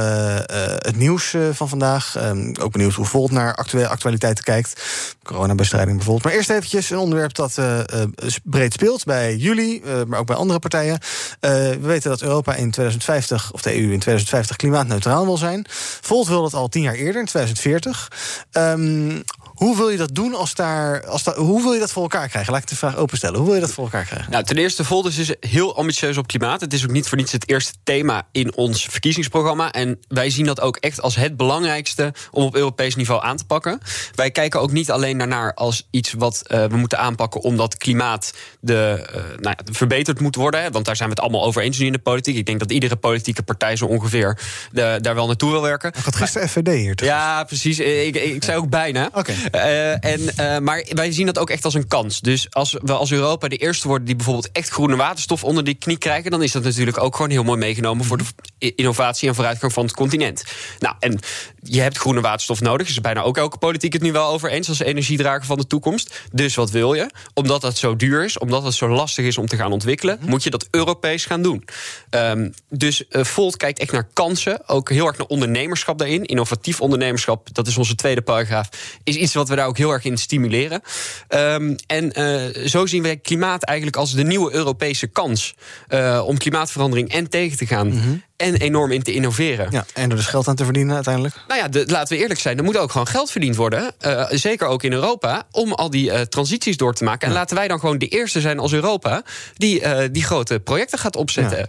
het 0.81 0.95
nieuws 0.95 1.35
van 1.51 1.69
vandaag. 1.69 2.15
Ehm, 2.15 2.53
ook 2.61 2.71
benieuwd 2.71 2.93
hoe 2.93 3.05
Volt 3.05 3.31
naar 3.31 3.55
actuele 3.55 3.87
actualiteiten 4.01 4.43
kijkt. 4.43 4.81
Coronabestrijding 5.23 5.95
bijvoorbeeld. 5.95 6.25
Maar 6.25 6.33
eerst 6.33 6.49
eventjes 6.49 6.89
een 6.89 6.97
onderwerp 6.97 7.33
dat 7.33 7.57
eh, 7.57 7.79
eh, 7.79 8.07
breed 8.43 8.73
speelt 8.73 9.03
bij 9.03 9.35
jullie, 9.35 9.81
eh, 9.81 10.03
maar 10.07 10.19
ook 10.19 10.25
bij 10.25 10.35
andere 10.35 10.59
partijen. 10.59 10.99
We 11.39 11.77
weten 11.81 12.09
dat 12.09 12.21
Europa 12.21 12.55
in 12.55 12.71
2050, 12.71 13.51
of 13.53 13.61
de 13.61 13.69
EU 13.69 13.91
in 13.91 13.99
2050, 13.99 14.55
klimaatneutraal 14.55 15.25
wil 15.25 15.37
zijn. 15.37 15.65
Volt 16.01 16.27
wil 16.27 16.41
dat 16.41 16.53
al 16.53 16.67
tien 16.67 16.81
jaar 16.81 16.93
eerder, 16.93 17.21
in 17.21 17.27
2040. 17.27 18.11
Ehm, 18.51 19.19
hoe 19.61 19.77
wil 19.77 19.89
je 19.89 19.97
dat 19.97 20.15
doen 20.15 20.33
als 20.35 20.53
daar. 20.53 21.05
Als 21.05 21.23
daar 21.23 21.35
hoe 21.35 21.61
wil 21.61 21.73
je 21.73 21.79
dat 21.79 21.91
voor 21.91 22.01
elkaar 22.01 22.27
krijgen? 22.27 22.51
Laat 22.51 22.61
ik 22.61 22.69
de 22.69 22.75
vraag 22.75 22.95
openstellen. 22.95 23.37
Hoe 23.37 23.45
wil 23.45 23.55
je 23.55 23.61
dat 23.61 23.71
voor 23.71 23.83
elkaar 23.83 24.05
krijgen? 24.05 24.31
Nou, 24.31 24.43
ten 24.43 24.57
eerste, 24.57 24.83
Volt 24.83 25.17
is 25.17 25.33
heel 25.39 25.75
ambitieus 25.75 26.17
op 26.17 26.27
klimaat. 26.27 26.61
Het 26.61 26.73
is 26.73 26.83
ook 26.83 26.91
niet 26.91 27.07
voor 27.07 27.17
niets 27.17 27.31
het 27.31 27.49
eerste 27.49 27.73
thema 27.83 28.27
in 28.31 28.55
ons 28.55 28.85
verkiezingsprogramma. 28.89 29.71
En 29.71 29.99
wij 30.07 30.29
zien 30.29 30.45
dat 30.45 30.61
ook 30.61 30.77
echt 30.77 31.01
als 31.01 31.15
het 31.15 31.37
belangrijkste 31.37 32.13
om 32.31 32.43
op 32.43 32.55
Europees 32.55 32.95
niveau 32.95 33.23
aan 33.23 33.37
te 33.37 33.45
pakken. 33.45 33.79
Wij 34.15 34.31
kijken 34.31 34.61
ook 34.61 34.71
niet 34.71 34.91
alleen 34.91 35.17
daarnaar 35.17 35.53
als 35.53 35.87
iets 35.91 36.13
wat 36.13 36.41
eh, 36.47 36.65
we 36.65 36.77
moeten 36.77 36.99
aanpakken 36.99 37.41
omdat 37.41 37.77
klimaat 37.77 38.33
de, 38.59 39.07
eh, 39.13 39.15
nou 39.15 39.55
ja, 39.57 39.73
verbeterd 39.73 40.19
moet 40.19 40.35
worden. 40.35 40.61
Hè, 40.61 40.71
want 40.71 40.85
daar 40.85 40.95
zijn 40.95 41.09
we 41.09 41.15
het 41.15 41.23
allemaal 41.23 41.45
over 41.45 41.61
eens 41.61 41.77
nu 41.77 41.85
in 41.85 41.91
de 41.91 41.99
politiek. 41.99 42.35
Ik 42.35 42.45
denk 42.45 42.59
dat 42.59 42.71
iedere 42.71 42.95
politieke 42.95 43.43
partij 43.43 43.75
zo 43.75 43.85
ongeveer 43.85 44.37
de, 44.71 44.97
daar 45.01 45.15
wel 45.15 45.27
naartoe 45.27 45.51
wil 45.51 45.61
werken. 45.61 45.89
Ik 45.97 46.03
had 46.03 46.15
gisteren 46.15 46.49
FVD 46.49 46.67
hier. 46.67 46.95
te 46.95 47.05
Ja, 47.05 47.43
precies. 47.43 47.79
Ik, 47.79 48.15
ik, 48.15 48.23
ik 48.23 48.43
zei 48.43 48.57
ook 48.57 48.69
bijna. 48.69 49.09
Oké. 49.13 49.33
Eh, 49.51 50.05
en, 50.05 50.37
eh, 50.37 50.59
maar 50.59 50.85
wij 50.89 51.11
zien 51.11 51.25
dat 51.25 51.39
ook 51.39 51.49
echt 51.49 51.65
als 51.65 51.73
een 51.73 51.87
kans. 51.87 52.19
Dus 52.19 52.47
als 52.49 52.77
we 52.81 52.93
als 52.93 53.11
Europa 53.11 53.47
de 53.47 53.57
eerste 53.57 53.87
worden 53.87 54.05
die 54.05 54.15
bijvoorbeeld 54.15 54.51
echt 54.51 54.69
groene 54.69 54.95
waterstof 54.95 55.43
onder 55.43 55.63
die 55.63 55.73
knie 55.73 55.97
krijgen, 55.97 56.31
dan 56.31 56.43
is 56.43 56.51
dat 56.51 56.63
natuurlijk 56.63 57.03
ook 57.03 57.15
gewoon 57.15 57.31
heel 57.31 57.43
mooi 57.43 57.59
meegenomen 57.59 58.05
voor 58.05 58.17
de 58.17 58.75
innovatie 58.75 59.27
en 59.27 59.35
vooruitgang 59.35 59.73
van 59.73 59.83
het 59.83 59.93
continent. 59.93 60.43
Nou, 60.79 60.95
en 60.99 61.19
je 61.61 61.81
hebt 61.81 61.97
groene 61.97 62.21
waterstof 62.21 62.61
nodig. 62.61 62.89
Is 62.89 62.95
er 62.95 63.01
bijna 63.01 63.21
ook 63.21 63.37
elke 63.37 63.57
politiek 63.57 63.93
het 63.93 64.01
nu 64.01 64.11
wel 64.11 64.27
over 64.27 64.49
eens 64.49 64.69
als 64.69 64.79
energiedrager 64.79 65.45
van 65.45 65.57
de 65.57 65.67
toekomst. 65.67 66.21
Dus 66.31 66.55
wat 66.55 66.71
wil 66.71 66.93
je? 66.93 67.09
Omdat 67.33 67.61
dat 67.61 67.77
zo 67.77 67.95
duur 67.95 68.23
is, 68.23 68.37
omdat 68.37 68.63
het 68.63 68.73
zo 68.73 68.89
lastig 68.89 69.25
is 69.25 69.37
om 69.37 69.47
te 69.47 69.55
gaan 69.55 69.71
ontwikkelen, 69.71 70.19
moet 70.25 70.43
je 70.43 70.49
dat 70.49 70.67
Europees 70.71 71.25
gaan 71.25 71.41
doen. 71.41 71.65
Ehm, 72.09 72.49
dus 72.69 73.07
eh, 73.07 73.23
Volt 73.23 73.57
kijkt 73.57 73.79
echt 73.79 73.91
naar 73.91 74.07
kansen, 74.13 74.67
ook 74.69 74.89
heel 74.89 75.07
erg 75.07 75.17
naar 75.17 75.27
ondernemerschap 75.27 75.97
daarin. 75.97 76.25
Innovatief 76.25 76.81
ondernemerschap, 76.81 77.47
dat 77.53 77.67
is 77.67 77.77
onze 77.77 77.95
tweede 77.95 78.21
paragraaf, 78.21 78.69
is 79.03 79.15
iets 79.15 79.30
wat 79.39 79.49
we 79.49 79.55
daar 79.55 79.67
ook 79.67 79.77
heel 79.77 79.91
erg 79.91 80.05
in 80.05 80.17
stimuleren. 80.17 80.81
Ehm, 81.27 81.75
en 81.87 82.11
eh, 82.11 82.67
zo 82.67 82.85
zien 82.85 83.03
wij 83.03 83.17
klimaat 83.17 83.63
eigenlijk 83.63 83.97
als 83.97 84.13
de 84.13 84.23
nieuwe 84.23 84.53
Europese 84.53 85.07
kans 85.07 85.55
eh, 85.87 86.23
om 86.25 86.37
klimaatverandering 86.37 87.11
en 87.11 87.29
tegen 87.29 87.57
te 87.57 87.65
gaan. 87.65 88.23
En 88.41 88.55
enorm 88.55 88.91
in 88.91 89.03
te 89.03 89.13
innoveren. 89.13 89.67
Ja, 89.71 89.85
en 89.93 90.09
er 90.09 90.15
dus 90.15 90.25
geld 90.25 90.47
aan 90.47 90.55
te 90.55 90.63
verdienen 90.63 90.95
uiteindelijk. 90.95 91.35
Nou 91.47 91.59
ja, 91.59 91.67
de- 91.67 91.85
laten 91.87 92.15
we 92.15 92.21
eerlijk 92.21 92.39
zijn, 92.39 92.57
er 92.57 92.63
moet 92.63 92.77
ook 92.77 92.91
gewoon 92.91 93.07
geld 93.07 93.31
verdiend 93.31 93.55
worden. 93.55 93.91
eh, 93.99 94.25
zeker 94.29 94.67
ook 94.67 94.83
in 94.83 94.93
Europa, 94.93 95.43
om 95.51 95.73
al 95.73 95.89
die 95.89 96.11
eh, 96.11 96.21
transities 96.21 96.77
door 96.77 96.93
te 96.93 97.03
maken. 97.03 97.27
En 97.27 97.33
laten 97.33 97.55
wij 97.55 97.67
dan 97.67 97.79
gewoon 97.79 97.97
de 97.97 98.07
eerste 98.07 98.41
zijn 98.41 98.59
als 98.59 98.73
Europa 98.73 99.23
die 99.53 99.81
eh, 99.81 100.09
die 100.11 100.23
grote 100.23 100.59
projecten 100.59 100.99
gaat 100.99 101.15
opzetten. 101.15 101.57
Ja. 101.57 101.65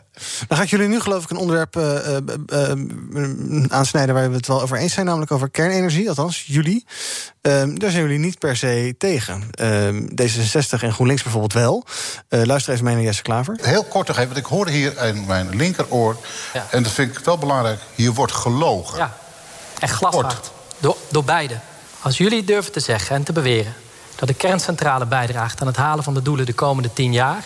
Dan 0.49 0.57
ga 0.57 0.63
ik 0.65 0.71
jullie 0.71 0.89
nu 0.89 1.01
geloof 1.01 1.25
ik 1.25 1.31
een 1.31 1.37
onderwerp 1.37 1.77
aansnijden 3.69 4.15
waar 4.15 4.31
we 4.31 4.37
het 4.37 4.47
wel 4.47 4.63
over 4.63 4.77
eens 4.77 4.93
zijn, 4.93 5.07
namelijk 5.07 5.31
over 5.33 5.51
kernenergie. 5.51 6.09
Althans, 6.09 6.45
jullie. 6.47 6.85
Ehm, 7.41 7.75
daar 7.75 7.91
zijn 7.91 8.03
jullie 8.03 8.19
niet 8.19 8.39
per 8.39 8.57
se 8.57 8.95
tegen. 8.99 9.43
Ehm, 9.51 10.03
D66 10.15 10.83
en 10.83 10.93
GroenLinks 10.93 11.23
bijvoorbeeld 11.23 11.53
wel. 11.53 11.85
Eh, 12.29 12.43
luister 12.43 12.73
even 12.73 12.85
mee 12.85 12.95
naar 12.95 13.03
Jesse 13.05 13.23
Klaver. 13.23 13.59
Heel 13.63 13.85
kort 13.85 14.07
nog 14.09 14.17
even, 14.17 14.29
want 14.29 14.41
ik 14.45 14.53
hoorde 14.53 14.71
hier 14.71 15.05
in 15.05 15.27
mijn 15.27 15.57
linkeroor... 15.57 16.17
en 16.71 16.83
dat 16.83 16.93
vind 16.93 17.19
ik 17.19 17.25
wel 17.25 17.39
belangrijk, 17.39 17.81
hier 17.95 18.13
wordt 18.13 18.33
gelogen. 18.33 18.99
Ja, 18.99 19.17
en 19.79 19.89
glashard. 19.89 20.51
Door, 20.79 20.97
door 21.11 21.25
beide. 21.25 21.59
Als 22.01 22.19
jullie 22.19 22.45
durven 22.45 22.73
te 22.73 22.81
zeggen 22.81 23.17
en 23.17 23.23
te 23.23 23.33
beweren 23.33 23.75
dat 24.15 24.29
de 24.29 24.35
kerncentrale 24.35 25.07
bijdraagt 25.07 25.61
aan 25.61 25.67
het 25.67 25.77
halen 25.77 26.05
van 26.05 26.15
de 26.15 26.23
doelen 26.23 26.47
de 26.47 26.53
komende 26.53 26.93
tien 26.93 27.13
jaar. 27.13 27.45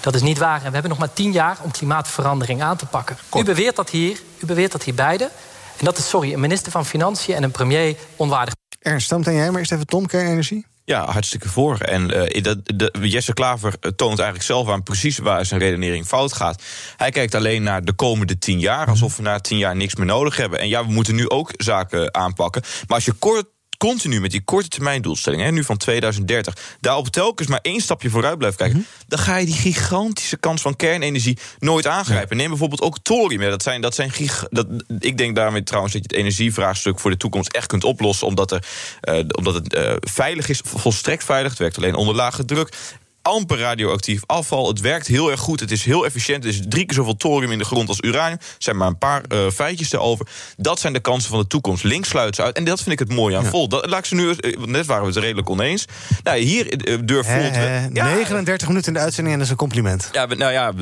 Dat 0.00 0.14
is 0.14 0.22
niet 0.22 0.38
waar. 0.38 0.56
En 0.56 0.66
we 0.66 0.72
hebben 0.72 0.90
nog 0.90 0.98
maar 0.98 1.12
tien 1.12 1.32
jaar 1.32 1.56
om 1.62 1.70
klimaatverandering 1.70 2.62
aan 2.62 2.76
te 2.76 2.86
pakken. 2.86 3.18
U 3.36 3.44
beweert 3.44 3.76
dat 3.76 3.90
hier, 3.90 4.20
u 4.38 4.46
beweert 4.46 4.72
dat 4.72 4.82
hier 4.82 4.94
beide. 4.94 5.30
En 5.78 5.84
dat 5.84 5.98
is, 5.98 6.08
sorry, 6.08 6.32
een 6.32 6.40
minister 6.40 6.72
van 6.72 6.86
Financiën 6.86 7.34
en 7.34 7.42
een 7.42 7.50
premier 7.50 7.96
onwaardig. 8.16 8.54
Ernst, 8.78 9.06
stam 9.06 9.22
jij 9.22 9.50
maar 9.50 9.60
eerst 9.60 9.72
even 9.72 9.86
Tom, 9.86 10.06
kernenergie. 10.06 10.66
Ja, 10.84 11.10
hartstikke 11.10 11.48
voor. 11.48 11.78
En 11.78 12.08
dat, 12.42 12.58
de, 12.64 12.92
Jesse 13.00 13.32
Klaver 13.32 13.74
eh, 13.80 13.90
toont 13.90 14.18
eigenlijk 14.18 14.48
zelf 14.48 14.68
aan 14.68 14.82
precies 14.82 15.18
waar 15.18 15.46
zijn 15.46 15.60
redenering 15.60 16.06
fout 16.06 16.32
gaat. 16.32 16.62
Hij 16.96 17.10
kijkt 17.10 17.34
alleen 17.34 17.62
naar 17.62 17.84
de 17.84 17.92
komende 17.92 18.38
tien 18.38 18.60
jaar, 18.60 18.86
alsof 18.86 19.16
we 19.16 19.22
na 19.22 19.40
tien 19.40 19.58
jaar 19.58 19.76
niks 19.76 19.94
meer 19.94 20.06
nodig 20.06 20.36
hebben. 20.36 20.58
En 20.58 20.68
ja, 20.68 20.86
we 20.86 20.92
moeten 20.92 21.14
nu 21.14 21.28
ook 21.28 21.50
zaken 21.56 22.14
aanpakken. 22.14 22.62
Maar 22.62 22.96
als 22.96 23.04
je 23.04 23.12
kort 23.12 23.46
continu 23.88 24.20
met 24.20 24.30
die 24.30 24.42
korte 24.44 24.68
termijn 24.68 25.02
doelstellingen, 25.02 25.46
hè, 25.46 25.52
nu 25.52 25.64
van 25.64 25.76
2030, 25.76 26.76
daarop 26.80 27.08
telkens 27.08 27.48
maar 27.48 27.58
één 27.62 27.80
stapje 27.80 28.10
vooruit 28.10 28.38
blijft 28.38 28.56
kijken, 28.56 28.86
dan 29.06 29.18
ga 29.18 29.36
je 29.36 29.46
die 29.46 29.54
gigantische 29.54 30.36
kans 30.36 30.62
van 30.62 30.76
kernenergie 30.76 31.38
nooit 31.58 31.86
aangrijpen. 31.86 32.36
Neem 32.36 32.48
bijvoorbeeld 32.48 32.80
ook 32.80 32.98
thorium. 33.02 33.40
Dat 33.50 33.62
zijn, 33.62 33.80
dat 33.80 33.94
zijn 33.94 34.10
gig, 34.10 34.46
dat, 34.50 34.66
ik 34.98 35.18
denk 35.18 35.36
daarmee 35.36 35.62
trouwens 35.62 35.92
dat 35.92 36.02
je 36.02 36.08
het 36.08 36.18
energievraagstuk 36.18 36.98
voor 36.98 37.10
de 37.10 37.16
toekomst 37.16 37.52
echt 37.52 37.66
kunt 37.66 37.84
oplossen, 37.84 38.26
omdat, 38.26 38.50
er, 38.50 38.64
eh, 39.00 39.18
omdat 39.36 39.54
het 39.54 39.74
eh, 39.74 39.94
veilig 40.00 40.48
is, 40.48 40.60
volstrekt 40.64 41.24
veilig. 41.24 41.50
Het 41.50 41.60
werkt 41.60 41.76
alleen 41.76 41.94
onder 41.94 42.14
lage 42.14 42.44
druk 42.44 42.74
amper 43.22 43.58
radioactief 43.58 44.22
afval. 44.26 44.68
Het 44.68 44.80
werkt 44.80 45.06
heel 45.06 45.30
erg 45.30 45.40
goed. 45.40 45.60
Het 45.60 45.70
is 45.70 45.84
heel 45.84 46.04
efficiënt. 46.04 46.44
Er 46.44 46.50
is 46.50 46.60
drie 46.68 46.84
keer 46.86 46.96
zoveel 46.96 47.16
thorium 47.16 47.52
in 47.52 47.58
de 47.58 47.64
grond 47.64 47.88
als 47.88 48.00
uranium. 48.00 48.38
Er 48.38 48.54
zijn 48.58 48.76
maar 48.76 48.88
een 48.88 48.98
paar 48.98 49.22
uh, 49.28 49.50
feitjes 49.50 49.90
daarover. 49.90 50.26
Dat 50.56 50.80
zijn 50.80 50.92
de 50.92 51.00
kansen 51.00 51.30
van 51.30 51.38
de 51.38 51.46
toekomst. 51.46 51.84
Links 51.84 52.08
sluit 52.08 52.34
ze 52.34 52.42
uit. 52.42 52.56
En 52.56 52.64
dat 52.64 52.80
vind 52.82 53.00
ik 53.00 53.08
het 53.08 53.16
mooie 53.16 53.36
aan 53.36 53.42
ja. 53.42 53.50
Vol. 53.50 53.68
Dat, 53.68 53.86
laat 53.86 53.98
ik 53.98 54.04
ze 54.04 54.14
nu, 54.14 54.34
net 54.66 54.86
waren 54.86 55.02
we 55.02 55.08
het 55.08 55.18
redelijk 55.18 55.50
oneens. 55.50 55.84
Nou, 56.22 56.38
hier 56.38 56.88
uh, 56.88 56.98
durf 57.04 57.26
Vol... 57.26 57.42
Ja, 57.42 57.88
39 58.14 58.68
minuten 58.68 58.88
in 58.88 58.94
de 58.94 59.04
uitzending 59.04 59.34
en 59.34 59.38
dat 59.38 59.46
is 59.46 59.50
een 59.50 59.58
compliment. 59.58 60.08
Ja, 60.12 60.26
nou 60.26 60.52
ja, 60.52 60.72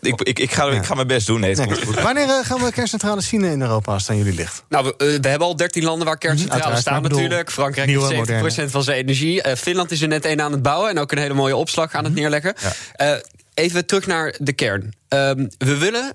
ik, 0.00 0.20
ik, 0.20 0.38
ik, 0.38 0.52
ga, 0.52 0.70
ik 0.70 0.84
ga 0.84 0.94
mijn 0.94 1.06
best 1.06 1.26
doen. 1.26 1.40
Nee, 1.40 1.56
nee. 1.56 1.66
Wanneer 2.02 2.26
uh, 2.26 2.44
gaan 2.44 2.62
we 2.62 2.72
kerncentrales 2.72 3.28
zien 3.28 3.44
in 3.44 3.60
Europa 3.60 3.92
als 3.92 4.02
het 4.02 4.10
aan 4.10 4.16
jullie 4.16 4.34
ligt? 4.34 4.64
Nou, 4.68 4.84
we, 4.84 5.18
we 5.20 5.28
hebben 5.28 5.48
al 5.48 5.56
dertien 5.56 5.84
landen 5.84 6.06
waar 6.06 6.18
kerncentrales 6.18 6.80
staan 6.80 7.02
bedoel, 7.02 7.18
natuurlijk. 7.18 7.50
Frankrijk 7.50 7.88
heeft 7.88 8.66
70% 8.66 8.70
van 8.70 8.82
zijn 8.82 8.96
energie. 8.96 9.56
Finland 9.56 9.90
is 9.90 10.02
er 10.02 10.08
net 10.08 10.24
een 10.24 10.40
aan 10.40 10.52
het 10.52 10.62
bouwen. 10.62 10.90
En 10.90 10.98
ook 10.98 11.12
een 11.12 11.18
hele 11.18 11.34
mooie 11.34 11.56
opslag 11.66 11.94
aan 11.94 12.04
het 12.04 12.14
neerleggen. 12.14 12.54
Ja. 12.96 13.14
Uh, 13.14 13.20
even 13.54 13.86
terug 13.86 14.06
naar 14.06 14.34
de 14.38 14.52
kern. 14.52 14.94
Um, 15.08 15.48
we 15.58 15.78
willen 15.78 16.04
en 16.04 16.14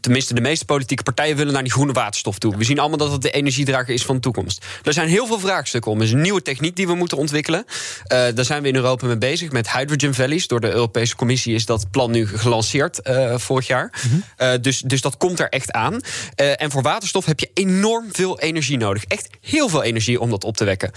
tenminste 0.00 0.34
de 0.34 0.40
meeste 0.40 0.64
politieke 0.64 1.02
partijen 1.02 1.36
willen 1.36 1.52
naar 1.52 1.62
die 1.62 1.72
groene 1.72 1.92
waterstof 1.92 2.38
toe. 2.38 2.56
We 2.56 2.64
zien 2.64 2.78
allemaal 2.78 2.98
dat 2.98 3.12
het 3.12 3.22
de 3.22 3.30
energiedrager 3.30 3.94
is 3.94 4.04
van 4.04 4.14
de 4.14 4.20
toekomst. 4.20 4.64
Er 4.82 4.92
zijn 4.92 5.08
heel 5.08 5.26
veel 5.26 5.38
vraagstukken 5.38 5.90
om. 5.90 5.98
Er 5.98 6.04
is 6.04 6.12
een 6.12 6.20
nieuwe 6.20 6.42
techniek 6.42 6.76
die 6.76 6.86
we 6.86 6.94
moeten 6.94 7.18
ontwikkelen. 7.18 7.64
Uh, 7.66 8.18
daar 8.34 8.44
zijn 8.44 8.62
we 8.62 8.68
in 8.68 8.74
Europa 8.74 9.06
mee 9.06 9.18
bezig 9.18 9.50
met 9.50 9.72
Hydrogen 9.72 10.14
Valleys. 10.14 10.46
Door 10.46 10.60
de 10.60 10.70
Europese 10.70 11.16
Commissie 11.16 11.54
is 11.54 11.66
dat 11.66 11.90
plan 11.90 12.10
nu 12.10 12.26
gelanceerd 12.26 13.00
uh, 13.02 13.38
vorig 13.38 13.66
jaar. 13.66 13.92
-hmm. 14.36 14.62
dus, 14.62 14.80
dus 14.80 15.00
dat 15.00 15.16
komt 15.16 15.40
er 15.40 15.48
echt 15.48 15.72
aan. 15.72 16.00
en 16.34 16.70
voor 16.70 16.82
waterstof 16.82 17.24
heb 17.24 17.40
je 17.40 17.50
enorm 17.54 18.08
veel 18.12 18.40
energie 18.40 18.76
nodig. 18.76 19.04
Echt 19.04 19.28
heel 19.40 19.68
veel 19.68 19.82
energie 19.82 20.20
om 20.20 20.30
dat 20.30 20.44
op 20.44 20.56
te 20.56 20.64
wekken. 20.64 20.90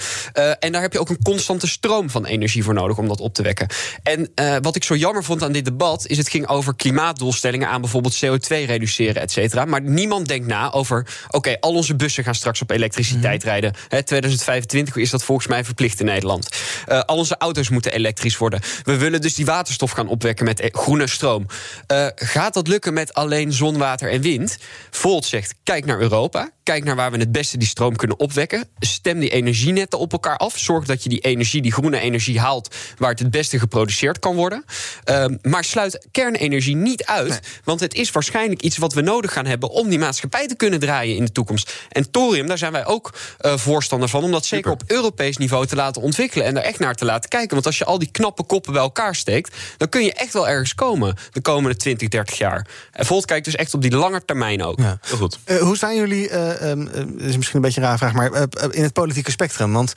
en 0.59 0.71
daar 0.71 0.81
heb 0.81 0.93
je 0.93 0.99
ook 0.99 1.09
een 1.09 1.21
constante 1.23 1.67
stroom 1.67 2.09
van 2.09 2.25
energie 2.25 2.63
voor 2.63 2.73
nodig 2.73 2.97
om 2.97 3.07
dat 3.07 3.19
op 3.19 3.33
te 3.33 3.43
wekken. 3.43 3.67
En 4.03 4.31
wat 4.61 4.75
ik 4.75 4.83
zo 4.83 4.95
jammer 4.95 5.23
vond 5.23 5.43
aan 5.43 5.51
dit 5.51 5.65
debat 5.65 6.07
is 6.07 6.17
het 6.17 6.29
ging 6.29 6.47
over 6.47 6.75
klimaatdoelstellingen 6.75 7.67
aan 7.67 7.81
bijvoorbeeld 7.81 8.25
CO2 8.25 8.59
reduceren, 8.69 9.21
et 9.21 9.31
cetera. 9.31 9.65
Maar 9.65 9.81
niemand 9.81 10.27
denkt 10.27 10.47
na 10.47 10.71
over, 10.71 11.05
oké, 11.27 11.59
al 11.59 11.73
onze 11.73 11.95
bussen 11.95 12.23
gaan 12.23 12.35
straks 12.35 12.61
op 12.61 12.69
elektriciteit 12.69 13.43
mm. 13.43 13.49
rijden. 13.49 13.73
He, 13.87 14.03
2025 14.03 14.95
is 14.95 15.09
dat 15.09 15.23
volgens 15.23 15.47
mij 15.47 15.63
verplicht 15.63 15.99
in 15.99 16.05
Nederland. 16.05 16.47
Uh, 16.87 16.99
al 16.99 17.17
onze 17.17 17.37
auto's 17.37 17.69
moeten 17.69 17.93
elektrisch 17.93 18.37
worden. 18.37 18.59
We 18.83 18.97
willen 18.97 19.21
dus 19.21 19.35
die 19.35 19.45
waterstof 19.45 19.91
gaan 19.91 20.07
opwekken 20.07 20.45
met 20.45 20.59
e- 20.59 20.69
groene 20.71 21.07
stroom. 21.07 21.45
Uh, 21.91 22.07
gaat 22.15 22.53
dat 22.53 22.67
lukken 22.67 22.93
met 22.93 23.13
alleen 23.13 23.53
zon, 23.53 23.77
water 23.77 24.11
en 24.11 24.21
wind? 24.21 24.57
Volt 24.89 25.25
zegt, 25.25 25.55
kijk 25.63 25.85
naar 25.85 25.99
Europa. 25.99 26.51
Kijk 26.63 26.83
naar 26.83 26.95
waar 26.95 27.11
we 27.11 27.17
het 27.17 27.31
beste 27.31 27.57
die 27.57 27.67
stroom 27.67 27.95
kunnen 27.95 28.19
opwekken. 28.19 28.69
Stem 28.79 29.19
die 29.19 29.29
energienetten 29.29 29.99
op 29.99 30.11
elkaar 30.11 30.37
af. 30.37 30.57
Zorg 30.57 30.85
dat 30.85 31.03
je 31.03 31.09
die 31.09 31.19
energie, 31.19 31.61
die 31.61 31.71
groene 31.71 31.99
energie 31.99 32.39
haalt... 32.39 32.75
waar 32.97 33.09
het 33.09 33.19
het 33.19 33.31
beste 33.31 33.59
geproduceerd 33.59 34.19
kan 34.19 34.35
worden. 34.35 34.63
Uh, 35.09 35.25
maar 35.41 35.63
sluit 35.63 36.07
kernenergie 36.11 36.75
niet 36.75 37.05
uit. 37.05 37.29
Nee. 37.29 37.39
Want 37.63 37.79
het 37.79 37.93
is 37.93 38.11
waarschijnlijk 38.11 38.48
iets 38.57 38.77
wat 38.77 38.93
we 38.93 39.01
nodig 39.01 39.33
gaan 39.33 39.45
hebben 39.45 39.69
om 39.69 39.89
die 39.89 39.99
maatschappij 39.99 40.47
te 40.47 40.55
kunnen 40.55 40.79
draaien 40.79 41.15
in 41.15 41.25
de 41.25 41.31
toekomst. 41.31 41.73
En 41.89 42.11
thorium, 42.11 42.47
daar 42.47 42.57
zijn 42.57 42.71
wij 42.71 42.85
ook 42.85 43.13
uh, 43.41 43.57
voorstander 43.57 44.09
van, 44.09 44.23
om 44.23 44.31
dat 44.31 44.45
zeker 44.45 44.71
op 44.71 44.83
Europees 44.87 45.37
niveau 45.37 45.65
te 45.65 45.75
laten 45.75 46.01
ontwikkelen 46.01 46.45
en 46.45 46.57
er 46.57 46.63
echt 46.63 46.79
naar 46.79 46.95
te 46.95 47.05
laten 47.05 47.29
kijken. 47.29 47.53
Want 47.53 47.65
als 47.65 47.77
je 47.77 47.85
al 47.85 47.99
die 47.99 48.11
knappe 48.11 48.43
koppen 48.43 48.73
bij 48.73 48.81
elkaar 48.81 49.15
steekt, 49.15 49.55
dan 49.77 49.89
kun 49.89 50.03
je 50.03 50.13
echt 50.13 50.33
wel 50.33 50.47
ergens 50.47 50.75
komen 50.75 51.15
de 51.31 51.41
komende 51.41 51.77
20, 51.77 52.07
30 52.07 52.37
jaar. 52.37 52.67
En 52.91 53.05
Volt 53.05 53.25
kijkt 53.25 53.45
dus 53.45 53.55
echt 53.55 53.73
op 53.73 53.81
die 53.81 53.95
lange 53.95 54.25
termijn 54.25 54.63
ook. 54.63 54.79
Ja. 54.79 54.99
Heel 55.01 55.17
goed. 55.17 55.39
Uh, 55.45 55.57
hoe 55.57 55.75
staan 55.75 55.95
jullie, 55.95 56.29
uh, 56.29 56.61
um, 56.61 56.89
is 57.17 57.35
misschien 57.35 57.55
een 57.55 57.61
beetje 57.61 57.81
een 57.81 57.87
raar 57.87 57.97
vraag, 57.97 58.13
maar 58.13 58.47
in 58.71 58.83
het 58.83 58.93
politieke 58.93 59.31
spectrum? 59.31 59.73
Want 59.73 59.93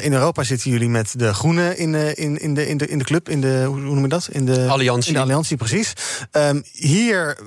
in 0.00 0.12
Europa 0.12 0.42
zitten 0.42 0.70
jullie 0.70 0.88
met 0.88 1.14
de 1.16 1.34
Groenen 1.34 1.78
in, 1.78 1.94
in, 1.94 2.38
in, 2.40 2.54
de, 2.54 2.68
in, 2.68 2.76
de, 2.76 2.88
in 2.88 2.98
de 2.98 3.04
club, 3.04 3.28
in 3.28 3.40
de, 3.40 3.64
hoe 3.66 3.80
noem 3.80 4.02
je 4.02 4.08
dat? 4.08 4.28
In 4.30 4.44
de 4.44 4.66
Alliantie. 4.66 5.08
In 5.08 5.14
de 5.14 5.20
Alliantie, 5.20 5.56
precies. 5.56 5.92
Um, 6.32 6.64
hier 6.72 7.38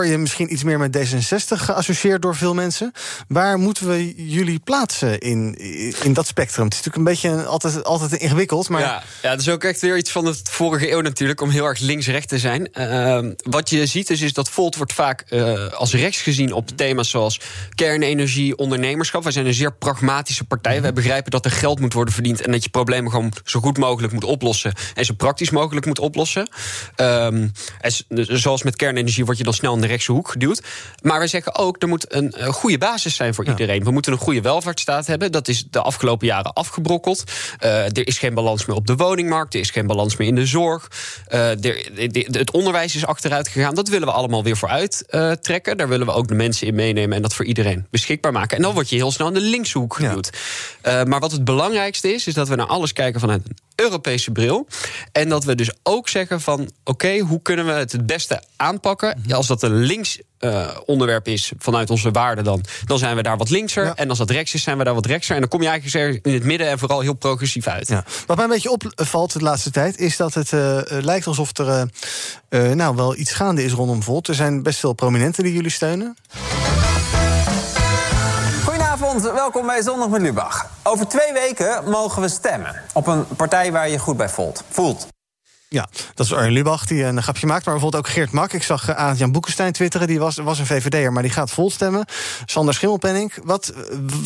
word 0.00 0.12
je 0.12 0.18
misschien 0.18 0.52
iets 0.52 0.62
meer 0.62 0.78
met 0.78 0.96
D66 0.96 1.56
geassocieerd 1.56 2.22
door 2.22 2.36
veel 2.36 2.54
mensen. 2.54 2.92
Waar 3.28 3.58
moeten 3.58 3.88
we 3.88 4.14
jullie 4.28 4.58
plaatsen 4.58 5.18
in, 5.18 5.54
in 6.02 6.12
dat 6.12 6.26
spectrum? 6.26 6.64
Het 6.64 6.74
is 6.74 6.84
natuurlijk 6.84 6.96
een 6.96 7.30
beetje 7.30 7.44
altijd, 7.44 7.84
altijd 7.84 8.12
ingewikkeld. 8.12 8.68
Maar... 8.68 8.80
Ja, 8.80 9.02
ja, 9.22 9.30
dat 9.30 9.40
is 9.40 9.48
ook 9.48 9.64
echt 9.64 9.80
weer 9.80 9.96
iets 9.96 10.10
van 10.10 10.24
de 10.24 10.40
vorige 10.50 10.90
eeuw 10.90 11.00
natuurlijk, 11.00 11.40
om 11.40 11.50
heel 11.50 11.64
erg 11.64 11.78
links-recht 11.78 12.28
te 12.28 12.38
zijn. 12.38 12.68
Uh, 12.74 13.32
wat 13.36 13.70
je 13.70 13.86
ziet 13.86 14.06
dus, 14.06 14.20
is 14.20 14.32
dat 14.32 14.50
Volt 14.50 14.76
wordt 14.76 14.92
vaak 14.92 15.24
uh, 15.30 15.66
als 15.72 15.94
rechts 15.94 16.20
gezien 16.20 16.52
op 16.52 16.68
thema's 16.76 17.10
zoals 17.10 17.40
kernenergie, 17.74 18.56
ondernemerschap. 18.56 19.22
Wij 19.22 19.32
zijn 19.32 19.46
een 19.46 19.54
zeer 19.54 19.72
pragmatische 19.72 20.44
partij. 20.44 20.76
Mm. 20.76 20.82
Wij 20.82 20.92
begrijpen 20.92 21.30
dat 21.30 21.44
er 21.44 21.50
geld 21.50 21.80
moet 21.80 21.92
worden 21.92 22.14
verdiend 22.14 22.40
en 22.40 22.52
dat 22.52 22.64
je 22.64 22.70
problemen 22.70 23.10
gewoon 23.10 23.32
zo 23.44 23.60
goed 23.60 23.78
mogelijk 23.78 24.12
moet 24.12 24.24
oplossen 24.24 24.72
en 24.94 25.04
zo 25.04 25.14
praktisch 25.14 25.50
mogelijk 25.50 25.86
moet 25.86 25.98
oplossen. 25.98 26.48
Um, 26.96 27.52
en 27.80 27.92
zoals 28.38 28.62
met 28.62 28.76
kernenergie 28.76 29.24
word 29.24 29.38
je 29.38 29.44
dan 29.44 29.54
snel 29.54 29.74
in 29.74 29.80
de 29.80 29.86
rechtse 29.90 30.12
hoek 30.12 30.28
geduwd. 30.28 30.62
Maar 31.02 31.18
wij 31.18 31.28
zeggen 31.28 31.54
ook, 31.54 31.82
er 31.82 31.88
moet 31.88 32.14
een, 32.14 32.44
een 32.44 32.52
goede 32.52 32.78
basis 32.78 33.14
zijn 33.14 33.34
voor 33.34 33.44
ja. 33.44 33.50
iedereen. 33.50 33.84
We 33.84 33.90
moeten 33.90 34.12
een 34.12 34.18
goede 34.18 34.40
welvaartsstaat 34.40 35.06
hebben. 35.06 35.32
Dat 35.32 35.48
is 35.48 35.66
de 35.70 35.80
afgelopen 35.80 36.26
jaren 36.26 36.52
afgebrokkeld. 36.52 37.24
Uh, 37.64 37.84
er 37.84 38.06
is 38.06 38.18
geen 38.18 38.34
balans 38.34 38.66
meer 38.66 38.76
op 38.76 38.86
de 38.86 38.96
woningmarkt. 38.96 39.54
Er 39.54 39.60
is 39.60 39.70
geen 39.70 39.86
balans 39.86 40.16
meer 40.16 40.28
in 40.28 40.34
de 40.34 40.46
zorg. 40.46 40.88
Uh, 41.28 41.50
er, 41.50 41.58
de, 41.58 42.08
de, 42.10 42.38
het 42.38 42.50
onderwijs 42.50 42.94
is 42.94 43.06
achteruit 43.06 43.48
gegaan. 43.48 43.74
Dat 43.74 43.88
willen 43.88 44.08
we 44.08 44.14
allemaal 44.14 44.42
weer 44.42 44.56
vooruit 44.56 45.04
uh, 45.10 45.32
trekken. 45.32 45.76
Daar 45.76 45.88
willen 45.88 46.06
we 46.06 46.12
ook 46.12 46.28
de 46.28 46.34
mensen 46.34 46.66
in 46.66 46.74
meenemen 46.74 47.16
en 47.16 47.22
dat 47.22 47.34
voor 47.34 47.44
iedereen 47.44 47.86
beschikbaar 47.90 48.32
maken. 48.32 48.56
En 48.56 48.62
dan 48.62 48.74
word 48.74 48.88
je 48.88 48.96
heel 48.96 49.12
snel 49.12 49.28
in 49.28 49.34
de 49.34 49.40
linkse 49.40 49.78
hoek 49.78 49.94
geduwd. 49.94 50.30
Ja. 50.82 51.04
maar 51.04 51.20
wat 51.20 51.32
het 51.32 51.44
belangrijkste 51.44 52.12
is, 52.12 52.26
is 52.26 52.34
dat 52.34 52.48
we 52.48 52.54
naar 52.54 52.66
alles 52.66 52.92
kijken 52.92 53.20
vanuit 53.20 53.42
een 53.44 53.56
Europese 53.80 54.30
bril. 54.30 54.66
En 55.12 55.28
dat 55.28 55.44
we 55.44 55.54
dus 55.54 55.70
ook 55.82 56.08
zeggen 56.08 56.40
van 56.40 56.60
oké, 56.60 56.70
okay, 56.84 57.18
hoe 57.18 57.42
kunnen 57.42 57.66
we 57.66 57.72
het 57.72 57.92
het 57.92 58.06
beste 58.06 58.42
aanpakken? 58.56 59.22
Als 59.30 59.46
dat 59.46 59.62
een 59.62 59.74
links 59.74 60.18
uh, 60.40 60.68
onderwerp 60.84 61.28
is 61.28 61.52
vanuit 61.58 61.90
onze 61.90 62.10
waarden, 62.10 62.44
dan, 62.44 62.64
dan 62.84 62.98
zijn 62.98 63.16
we 63.16 63.22
daar 63.22 63.36
wat 63.36 63.50
linkser. 63.50 63.84
Ja. 63.84 63.94
En 63.94 64.08
als 64.08 64.18
dat 64.18 64.30
rechts 64.30 64.54
is, 64.54 64.62
zijn 64.62 64.78
we 64.78 64.84
daar 64.84 64.94
wat 64.94 65.06
rechtser. 65.06 65.34
En 65.34 65.40
dan 65.40 65.50
kom 65.50 65.62
je 65.62 65.68
eigenlijk 65.68 66.26
in 66.26 66.32
het 66.32 66.44
midden 66.44 66.68
en 66.68 66.78
vooral 66.78 67.00
heel 67.00 67.14
progressief 67.14 67.66
uit. 67.66 67.88
Ja. 67.88 68.04
Wat 68.26 68.36
mij 68.36 68.44
een 68.44 68.50
beetje 68.50 68.70
opvalt 68.70 69.32
de 69.32 69.40
laatste 69.40 69.70
tijd, 69.70 69.98
is 69.98 70.16
dat 70.16 70.34
het 70.34 70.52
uh, 70.52 70.80
lijkt 70.86 71.26
alsof 71.26 71.58
er 71.58 71.88
uh, 72.50 72.72
nou 72.72 72.96
wel 72.96 73.16
iets 73.16 73.32
gaande 73.32 73.64
is 73.64 73.72
rondom 73.72 74.02
Volt. 74.02 74.28
Er 74.28 74.34
zijn 74.34 74.62
best 74.62 74.78
veel 74.78 74.92
prominenten 74.92 75.44
die 75.44 75.52
jullie 75.52 75.70
steunen. 75.70 76.16
Welkom 79.18 79.66
bij 79.66 79.82
Zondag 79.82 80.08
met 80.08 80.20
Lubach. 80.20 80.66
Over 80.82 81.08
twee 81.08 81.32
weken 81.32 81.90
mogen 81.90 82.22
we 82.22 82.28
stemmen 82.28 82.82
op 82.92 83.06
een 83.06 83.26
partij 83.36 83.72
waar 83.72 83.88
je 83.88 83.98
goed 83.98 84.16
bij 84.16 84.28
voelt. 84.28 84.64
voelt. 84.68 85.06
Ja, 85.68 85.88
dat 86.14 86.26
is 86.26 86.34
Arjen 86.34 86.52
Lubach 86.52 86.86
die 86.86 87.04
een 87.04 87.22
grapje 87.22 87.46
maakt. 87.46 87.64
Maar 87.64 87.74
bijvoorbeeld 87.74 88.06
ook 88.06 88.12
Geert 88.12 88.32
Mak. 88.32 88.52
Ik 88.52 88.62
zag 88.62 88.86
Jan 89.16 89.32
Boekenstein 89.32 89.72
twitteren. 89.72 90.06
Die 90.06 90.18
was, 90.18 90.36
was 90.36 90.58
een 90.58 90.66
VVD'er, 90.66 91.12
maar 91.12 91.22
die 91.22 91.32
gaat 91.32 91.50
Volt 91.50 91.72
stemmen. 91.72 92.04
Sander 92.44 92.74
Schimmelpenning. 92.74 93.32
Wat, 93.44 93.72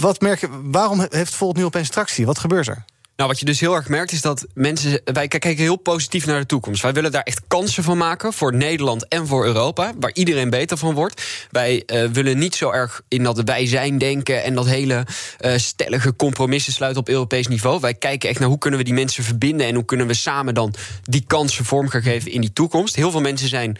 wat 0.00 0.20
merk 0.20 0.40
je, 0.40 0.48
waarom 0.62 1.06
heeft 1.08 1.34
Volt 1.34 1.56
nu 1.56 1.64
opeens 1.64 1.88
tractie? 1.88 2.26
Wat 2.26 2.38
gebeurt 2.38 2.66
er? 2.66 2.84
Nou, 3.16 3.28
wat 3.28 3.38
je 3.38 3.44
dus 3.44 3.60
heel 3.60 3.74
erg 3.74 3.88
merkt 3.88 4.12
is 4.12 4.20
dat 4.20 4.46
mensen. 4.54 5.00
Wij 5.04 5.28
kijken 5.28 5.56
heel 5.56 5.76
positief 5.76 6.26
naar 6.26 6.40
de 6.40 6.46
toekomst. 6.46 6.82
Wij 6.82 6.92
willen 6.92 7.12
daar 7.12 7.22
echt 7.22 7.40
kansen 7.48 7.82
van 7.82 7.98
maken 7.98 8.32
voor 8.32 8.54
Nederland 8.54 9.08
en 9.08 9.26
voor 9.26 9.44
Europa, 9.44 9.92
waar 10.00 10.10
iedereen 10.14 10.50
beter 10.50 10.76
van 10.76 10.94
wordt. 10.94 11.22
Wij 11.50 11.82
uh, 11.86 12.04
willen 12.04 12.38
niet 12.38 12.54
zo 12.54 12.70
erg 12.70 13.02
in 13.08 13.22
dat 13.22 13.42
wij 13.44 13.66
zijn 13.66 13.98
denken 13.98 14.42
en 14.42 14.54
dat 14.54 14.66
hele 14.66 15.06
uh, 15.40 15.56
stellige 15.56 16.16
compromissen 16.16 16.72
sluiten 16.72 17.00
op 17.00 17.08
Europees 17.08 17.46
niveau. 17.46 17.80
Wij 17.80 17.94
kijken 17.94 18.28
echt 18.28 18.38
naar 18.38 18.48
hoe 18.48 18.58
kunnen 18.58 18.78
we 18.78 18.84
die 18.84 18.94
mensen 18.94 19.24
verbinden 19.24 19.66
en 19.66 19.74
hoe 19.74 19.84
kunnen 19.84 20.06
we 20.06 20.14
samen 20.14 20.54
dan 20.54 20.74
die 21.02 21.24
kansen 21.26 21.64
vorm 21.64 21.88
gaan 21.88 22.02
geven 22.02 22.30
in 22.30 22.40
die 22.40 22.52
toekomst. 22.52 22.96
Heel 22.96 23.10
veel 23.10 23.20
mensen 23.20 23.48
zijn 23.48 23.78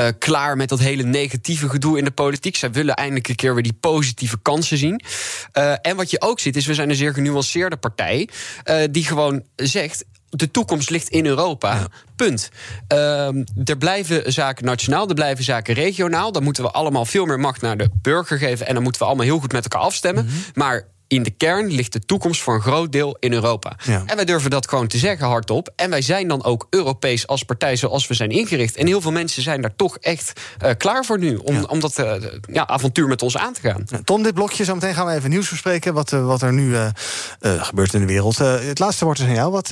uh, 0.00 0.06
klaar 0.18 0.56
met 0.56 0.68
dat 0.68 0.78
hele 0.78 1.02
negatieve 1.02 1.68
gedoe 1.68 1.98
in 1.98 2.04
de 2.04 2.10
politiek. 2.10 2.56
Zij 2.56 2.70
willen 2.70 2.94
eindelijk 2.94 3.28
een 3.28 3.34
keer 3.34 3.54
weer 3.54 3.62
die 3.62 3.78
positieve 3.80 4.38
kansen 4.42 4.78
zien. 4.78 5.02
Uh, 5.54 5.74
en 5.82 5.96
wat 5.96 6.10
je 6.10 6.20
ook 6.20 6.40
ziet, 6.40 6.56
is 6.56 6.66
we 6.66 6.74
zijn 6.74 6.90
een 6.90 6.96
zeer 6.96 7.14
genuanceerde 7.14 7.76
partij. 7.76 8.28
Uh, 8.64 8.82
die 8.90 9.04
gewoon 9.04 9.42
zegt 9.56 10.04
de 10.36 10.50
toekomst 10.50 10.90
ligt 10.90 11.08
in 11.08 11.26
Europa. 11.26 11.74
Ja. 11.74 11.86
Punt. 12.16 12.50
Um, 12.88 13.44
er 13.64 13.76
blijven 13.78 14.32
zaken 14.32 14.64
nationaal, 14.64 15.08
er 15.08 15.14
blijven 15.14 15.44
zaken 15.44 15.74
regionaal. 15.74 16.32
Dan 16.32 16.42
moeten 16.42 16.62
we 16.62 16.70
allemaal 16.70 17.04
veel 17.04 17.24
meer 17.24 17.40
macht 17.40 17.60
naar 17.60 17.76
de 17.76 17.90
burger 18.02 18.38
geven. 18.38 18.66
En 18.66 18.74
dan 18.74 18.82
moeten 18.82 19.00
we 19.00 19.06
allemaal 19.06 19.26
heel 19.26 19.38
goed 19.38 19.52
met 19.52 19.62
elkaar 19.62 19.80
afstemmen. 19.80 20.24
Mm 20.24 20.30
-hmm. 20.30 20.42
Maar 20.54 20.86
in 21.08 21.22
de 21.22 21.30
kern 21.30 21.70
ligt 21.70 21.92
de 21.92 22.00
toekomst 22.00 22.42
voor 22.42 22.54
een 22.54 22.60
groot 22.60 22.92
deel 22.92 23.16
in 23.20 23.32
Europa. 23.32 23.76
Ja. 23.84 24.02
En 24.06 24.16
wij 24.16 24.24
durven 24.24 24.50
dat 24.50 24.68
gewoon 24.68 24.86
te 24.86 24.98
zeggen 24.98 25.26
hardop. 25.26 25.72
En 25.76 25.90
wij 25.90 26.02
zijn 26.02 26.28
dan 26.28 26.44
ook 26.44 26.66
Europees 26.70 27.26
als 27.26 27.42
partij 27.42 27.76
zoals 27.76 28.06
we 28.06 28.14
zijn 28.14 28.30
ingericht. 28.30 28.76
En 28.76 28.86
heel 28.86 29.00
veel 29.00 29.12
mensen 29.12 29.42
zijn 29.42 29.60
daar 29.60 29.76
toch 29.76 29.98
echt 29.98 30.40
uh, 30.64 30.70
klaar 30.78 31.04
voor 31.04 31.18
nu. 31.18 31.36
Om, 31.36 31.54
ja. 31.54 31.62
om 31.62 31.80
dat 31.80 31.98
uh, 31.98 32.12
ja, 32.52 32.66
avontuur 32.66 33.08
met 33.08 33.22
ons 33.22 33.36
aan 33.36 33.52
te 33.52 33.60
gaan. 33.60 33.84
Tom, 34.04 34.22
dit 34.22 34.34
blokje, 34.34 34.64
zo 34.64 34.74
meteen 34.74 34.94
gaan 34.94 35.06
we 35.06 35.12
even 35.12 35.30
nieuws 35.30 35.50
bespreken. 35.50 35.94
Wat, 35.94 36.12
uh, 36.12 36.26
wat 36.26 36.42
er 36.42 36.52
nu 36.52 36.76
gebeurt 37.40 37.94
in 37.94 38.00
de 38.00 38.06
wereld. 38.06 38.38
het 38.38 38.78
laatste 38.78 39.04
woord 39.04 39.18
is 39.18 39.26
aan 39.26 39.34
jou. 39.34 39.50
Wat, 39.50 39.68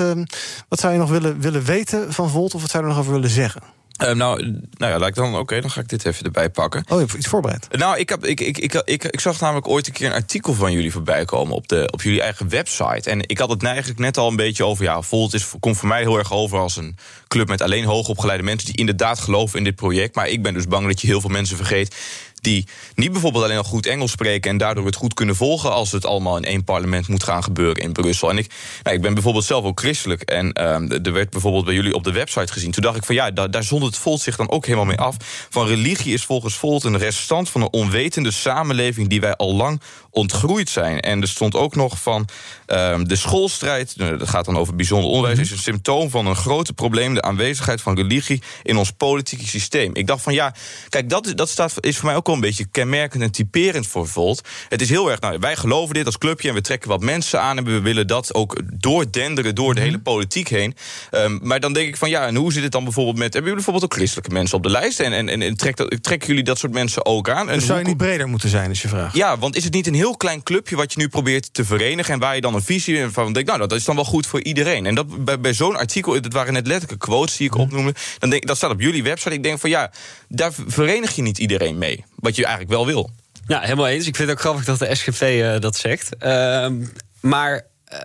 wat 0.68 0.80
zou 0.80 0.92
je 0.92 0.98
nog 0.98 1.10
willen, 1.10 1.40
willen 1.40 1.64
weten 1.64 2.12
van 2.12 2.30
Volt? 2.30 2.54
Of 2.54 2.60
wat 2.60 2.70
zou 2.70 2.82
je 2.82 2.88
er 2.88 2.94
nog 2.94 3.04
over 3.04 3.14
willen 3.14 3.34
zeggen? 3.34 3.62
Um, 4.08 4.16
nou, 4.16 4.42
nou 4.76 4.92
ja, 4.92 4.98
laat 4.98 5.08
ik 5.08 5.14
dan. 5.14 5.30
Oké, 5.30 5.38
okay, 5.38 5.60
dan 5.60 5.70
ga 5.70 5.80
ik 5.80 5.88
dit 5.88 6.04
even 6.04 6.24
erbij 6.24 6.50
pakken. 6.50 6.80
Oh, 6.88 6.98
je 6.98 7.04
hebt 7.04 7.14
iets 7.14 7.26
voorbereid? 7.26 7.68
Nou, 7.70 7.98
ik, 7.98 8.08
heb, 8.08 8.26
ik, 8.26 8.40
ik, 8.40 8.58
ik, 8.58 8.74
ik, 8.84 9.04
ik 9.04 9.20
zag 9.20 9.40
namelijk 9.40 9.68
ooit 9.68 9.86
een 9.86 9.92
keer 9.92 10.06
een 10.06 10.12
artikel 10.12 10.54
van 10.54 10.72
jullie 10.72 10.92
voorbij 10.92 11.24
komen 11.24 11.54
op, 11.54 11.68
de, 11.68 11.88
op 11.92 12.02
jullie 12.02 12.22
eigen 12.22 12.48
website. 12.48 13.10
En 13.10 13.28
ik 13.28 13.38
had 13.38 13.50
het 13.50 13.62
eigenlijk 13.62 13.98
net 13.98 14.16
al 14.16 14.28
een 14.28 14.36
beetje 14.36 14.64
over. 14.64 14.84
Ja, 14.84 15.02
Volt 15.02 15.34
is, 15.34 15.52
komt 15.60 15.76
voor 15.76 15.88
mij 15.88 16.00
heel 16.00 16.18
erg 16.18 16.32
over 16.32 16.58
als 16.58 16.76
een 16.76 16.96
club 17.28 17.48
met 17.48 17.60
alleen 17.60 17.84
hoogopgeleide 17.84 18.44
mensen 18.44 18.66
die 18.66 18.76
inderdaad 18.76 19.18
geloven 19.18 19.58
in 19.58 19.64
dit 19.64 19.76
project. 19.76 20.14
Maar 20.14 20.28
ik 20.28 20.42
ben 20.42 20.54
dus 20.54 20.66
bang 20.66 20.86
dat 20.86 21.00
je 21.00 21.06
heel 21.06 21.20
veel 21.20 21.30
mensen 21.30 21.56
vergeet 21.56 21.96
die 22.42 22.66
niet 22.94 23.12
bijvoorbeeld 23.12 23.44
alleen 23.44 23.56
al 23.56 23.64
goed 23.64 23.86
Engels 23.86 24.10
spreken 24.10 24.50
en 24.50 24.56
daardoor 24.56 24.86
het 24.86 24.96
goed 24.96 25.14
kunnen 25.14 25.36
volgen 25.36 25.72
als 25.72 25.92
het 25.92 26.06
allemaal 26.06 26.36
in 26.36 26.44
één 26.44 26.64
parlement 26.64 27.08
moet 27.08 27.22
gaan 27.24 27.42
gebeuren 27.42 27.82
in 27.82 27.92
Brussel. 27.92 28.30
En 28.30 28.38
ik, 28.38 28.52
nou, 28.82 28.96
ik 28.96 29.02
ben 29.02 29.14
bijvoorbeeld 29.14 29.44
zelf 29.44 29.64
ook 29.64 29.80
christelijk 29.80 30.22
en 30.22 30.74
um, 30.74 30.90
er 30.90 31.12
werd 31.12 31.30
bijvoorbeeld 31.30 31.64
bij 31.64 31.74
jullie 31.74 31.94
op 31.94 32.04
de 32.04 32.12
website 32.12 32.52
gezien. 32.52 32.70
Toen 32.70 32.82
dacht 32.82 32.96
ik 32.96 33.04
van 33.04 33.14
ja, 33.14 33.30
daar, 33.30 33.50
daar 33.50 33.64
zond 33.64 33.82
het 33.84 33.96
Volt 33.96 34.20
zich 34.20 34.36
dan 34.36 34.50
ook 34.50 34.64
helemaal 34.64 34.86
mee 34.86 34.98
af. 34.98 35.16
Van 35.50 35.66
religie 35.66 36.12
is 36.12 36.24
volgens 36.24 36.54
Volt 36.54 36.84
een 36.84 36.98
restant 36.98 37.50
van 37.50 37.60
een 37.60 37.72
onwetende 37.72 38.30
samenleving 38.30 39.08
die 39.08 39.20
wij 39.20 39.36
al 39.36 39.54
lang 39.54 39.80
ontgroeid 40.14 40.68
zijn. 40.68 41.00
En 41.00 41.20
er 41.20 41.28
stond 41.28 41.54
ook 41.56 41.74
nog 41.74 41.98
van 42.02 42.28
ehm, 42.66 43.04
de 43.04 43.16
schoolstrijd, 43.16 43.94
nou, 43.96 44.16
dat 44.16 44.28
gaat 44.28 44.44
dan 44.44 44.56
over 44.58 44.74
bijzonder 44.76 45.08
onderwijs, 45.10 45.34
Mhm. 45.36 45.44
is 45.46 45.50
een 45.52 45.58
symptoom 45.58 46.10
van 46.10 46.26
een 46.26 46.36
grote 46.36 46.72
probleem, 46.72 47.14
de 47.14 47.22
aanwezigheid 47.22 47.80
van 47.80 47.96
religie 47.96 48.42
in 48.62 48.76
ons 48.76 48.90
politieke 48.90 49.46
systeem. 49.46 49.90
Ik 49.94 50.06
dacht 50.06 50.22
van 50.22 50.32
ja, 50.34 50.54
kijk, 50.88 51.08
dat, 51.08 51.26
is- 51.26 51.34
dat 51.34 51.48
staat, 51.50 51.72
is 51.80 51.96
voor 51.96 52.06
mij 52.06 52.16
ook 52.16 52.26
wel 52.26 52.34
een 52.34 52.40
beetje 52.40 52.66
kenmerkend 52.70 53.22
en 53.22 53.30
typerend 53.30 53.86
voor 53.86 54.08
Volt. 54.08 54.40
Het 54.68 54.80
is 54.80 54.88
heel 54.88 55.10
erg, 55.10 55.20
nou, 55.20 55.38
wij 55.40 55.56
geloven 55.56 55.94
dit 55.94 56.06
als 56.06 56.18
clubje 56.18 56.48
en 56.48 56.54
we 56.54 56.60
trekken 56.60 56.88
wat 56.88 57.00
mensen 57.00 57.40
aan 57.40 57.58
en 57.58 57.64
we 57.64 57.80
willen 57.80 58.06
dat 58.06 58.34
ook 58.34 58.60
doordenderen 58.74 59.54
door 59.54 59.74
de 59.74 59.80
Mhm. 59.80 59.88
hele 59.88 60.00
politiek 60.02 60.48
heen. 60.48 60.74
Ehm, 61.10 61.38
maar 61.42 61.60
dan 61.60 61.72
denk 61.72 61.88
ik 61.88 61.96
van 61.96 62.10
ja, 62.10 62.26
en 62.26 62.34
hoe 62.36 62.52
zit 62.52 62.62
het 62.62 62.72
dan 62.72 62.84
bijvoorbeeld 62.84 63.16
met, 63.16 63.32
hebben 63.32 63.42
jullie 63.52 63.64
bijvoorbeeld 63.64 63.84
ook 63.92 63.98
christelijke 63.98 64.30
mensen 64.32 64.56
op 64.56 64.62
de 64.62 64.70
lijst? 64.70 65.00
En, 65.00 65.12
en, 65.28 65.42
en, 65.42 65.56
trekken 66.00 66.26
jullie 66.28 66.42
dat 66.44 66.58
soort 66.58 66.72
mensen 66.72 67.06
ook 67.06 67.28
aan? 67.30 67.48
En 67.48 67.54
Dus 67.58 67.66
zou 67.66 67.78
je 67.78 67.84
niet 67.84 67.96
breder 67.96 68.28
moeten 68.28 68.48
zijn, 68.48 68.70
is 68.70 68.82
je 68.82 68.88
vraag. 68.88 69.14
ja, 69.14 69.38
want 69.38 69.56
is 69.56 69.64
het 69.64 69.72
niet 69.72 69.86
een 69.86 69.94
heel 69.94 70.01
klein 70.10 70.42
clubje 70.42 70.76
wat 70.76 70.92
je 70.92 70.98
nu 70.98 71.08
probeert 71.08 71.54
te 71.54 71.64
verenigen... 71.64 72.14
en 72.14 72.20
waar 72.20 72.34
je 72.34 72.40
dan 72.40 72.54
een 72.54 72.62
visie 72.62 73.08
van 73.08 73.32
denkt, 73.32 73.48
nou, 73.48 73.60
dat 73.60 73.72
is 73.72 73.84
dan 73.84 73.94
wel 73.94 74.04
goed 74.04 74.26
voor 74.26 74.42
iedereen. 74.42 74.86
En 74.86 74.94
dat, 74.94 75.24
bij, 75.24 75.40
bij 75.40 75.54
zo'n 75.54 75.76
artikel, 75.76 76.20
dat 76.20 76.32
waren 76.32 76.52
net 76.52 76.66
letterlijke 76.66 77.06
quotes 77.06 77.36
die 77.36 77.46
ik 77.46 77.54
opnoemde... 77.54 77.94
Dan 78.18 78.30
denk, 78.30 78.46
dat 78.46 78.56
staat 78.56 78.70
op 78.70 78.80
jullie 78.80 79.02
website. 79.02 79.34
Ik 79.34 79.42
denk 79.42 79.60
van 79.60 79.70
ja, 79.70 79.90
daar 80.28 80.52
verenig 80.66 81.16
je 81.16 81.22
niet 81.22 81.38
iedereen 81.38 81.78
mee. 81.78 82.04
Wat 82.14 82.36
je 82.36 82.44
eigenlijk 82.44 82.74
wel 82.74 82.86
wil. 82.86 83.10
Ja, 83.46 83.60
helemaal 83.60 83.88
eens. 83.88 84.06
Ik 84.06 84.16
vind 84.16 84.28
het 84.28 84.36
ook 84.36 84.44
grappig 84.44 84.64
dat 84.64 84.78
de 84.78 84.94
SGP 84.94 85.20
eh, 85.20 85.60
dat 85.60 85.76
zegt. 85.76 86.16
Ehm, 86.16 86.84
maar 87.20 87.66
eh, 87.84 87.98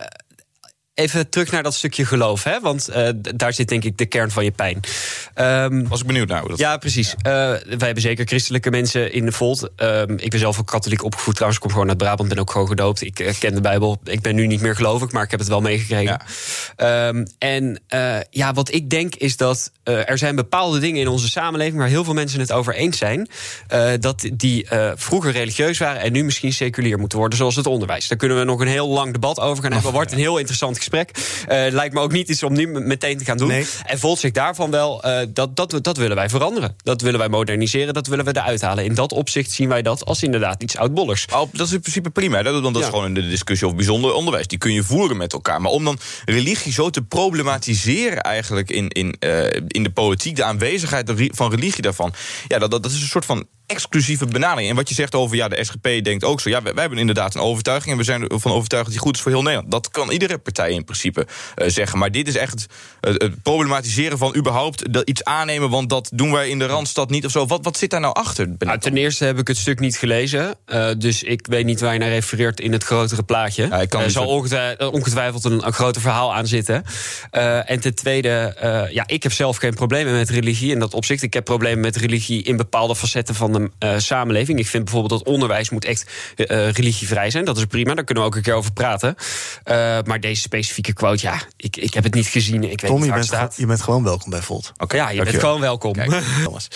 even 0.98 1.28
terug 1.28 1.50
naar 1.50 1.62
dat 1.62 1.74
stukje 1.74 2.04
geloof, 2.04 2.44
hè? 2.44 2.60
want 2.60 2.88
eh, 2.88 3.08
daar 3.34 3.52
zit 3.52 3.68
denk 3.68 3.84
ik 3.84 3.98
de 3.98 4.06
kern 4.06 4.30
van 4.30 4.44
je 4.44 4.50
pijn. 4.50 4.80
Ehm, 5.34 5.88
Was 5.88 6.00
ik 6.00 6.06
benieuwd 6.06 6.28
naar 6.28 6.40
hoe 6.40 6.48
dat 6.48 6.58
Ja, 6.58 6.76
precies. 6.76 7.14
Eh, 7.18 7.32
wij 7.32 7.76
hebben 7.78 8.00
zeker 8.00 8.26
christelijke 8.26 8.70
mensen 8.70 9.12
in 9.12 9.24
de 9.24 9.32
Volt. 9.32 9.70
Ehm, 9.76 10.12
ik 10.16 10.30
ben 10.30 10.38
zelf 10.38 10.58
ook 10.58 10.66
katholiek 10.66 11.04
opgevoed 11.04 11.34
trouwens. 11.34 11.60
Ik 11.60 11.66
kom 11.66 11.76
gewoon 11.76 11.88
uit 11.88 11.98
Brabant, 11.98 12.28
ben 12.28 12.38
ook 12.38 12.50
gewoon 12.50 12.66
gedoopt. 12.66 13.02
Ik 13.02 13.20
eh, 13.20 13.34
ken 13.38 13.54
de 13.54 13.60
Bijbel. 13.60 14.00
Ik 14.04 14.20
ben 14.20 14.34
nu 14.34 14.46
niet 14.46 14.60
meer 14.60 14.76
gelovig, 14.76 15.12
maar 15.12 15.22
ik 15.22 15.30
heb 15.30 15.40
het 15.40 15.48
wel 15.48 15.60
meegekregen. 15.60 16.20
Ehm, 16.76 17.24
en 17.38 17.82
ja, 18.30 18.52
wat 18.52 18.72
ik 18.72 18.90
denk 18.90 19.14
is 19.14 19.36
dat 19.36 19.72
er 19.82 20.18
zijn 20.18 20.36
bepaalde 20.36 20.78
dingen 20.78 21.00
in 21.00 21.08
onze 21.08 21.28
samenleving... 21.28 21.78
waar 21.78 21.88
heel 21.88 22.04
veel 22.04 22.14
mensen 22.14 22.40
het 22.40 22.52
over 22.52 22.74
eens 22.74 22.98
zijn... 22.98 23.28
dat 24.00 24.28
die 24.32 24.66
vroeger 24.94 25.32
religieus 25.32 25.78
waren 25.78 26.00
en 26.00 26.12
nu 26.12 26.24
misschien 26.24 26.52
seculier 26.52 26.98
moeten 26.98 27.18
worden... 27.18 27.38
zoals 27.38 27.56
het 27.56 27.66
onderwijs. 27.66 28.08
Daar 28.08 28.18
kunnen 28.18 28.38
we 28.38 28.44
nog 28.44 28.60
een 28.60 28.66
heel 28.66 28.88
lang 28.88 29.12
debat 29.12 29.40
over 29.40 29.62
gaan 29.62 29.72
hebben. 29.72 29.92
wordt 29.92 30.12
een 30.12 30.18
heel 30.18 30.38
interessant 30.38 30.76
gesprek. 30.76 30.87
Eh, 30.90 31.06
lijkt 31.70 31.94
me 31.94 32.00
ook 32.00 32.12
niet 32.12 32.28
iets 32.28 32.42
om 32.42 32.52
nu 32.52 32.66
meteen 32.66 33.18
te 33.18 33.24
gaan 33.24 33.36
doen. 33.36 33.50
En 33.50 33.98
Volt 33.98 34.18
zegt 34.18 34.34
daarvan 34.34 34.70
wel, 34.70 35.02
eh, 35.02 35.26
dat, 35.28 35.56
dat, 35.56 35.78
dat 35.82 35.96
willen 35.96 36.16
wij 36.16 36.28
veranderen. 36.28 36.76
Dat 36.82 37.00
willen 37.00 37.18
wij 37.18 37.28
moderniseren, 37.28 37.94
dat 37.94 38.06
willen 38.06 38.24
we 38.24 38.30
eruit 38.30 38.60
halen. 38.60 38.84
In 38.84 38.94
dat 38.94 39.12
opzicht 39.12 39.50
zien 39.50 39.68
wij 39.68 39.82
dat 39.82 40.04
als 40.04 40.22
inderdaad 40.22 40.62
iets 40.62 40.76
oudbollers. 40.76 41.26
Oh, 41.32 41.52
dat 41.52 41.66
is 41.66 41.72
in 41.72 41.80
principe 41.80 42.10
prima. 42.10 42.42
Dat, 42.42 42.62
want 42.62 42.74
dat 42.74 42.82
is 42.82 42.88
gewoon 42.88 43.06
in 43.06 43.14
de 43.14 43.28
discussie 43.28 43.66
over 43.66 43.78
bijzonder 43.78 44.12
onderwijs. 44.12 44.46
Die 44.46 44.58
kun 44.58 44.72
je 44.72 44.82
voeren 44.82 45.16
met 45.16 45.32
elkaar. 45.32 45.60
Maar 45.60 45.72
om 45.72 45.84
dan 45.84 45.98
religie 46.24 46.72
zo 46.72 46.90
te 46.90 47.02
problematiseren 47.02 48.22
eigenlijk 48.22 48.70
in, 48.70 48.88
in, 48.88 49.16
eh, 49.18 49.44
in 49.66 49.82
de 49.82 49.90
politiek... 49.90 50.36
de 50.36 50.44
aanwezigheid 50.44 51.12
van 51.16 51.50
religie 51.50 51.82
daarvan... 51.82 52.12
ja, 52.48 52.58
dat, 52.58 52.70
dat 52.70 52.86
is 52.86 53.00
een 53.00 53.08
soort 53.08 53.24
van 53.24 53.46
exclusieve 53.68 54.26
benadering. 54.26 54.70
En 54.70 54.76
wat 54.76 54.88
je 54.88 54.94
zegt 54.94 55.14
over, 55.14 55.36
ja, 55.36 55.48
de 55.48 55.64
SGP 55.64 56.04
denkt 56.04 56.24
ook 56.24 56.40
zo... 56.40 56.48
ja, 56.48 56.62
wij, 56.62 56.72
wij 56.72 56.80
hebben 56.80 56.98
inderdaad 56.98 57.34
een 57.34 57.40
overtuiging... 57.40 57.92
en 57.92 57.98
we 57.98 58.04
zijn 58.04 58.28
ervan 58.28 58.52
overtuigd 58.52 58.84
dat 58.84 58.94
die 58.94 59.02
goed 59.02 59.16
is 59.16 59.22
voor 59.22 59.30
heel 59.30 59.42
Nederland. 59.42 59.70
Dat 59.70 59.90
kan 59.90 60.10
iedere 60.10 60.38
partij 60.38 60.70
in 60.70 60.84
principe 60.84 61.26
eh, 61.54 61.68
zeggen. 61.68 61.98
Maar 61.98 62.10
dit 62.10 62.28
is 62.28 62.36
echt 62.36 62.66
het, 63.00 63.22
het 63.22 63.42
problematiseren 63.42 64.18
van 64.18 64.36
überhaupt 64.36 64.92
dat 64.92 65.08
iets 65.08 65.24
aannemen... 65.24 65.70
want 65.70 65.88
dat 65.90 66.10
doen 66.14 66.32
wij 66.32 66.48
in 66.48 66.58
de 66.58 66.66
Randstad 66.66 67.10
niet 67.10 67.24
of 67.24 67.30
zo. 67.30 67.46
Wat, 67.46 67.64
wat 67.64 67.76
zit 67.76 67.90
daar 67.90 68.00
nou 68.00 68.14
achter? 68.14 68.54
Nou, 68.58 68.78
ten 68.78 68.96
eerste 68.96 69.24
heb 69.24 69.38
ik 69.38 69.48
het 69.48 69.56
stuk 69.56 69.80
niet 69.80 69.96
gelezen. 69.96 70.54
eh, 70.64 70.90
dus 70.98 71.22
ik 71.22 71.46
weet 71.46 71.64
niet 71.64 71.80
waar 71.80 71.92
je 71.92 71.98
naar 71.98 72.08
refereert 72.08 72.60
in 72.60 72.72
het 72.72 72.84
grotere 72.84 73.22
plaatje. 73.22 73.86
kan 73.88 74.02
er 74.02 74.10
zal 74.10 74.22
zo- 74.24 74.28
ongetwijfeld, 74.34 74.92
ongetwijfeld 74.92 75.44
een, 75.44 75.66
een 75.66 75.72
groter 75.72 76.00
verhaal 76.02 76.34
aan 76.34 76.46
zitten. 76.46 76.84
Eh, 77.30 77.70
en 77.70 77.80
ten 77.80 77.94
tweede, 77.94 78.28
eh, 78.28 78.92
ja, 78.92 79.04
ik 79.06 79.22
heb 79.22 79.32
zelf 79.32 79.56
geen 79.56 79.74
problemen 79.74 80.12
met 80.12 80.30
religie 80.30 80.70
in 80.72 80.78
dat 80.78 80.94
opzicht. 80.94 81.22
Ik 81.22 81.34
heb 81.34 81.44
problemen 81.44 81.80
met 81.80 81.96
religie 81.96 82.42
in 82.42 82.56
bepaalde 82.56 82.96
facetten 82.96 83.34
van 83.34 83.52
de 83.58 83.70
eh, 83.78 83.98
samenleving. 83.98 84.58
Ik 84.58 84.66
vind 84.66 84.84
bijvoorbeeld 84.84 85.20
dat 85.20 85.32
onderwijs 85.32 85.70
moet 85.70 85.84
echt 85.84 86.10
eh, 86.36 86.70
religievrij 86.70 87.30
zijn. 87.30 87.44
Dat 87.44 87.56
is 87.56 87.64
prima, 87.64 87.94
daar 87.94 88.04
kunnen 88.04 88.24
we 88.24 88.30
ook 88.30 88.36
een 88.36 88.42
keer 88.42 88.54
over 88.54 88.72
praten. 88.72 89.14
Eh, 89.64 89.98
maar 90.04 90.20
deze 90.20 90.40
specifieke 90.40 90.92
quote, 90.92 91.26
ja, 91.26 91.40
ik, 91.56 91.76
ik 91.76 91.94
heb 91.94 92.04
het 92.04 92.14
niet 92.14 92.26
gezien. 92.26 92.62
Ik 92.62 92.80
weet 92.80 92.90
Tom, 92.90 92.94
niet 92.94 93.04
je 93.04 93.10
waar 93.10 93.18
bent, 93.18 93.30
het 93.30 93.40
staat. 93.40 93.56
je 93.56 93.66
bent 93.66 93.82
gewoon 93.82 94.04
welkom 94.04 94.30
bij 94.30 94.42
Volt. 94.42 94.72
Oké, 94.76 94.96
ja, 94.96 95.10
je 95.10 95.22
bent 95.22 95.38
gewoon 95.38 95.60
welkom. 95.60 95.92
Thomas. 96.44 96.68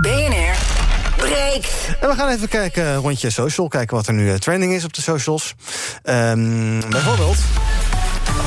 BNR 0.00 0.80
breekt. 1.16 1.96
En 2.00 2.08
we 2.08 2.14
gaan 2.14 2.28
even 2.28 2.48
kijken, 2.48 2.86
eh, 2.86 2.96
rondje 2.96 3.30
social, 3.30 3.68
kijken 3.68 3.96
wat 3.96 4.06
er 4.06 4.14
nu 4.14 4.30
eh, 4.30 4.34
trending 4.34 4.72
is 4.72 4.84
op 4.84 4.92
de 4.92 5.02
socials. 5.02 5.54
Ehm, 6.02 6.80
bijvoorbeeld. 6.90 7.36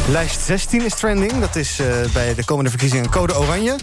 Lijst 0.08 0.42
16 0.42 0.86
is 0.86 0.94
trending. 0.94 1.40
Dat 1.40 1.56
is 1.56 1.80
eh, 1.80 1.88
bij 2.14 2.36
de 2.36 2.46
komende 2.46 2.70
verkiezingen 2.70 3.10
code 3.10 3.38
oranje. 3.38 3.76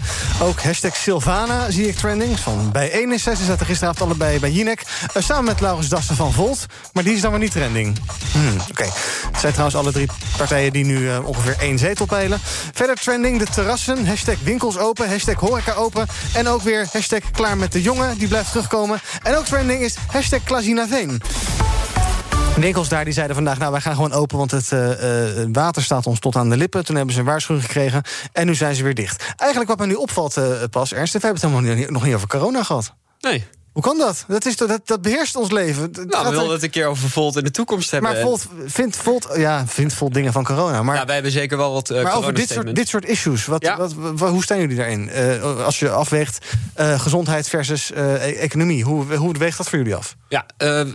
Ook 0.43 0.63
hashtag 0.63 0.97
Silvana 0.97 1.71
zie 1.71 1.89
ik 1.89 1.97
trending. 1.97 2.39
Van 2.39 2.71
bij 2.73 2.91
1 2.91 3.13
is 3.13 3.23
zij. 3.23 3.35
Ze 3.35 3.45
zaten 3.45 3.67
gisteravond 3.67 4.03
allebei 4.03 4.39
bij 4.39 4.51
Jinek. 4.51 4.83
Eh, 5.15 5.23
samen 5.23 5.45
met 5.45 5.61
Laurens 5.61 5.89
Dassen 5.89 6.17
van 6.17 6.33
Volt. 6.33 6.67
Maar 6.93 7.05
die 7.05 7.15
is 7.15 7.21
dan 7.21 7.31
weer 7.31 7.41
niet 7.41 7.53
trending. 7.53 7.99
Hmm, 8.33 8.57
Oké. 8.71 8.85
Het 9.31 9.41
zijn 9.41 9.53
trouwens 9.53 9.77
alle 9.77 9.93
drie 9.93 10.09
partijen 10.37 10.73
die 10.73 10.85
nu 10.85 11.11
eh, 11.11 11.27
ongeveer 11.27 11.57
één 11.59 11.79
zetel 11.79 12.07
peilen. 12.07 12.41
Verder 12.73 12.97
trending 12.97 13.39
de 13.39 13.47
terrassen. 13.47 14.07
Hashtag 14.07 14.37
winkels 14.43 14.79
open. 14.79 15.09
Hashtag 15.09 15.35
horeca 15.35 15.73
open. 15.73 16.07
En 16.35 16.49
ook 16.49 16.63
weer 16.63 16.87
hashtag 16.93 17.31
klaar 17.31 17.57
met 17.57 17.73
de 17.73 17.83
jongen. 17.83 18.19
Die 18.19 18.29
blijft 18.29 18.51
terugkomen. 18.51 19.01
En 19.23 19.37
ook 19.37 19.45
trending 19.45 19.81
is 19.81 19.95
hashtag 20.07 20.43
Klazinaveen. 20.45 21.21
Winkels 22.57 22.89
daar 22.89 23.05
die 23.05 23.13
zeiden 23.13 23.37
vandaag, 23.37 23.59
nou 23.59 23.73
wij 23.73 23.81
gaan 23.81 23.95
gewoon 23.95 24.13
open... 24.13 24.39
want 24.39 24.51
het 24.51 24.73
eh, 24.73 25.43
eh, 25.43 25.49
water 25.53 25.83
staat 25.83 26.07
ons 26.07 26.19
tot 26.19 26.37
aan 26.37 26.51
de 26.51 26.57
lippen. 26.57 26.85
Toen 26.85 26.97
hebben 26.97 27.15
ze 27.15 27.21
een 27.21 27.27
waarschuwing 27.27 27.67
gekregen 27.67 28.03
en 28.33 28.47
nu 28.47 28.55
zijn 28.55 28.75
ze 28.75 28.83
weer 28.83 28.95
dicht. 28.95 29.35
Eigenlijk 29.37 29.71
wat 29.71 29.79
me 29.79 29.87
nu 29.87 29.95
opvalt, 29.95 30.37
eh, 30.37 30.63
Pas, 30.71 30.93
Ernst... 30.93 31.13
we 31.13 31.19
hebben 31.21 31.43
het 31.43 31.51
helemaal 31.51 31.87
nog 31.91 32.05
niet 32.05 32.15
over 32.15 32.29
corona 32.29 32.63
gehad. 32.63 32.95
Nee. 33.21 33.45
Hoe 33.73 33.83
kan 33.83 33.99
dat? 33.99 34.25
Dat, 34.29 34.47
is, 34.47 34.57
dat, 34.57 34.81
dat 34.85 35.03
beheerst 35.03 35.37
ons 35.37 35.51
leven. 35.51 35.91
Nou, 35.93 36.25
we 36.25 36.31
wilden 36.31 36.53
het 36.53 36.63
een 36.63 36.71
keer 36.71 36.87
over 36.87 37.11
Volt 37.11 37.37
in 37.37 37.45
de 37.45 37.51
toekomst 37.51 37.91
hebben. 37.91 38.13
maar 38.13 38.21
Volt 38.21 38.47
vindt 38.67 38.97
Volt, 38.97 39.29
ja, 39.37 39.67
vindt 39.67 39.95
Volt 39.95 40.15
dingen 40.15 40.33
van 40.33 40.45
corona. 40.45 40.83
Maar, 40.83 40.97
ja, 40.97 41.05
wij 41.05 41.15
hebben 41.15 41.33
zeker 41.33 41.57
wel 41.57 41.73
wat 41.73 41.91
uh, 41.91 42.03
maar 42.03 42.17
over 42.17 42.35
dit 42.35 42.51
soort, 42.51 42.75
dit 42.75 42.89
soort 42.89 43.05
issues, 43.05 43.47
wat, 43.47 43.75
wat, 43.77 43.93
wa- 43.95 44.29
hoe 44.29 44.43
staan 44.43 44.59
jullie 44.61 44.77
daarin? 44.77 45.09
Eh, 45.11 45.65
als 45.65 45.79
je 45.79 45.91
afweegt 45.91 46.47
eh, 46.75 47.01
gezondheid 47.01 47.49
versus 47.49 47.91
e- 47.95 48.15
economie, 48.17 48.85
hoe, 48.85 49.15
hoe 49.15 49.33
weegt 49.39 49.57
dat 49.57 49.69
voor 49.69 49.79
jullie 49.79 49.95
af? 49.95 50.17
Ja, 50.29 50.47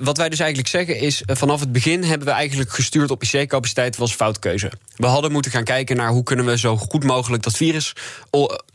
wat 0.02 0.18
wij 0.18 0.30
dus 0.30 0.40
eigenlijk 0.40 0.70
zeggen 0.70 1.00
is... 1.00 1.22
vanaf 1.26 1.60
het 1.60 1.72
begin 1.72 2.04
hebben 2.04 2.28
we 2.28 2.34
eigenlijk 2.34 2.70
gestuurd 2.72 3.12
op 3.12 3.24
IC-capaciteit... 3.24 3.98
was 3.98 4.16
foutkeuze. 4.16 4.72
We 4.96 5.06
hadden 5.06 5.32
moeten 5.32 5.52
gaan 5.52 5.64
kijken 5.64 5.96
naar 5.96 6.10
hoe 6.10 6.24
kunnen 6.24 6.46
we 6.46 6.58
zo 6.58 6.78
goed 6.78 7.04
mogelijk... 7.04 7.44
dat 7.44 7.56
virus 7.56 7.94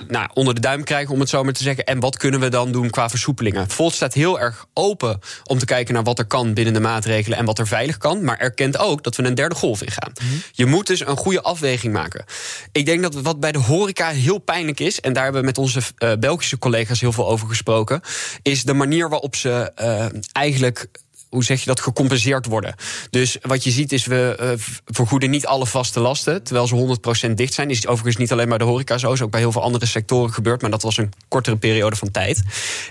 nou, 0.09 0.29
onder 0.35 0.55
de 0.55 0.61
duim 0.61 0.85
krijgen, 0.85 1.15
om 1.15 1.21
het 1.21 1.29
zo 1.29 1.45
maar 1.45 1.53
te 1.53 1.63
zeggen. 1.63 1.85
En 1.85 2.01
wat 2.01 2.17
kunnen 2.17 2.41
we 2.41 2.49
dan 2.49 2.73
doen 2.73 2.91
qua 2.91 3.09
versoepelingen? 3.09 3.71
Volt 3.71 3.92
staat 3.95 4.15
heel 4.15 4.41
erg 4.41 4.67
open 4.75 5.21
om 5.45 5.59
te 5.59 5.65
kijken 5.65 5.95
naar 5.95 6.03
wat 6.03 6.19
er 6.19 6.25
kan 6.25 6.55
binnen 6.55 6.75
de 6.75 6.81
maatregelen... 6.81 7.39
en 7.39 7.45
wat 7.45 7.59
er 7.59 7.67
veilig 7.67 7.97
kan, 7.99 8.25
maar 8.25 8.39
erkent 8.39 8.79
ook 8.79 9.03
dat 9.03 9.17
we 9.17 9.23
een 9.23 9.35
derde 9.35 9.55
golf 9.55 9.83
ingaan. 9.83 10.13
Je 10.53 10.67
moet 10.67 10.87
dus 10.87 11.07
een 11.07 11.17
goede 11.17 11.43
afweging 11.43 11.93
maken. 11.93 12.25
Ik 12.73 12.87
denk 12.87 13.03
dat 13.03 13.15
wat 13.15 13.41
bij 13.41 13.53
de 13.53 13.59
horeca 13.59 14.09
heel 14.09 14.39
pijnlijk 14.39 14.81
is... 14.81 15.01
en 15.01 15.13
daar 15.13 15.23
hebben 15.23 15.41
we 15.41 15.47
met 15.47 15.59
onze 15.59 15.81
eh, 15.97 16.13
Belgische 16.19 16.59
collega's 16.59 17.01
heel 17.01 17.13
veel 17.13 17.29
over 17.29 17.49
gesproken... 17.49 18.01
is 18.43 18.65
de 18.65 18.75
manier 18.75 19.09
waarop 19.09 19.37
ze 19.37 19.73
eh, 19.75 20.07
eigenlijk 20.33 20.89
hoe 21.33 21.45
zeg 21.45 21.61
je 21.61 21.67
dat, 21.67 21.81
gecompenseerd 21.81 22.47
worden. 22.47 22.75
Dus 23.11 23.39
wat 23.43 23.65
je 23.65 23.71
ziet 23.71 23.93
is, 23.93 24.07
we 24.07 24.37
uh, 24.41 24.51
vergoeden 24.85 25.31
niet 25.31 25.47
alle 25.47 25.67
vaste 25.67 26.01
lasten... 26.01 26.43
terwijl 26.43 26.67
ze 26.67 26.99
100% 27.29 27.31
dicht 27.35 27.55
zijn. 27.55 27.71
Is 27.71 27.87
overigens 27.87 28.17
niet 28.17 28.33
alleen 28.33 28.49
bij 28.49 28.59
de 28.59 28.65
horeca 28.65 28.99
zo... 28.99 29.13
is 29.13 29.23
ook 29.23 29.31
bij 29.31 29.41
heel 29.41 29.53
veel 29.53 29.63
andere 29.63 29.87
sectoren 29.87 30.33
gebeurd... 30.33 30.61
maar 30.61 30.71
dat 30.71 30.83
was 30.83 30.97
een 30.97 31.13
kortere 31.29 31.57
periode 31.57 31.97
van 31.97 32.11
tijd. 32.11 32.43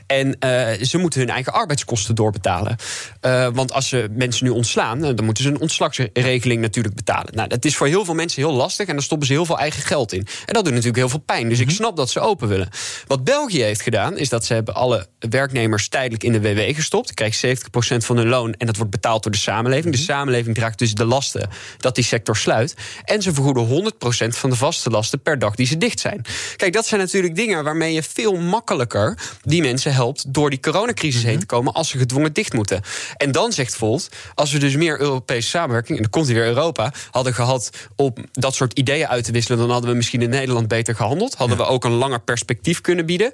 En 0.07 0.27
uh, 0.27 0.85
ze 0.85 0.97
moeten 0.97 1.19
hun 1.19 1.29
eigen 1.29 1.53
arbeidskosten 1.53 2.15
doorbetalen. 2.15 2.75
Uh, 3.21 3.47
want 3.53 3.73
als 3.73 3.87
ze 3.87 4.07
mensen 4.11 4.45
nu 4.45 4.51
ontslaan... 4.51 4.99
dan 4.99 5.25
moeten 5.25 5.43
ze 5.43 5.49
een 5.49 5.59
ontslagsregeling 5.59 6.61
natuurlijk 6.61 6.95
betalen. 6.95 7.35
Nou, 7.35 7.47
dat 7.47 7.65
is 7.65 7.75
voor 7.75 7.87
heel 7.87 8.05
veel 8.05 8.13
mensen 8.13 8.41
heel 8.41 8.53
lastig... 8.53 8.87
en 8.87 8.93
daar 8.93 9.03
stoppen 9.03 9.27
ze 9.27 9.33
heel 9.33 9.45
veel 9.45 9.59
eigen 9.59 9.83
geld 9.83 10.13
in. 10.13 10.27
En 10.45 10.53
dat 10.53 10.63
doet 10.63 10.73
natuurlijk 10.73 10.97
heel 10.97 11.09
veel 11.09 11.23
pijn. 11.25 11.49
Dus 11.49 11.59
ik 11.59 11.69
snap 11.69 11.95
dat 11.95 12.09
ze 12.09 12.19
open 12.19 12.47
willen. 12.47 12.69
Wat 13.07 13.23
België 13.23 13.61
heeft 13.61 13.81
gedaan, 13.81 14.17
is 14.17 14.29
dat 14.29 14.45
ze 14.45 14.53
hebben 14.53 14.73
alle 14.73 15.07
werknemers... 15.19 15.87
tijdelijk 15.87 16.23
in 16.23 16.31
de 16.31 16.41
WW 16.41 16.75
gestopt. 16.75 17.13
Krijgt 17.13 17.45
70% 17.45 17.49
van 17.97 18.17
hun 18.17 18.29
loon 18.31 18.53
en 18.53 18.65
dat 18.65 18.75
wordt 18.75 18.91
betaald 18.91 19.23
door 19.23 19.31
de 19.31 19.37
samenleving. 19.37 19.93
De 19.95 20.01
samenleving 20.01 20.55
draagt 20.55 20.79
dus 20.79 20.93
de 20.93 21.05
lasten 21.05 21.49
dat 21.77 21.95
die 21.95 22.03
sector 22.03 22.37
sluit. 22.37 22.75
En 23.03 23.21
ze 23.21 23.33
vergoeden 23.33 23.93
100% 23.93 24.27
van 24.27 24.49
de 24.49 24.55
vaste 24.55 24.89
lasten 24.89 25.21
per 25.21 25.39
dag 25.39 25.55
die 25.55 25.65
ze 25.65 25.77
dicht 25.77 25.99
zijn. 25.99 26.21
Kijk, 26.55 26.73
dat 26.73 26.85
zijn 26.85 27.01
natuurlijk 27.01 27.35
dingen 27.35 27.63
waarmee 27.63 27.93
je 27.93 28.03
veel 28.03 28.35
makkelijker 28.35 29.17
die 29.43 29.61
mensen 29.61 29.93
helpt 29.93 30.33
door 30.33 30.49
die 30.49 30.59
coronacrisis 30.59 31.23
heen 31.23 31.39
te 31.39 31.45
komen 31.45 31.73
als 31.73 31.89
ze 31.89 31.97
gedwongen 31.97 32.33
dicht 32.33 32.53
moeten. 32.53 32.81
En 33.17 33.31
dan 33.31 33.51
zegt 33.51 33.75
Volt, 33.75 34.09
als 34.35 34.51
we 34.51 34.59
dus 34.59 34.75
meer 34.75 34.99
Europese 34.99 35.49
samenwerking, 35.49 35.97
en 35.97 36.03
dan 36.03 36.11
komt 36.11 36.27
weer 36.27 36.45
Europa, 36.45 36.93
hadden 37.11 37.33
gehad 37.33 37.69
om 37.95 38.13
dat 38.31 38.55
soort 38.55 38.73
ideeën 38.73 39.07
uit 39.07 39.23
te 39.23 39.31
wisselen, 39.31 39.59
dan 39.59 39.69
hadden 39.69 39.89
we 39.89 39.95
misschien 39.95 40.21
in 40.21 40.29
Nederland 40.29 40.67
beter 40.67 40.95
gehandeld. 40.95 41.35
Hadden 41.35 41.57
we 41.57 41.63
ook 41.63 41.83
een 41.83 41.91
langer 41.91 42.21
perspectief 42.21 42.81
kunnen 42.81 43.05
bieden. 43.05 43.31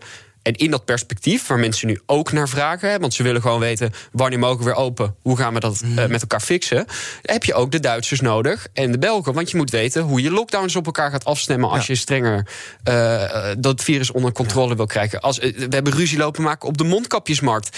En 0.47 0.53
in 0.53 0.71
dat 0.71 0.85
perspectief, 0.85 1.47
waar 1.47 1.59
mensen 1.59 1.87
nu 1.87 1.99
ook 2.05 2.31
naar 2.31 2.49
vragen, 2.49 2.89
hè, 2.89 2.99
want 2.99 3.13
ze 3.13 3.23
willen 3.23 3.41
gewoon 3.41 3.59
weten 3.59 3.91
wanneer 4.11 4.39
mogen 4.39 4.57
we 4.57 4.63
weer 4.63 4.75
open, 4.75 5.15
hoe 5.21 5.37
gaan 5.37 5.53
we 5.53 5.59
dat 5.59 5.81
eh, 5.81 6.05
met 6.05 6.21
elkaar 6.21 6.41
fixen, 6.41 6.85
heb 7.21 7.43
je 7.43 7.53
ook 7.53 7.71
de 7.71 7.79
Duitsers 7.79 8.21
nodig 8.21 8.67
en 8.73 8.91
de 8.91 8.97
Belgen. 8.97 9.33
Want 9.33 9.51
je 9.51 9.57
moet 9.57 9.69
weten 9.69 10.01
hoe 10.01 10.21
je 10.21 10.31
lockdowns 10.31 10.75
op 10.75 10.85
elkaar 10.85 11.11
gaat 11.11 11.25
afstemmen 11.25 11.69
als 11.69 11.87
je 11.87 11.95
strenger 11.95 12.47
uh, 12.89 13.51
dat 13.59 13.83
virus 13.83 14.11
onder 14.11 14.31
controle 14.31 14.75
wil 14.75 14.85
krijgen. 14.85 15.21
Als, 15.21 15.37
we 15.37 15.67
hebben 15.69 15.93
ruzie 15.93 16.17
lopen 16.17 16.43
maken 16.43 16.67
op 16.67 16.77
de 16.77 16.83
mondkapjesmarkt. 16.83 17.77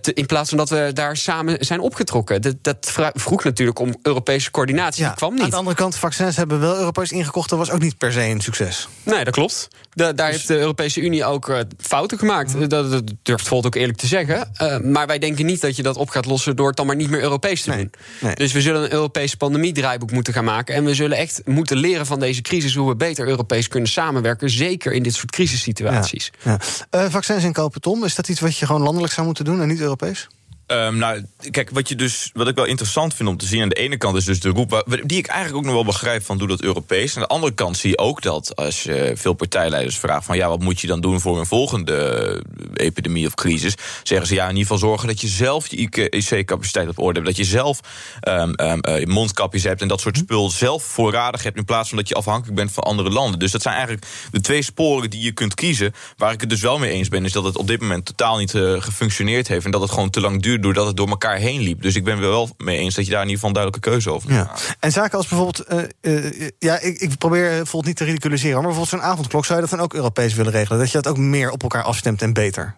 Te, 0.00 0.12
in 0.14 0.26
plaats 0.26 0.48
van 0.48 0.58
dat 0.58 0.68
we 0.68 0.90
daar 0.92 1.16
samen 1.16 1.64
zijn 1.64 1.80
opgetrokken. 1.80 2.42
Dat, 2.42 2.54
dat 2.60 2.92
vroeg 3.14 3.44
natuurlijk 3.44 3.78
om 3.78 3.94
Europese 4.02 4.50
coördinatie. 4.50 5.04
Ja, 5.04 5.10
kwam 5.10 5.34
niet. 5.34 5.42
Aan 5.42 5.50
de 5.50 5.56
andere 5.56 5.76
kant, 5.76 5.96
vaccins 5.96 6.36
hebben 6.36 6.60
wel 6.60 6.76
Europees 6.76 7.12
ingekocht. 7.12 7.50
Dat 7.50 7.58
was 7.58 7.70
ook 7.70 7.80
niet 7.80 7.98
per 7.98 8.12
se 8.12 8.20
een 8.20 8.40
succes. 8.40 8.88
Nee, 9.02 9.24
dat 9.24 9.34
klopt. 9.34 9.68
daar 9.90 10.14
dus- 10.14 10.26
heeft 10.26 10.48
de 10.48 10.58
Europese 10.58 11.00
Unie 11.00 11.24
ook 11.24 11.48
uh, 11.48 11.60
fouten 12.06 12.18
gemaakt. 12.18 12.54
Mhm. 12.54 12.68
Dat, 12.68 12.90
dat, 12.90 13.12
durft 13.22 13.48
Volt 13.48 13.66
ook 13.66 13.74
eerlijk 13.74 13.98
te 13.98 14.06
zeggen. 14.06 14.50
Uh, 14.62 14.78
maar 14.78 15.06
wij 15.06 15.18
denken 15.18 15.46
niet 15.46 15.60
dat 15.60 15.76
je 15.76 15.82
dat 15.82 15.96
op 15.96 16.08
gaat 16.08 16.26
lossen 16.26 16.56
door 16.56 16.66
het 16.66 16.76
dan 16.76 16.86
maar 16.86 16.96
niet 16.96 17.10
meer 17.10 17.22
Europees 17.22 17.62
te 17.62 17.70
doen. 17.70 17.90
Nee. 18.20 18.34
Dus 18.34 18.52
we 18.52 18.60
zullen 18.60 18.82
een 18.82 18.92
Europese 18.92 19.36
pandemiedraaiboek 19.36 20.10
moeten 20.10 20.32
gaan 20.32 20.44
maken. 20.44 20.74
En 20.74 20.84
we 20.84 20.94
zullen 20.94 21.16
echt 21.16 21.42
moeten 21.44 21.76
leren 21.76 22.06
van 22.06 22.20
deze 22.20 22.42
crisis 22.42 22.74
hoe 22.74 22.88
we 22.88 22.96
beter 22.96 23.28
Europees 23.28 23.68
kunnen 23.68 23.88
samenwerken. 23.88 24.50
Zeker 24.50 24.92
in 24.92 25.02
dit 25.02 25.14
soort 25.14 25.30
crisissituaties. 25.30 26.32
Ja, 26.42 26.58
ja. 26.90 27.04
Uh, 27.04 27.10
vaccins 27.10 27.44
inkopen, 27.44 27.80
Tom, 27.80 28.04
is 28.04 28.14
dat 28.14 28.28
iets 28.28 28.40
wat 28.40 28.56
je 28.56 28.66
gewoon 28.66 28.82
landelijk 28.82 29.12
zou 29.12 29.26
moeten 29.26 29.44
doen 29.44 29.60
en 29.60 29.68
niet 29.68 29.80
Europees? 29.80 30.28
Um, 30.66 30.96
nou, 30.96 31.24
kijk, 31.50 31.70
wat, 31.70 31.88
je 31.88 31.94
dus, 31.94 32.30
wat 32.34 32.48
ik 32.48 32.54
wel 32.54 32.64
interessant 32.64 33.14
vind 33.14 33.28
om 33.28 33.36
te 33.36 33.46
zien... 33.46 33.62
aan 33.62 33.68
de 33.68 33.74
ene 33.74 33.96
kant 33.96 34.16
is 34.16 34.24
dus 34.24 34.40
de 34.40 34.48
roep... 34.48 34.84
die 35.04 35.18
ik 35.18 35.26
eigenlijk 35.26 35.58
ook 35.58 35.64
nog 35.64 35.74
wel 35.74 35.84
begrijp 35.84 36.24
van 36.24 36.38
doe 36.38 36.48
dat 36.48 36.62
Europees. 36.62 37.16
Aan 37.16 37.22
de 37.22 37.28
andere 37.28 37.52
kant 37.52 37.76
zie 37.76 37.90
je 37.90 37.98
ook 37.98 38.22
dat 38.22 38.56
als 38.56 38.82
je 38.82 39.12
veel 39.16 39.32
partijleiders 39.32 39.98
vraagt... 39.98 40.24
van 40.24 40.36
ja, 40.36 40.48
wat 40.48 40.60
moet 40.60 40.80
je 40.80 40.86
dan 40.86 41.00
doen 41.00 41.20
voor 41.20 41.38
een 41.38 41.46
volgende 41.46 42.44
epidemie 42.74 43.26
of 43.26 43.34
crisis... 43.34 43.74
zeggen 44.02 44.26
ze 44.26 44.34
ja, 44.34 44.42
in 44.42 44.48
ieder 44.48 44.62
geval 44.62 44.78
zorgen 44.78 45.08
dat 45.08 45.20
je 45.20 45.28
zelf 45.28 45.66
je 45.66 45.76
IC-capaciteit 46.10 46.88
op 46.88 46.98
orde 46.98 47.20
hebt. 47.20 47.26
Dat 47.26 47.46
je 47.46 47.52
zelf 47.52 47.80
um, 48.28 48.54
um, 48.56 49.08
mondkapjes 49.08 49.62
hebt 49.62 49.80
en 49.80 49.88
dat 49.88 50.00
soort 50.00 50.16
spul 50.16 50.50
zelf 50.50 50.84
voorradig 50.84 51.42
hebt... 51.42 51.56
in 51.56 51.64
plaats 51.64 51.88
van 51.88 51.98
dat 51.98 52.08
je 52.08 52.14
afhankelijk 52.14 52.56
bent 52.56 52.72
van 52.72 52.82
andere 52.82 53.10
landen. 53.10 53.38
Dus 53.38 53.50
dat 53.50 53.62
zijn 53.62 53.74
eigenlijk 53.74 54.06
de 54.30 54.40
twee 54.40 54.62
sporen 54.62 55.10
die 55.10 55.22
je 55.22 55.32
kunt 55.32 55.54
kiezen. 55.54 55.94
Waar 56.16 56.32
ik 56.32 56.40
het 56.40 56.50
dus 56.50 56.60
wel 56.60 56.78
mee 56.78 56.90
eens 56.90 57.08
ben... 57.08 57.24
is 57.24 57.32
dat 57.32 57.44
het 57.44 57.56
op 57.56 57.66
dit 57.66 57.80
moment 57.80 58.04
totaal 58.04 58.38
niet 58.38 58.54
uh, 58.54 58.82
gefunctioneerd 58.82 59.48
heeft... 59.48 59.64
en 59.64 59.70
dat 59.70 59.80
het 59.80 59.90
gewoon 59.90 60.10
te 60.10 60.20
lang 60.20 60.42
duurt 60.42 60.54
doordat 60.60 60.86
het 60.86 60.96
door 60.96 61.08
elkaar 61.08 61.36
heen 61.36 61.60
liep. 61.60 61.82
Dus 61.82 61.94
ik 61.94 62.04
ben 62.04 62.20
wel 62.20 62.50
mee 62.56 62.78
eens 62.78 62.94
dat 62.94 63.04
je 63.04 63.10
daar 63.10 63.22
in 63.22 63.28
ieder 63.28 63.42
geval 63.42 63.48
een 63.48 63.62
duidelijke 63.62 63.90
keuze 63.90 64.10
over 64.10 64.28
moet 64.30 64.38
ja. 64.38 64.76
En 64.80 64.92
zaken 64.92 65.18
als 65.18 65.26
bijvoorbeeld, 65.26 65.72
uh, 66.02 66.22
uh, 66.40 66.48
ja, 66.58 66.80
ik, 66.80 66.98
ik 66.98 67.18
probeer 67.18 67.48
bijvoorbeeld 67.48 67.86
niet 67.86 67.96
te 67.96 68.04
ridiculiseren, 68.04 68.54
maar 68.54 68.66
bijvoorbeeld 68.66 69.02
zo'n 69.02 69.10
avondklok, 69.10 69.44
zou 69.44 69.60
je 69.60 69.66
dat 69.66 69.76
dan 69.76 69.84
ook 69.84 69.94
Europees 69.94 70.34
willen 70.34 70.52
regelen? 70.52 70.78
Dat 70.78 70.90
je 70.90 71.00
dat 71.00 71.12
ook 71.12 71.18
meer 71.18 71.50
op 71.50 71.62
elkaar 71.62 71.82
afstemt 71.82 72.22
en 72.22 72.32
beter? 72.32 72.76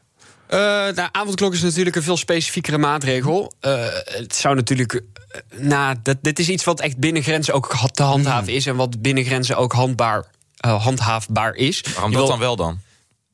Uh, 0.51 0.59
nou, 0.95 1.09
avondklok 1.13 1.53
is 1.53 1.63
natuurlijk 1.63 1.97
een 1.97 2.03
veel 2.03 2.17
specifiekere 2.17 2.79
maatregel. 2.79 3.53
Uh, 3.61 3.85
het 4.05 4.35
zou 4.35 4.55
natuurlijk. 4.55 4.93
Uh, 4.93 5.61
nou, 5.61 5.97
dat, 6.03 6.17
dit 6.21 6.39
is 6.39 6.49
iets 6.49 6.65
wat 6.65 6.81
echt 6.81 6.99
binnen 6.99 7.23
grenzen 7.23 7.55
ook 7.55 7.77
te 7.93 8.03
handhaven 8.03 8.51
mm. 8.51 8.57
is. 8.57 8.67
En 8.67 8.77
wat 8.77 9.03
binnen 9.03 9.25
grenzen 9.25 9.57
ook 9.57 9.73
handbaar, 9.73 10.25
handhaafbaar 10.57 11.55
is. 11.55 11.85
Waarom 11.95 12.13
dat 12.13 12.27
dan 12.27 12.39
wel 12.39 12.57
dan? 12.57 12.81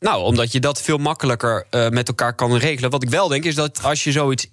Nou, 0.05 0.23
omdat 0.23 0.53
je 0.53 0.61
dat 0.61 0.81
veel 0.81 0.99
makkelijker 0.99 1.67
uh, 1.71 1.89
met 1.89 2.09
elkaar 2.09 2.35
kan 2.35 2.57
regelen. 2.57 2.91
Wat 2.91 3.03
ik 3.03 3.11
wel 3.11 3.29
denk 3.29 3.45
is 3.45 3.55
dat 3.55 3.83
als 3.83 4.05
je 4.05 4.13
zoiets 4.13 4.47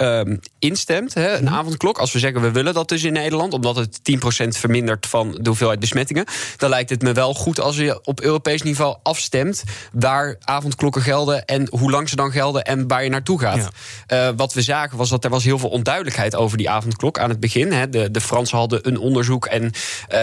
uh, 0.00 0.20
instemt, 0.58 1.14
hè, 1.14 1.36
een 1.36 1.44
mhm. 1.44 1.54
avondklok. 1.54 1.98
Als 1.98 2.12
we 2.12 2.18
zeggen 2.18 2.40
we 2.40 2.50
willen 2.50 2.74
dat 2.74 2.88
dus 2.88 3.02
in 3.02 3.12
Nederland, 3.12 3.52
omdat 3.52 3.76
het 3.76 4.00
10% 4.44 4.48
vermindert 4.48 5.06
van 5.06 5.38
de 5.40 5.48
hoeveelheid 5.48 5.80
besmettingen, 5.80 6.24
dan 6.56 6.70
lijkt 6.70 6.90
het 6.90 7.02
me 7.02 7.12
wel 7.12 7.34
goed 7.34 7.60
als 7.60 7.76
je 7.76 8.00
op 8.04 8.20
Europees 8.20 8.62
niveau 8.62 8.96
afstemt 9.02 9.64
waar 9.92 10.36
avondklokken 10.40 11.02
gelden 11.02 11.44
en 11.44 11.68
hoe 11.70 11.90
lang 11.90 12.08
ze 12.08 12.16
dan 12.16 12.32
gelden 12.32 12.64
en 12.64 12.88
waar 12.88 13.04
je 13.04 13.10
naartoe 13.10 13.40
gaat. 13.40 13.68
Uh, 14.12 14.28
wat 14.36 14.52
we 14.52 14.62
zagen 14.62 14.98
was 14.98 15.08
dat 15.08 15.24
er 15.24 15.30
was 15.30 15.44
heel 15.44 15.58
veel 15.58 15.68
onduidelijkheid 15.68 16.34
over 16.34 16.56
die 16.56 16.70
avondklok 16.70 17.18
aan 17.18 17.30
het 17.30 17.40
begin. 17.40 17.72
Hè. 17.72 17.88
De, 17.88 18.10
de 18.10 18.20
Fransen 18.20 18.58
hadden 18.58 18.88
een 18.88 18.98
onderzoek 18.98 19.46
en 19.46 19.62
uh, 19.62 19.70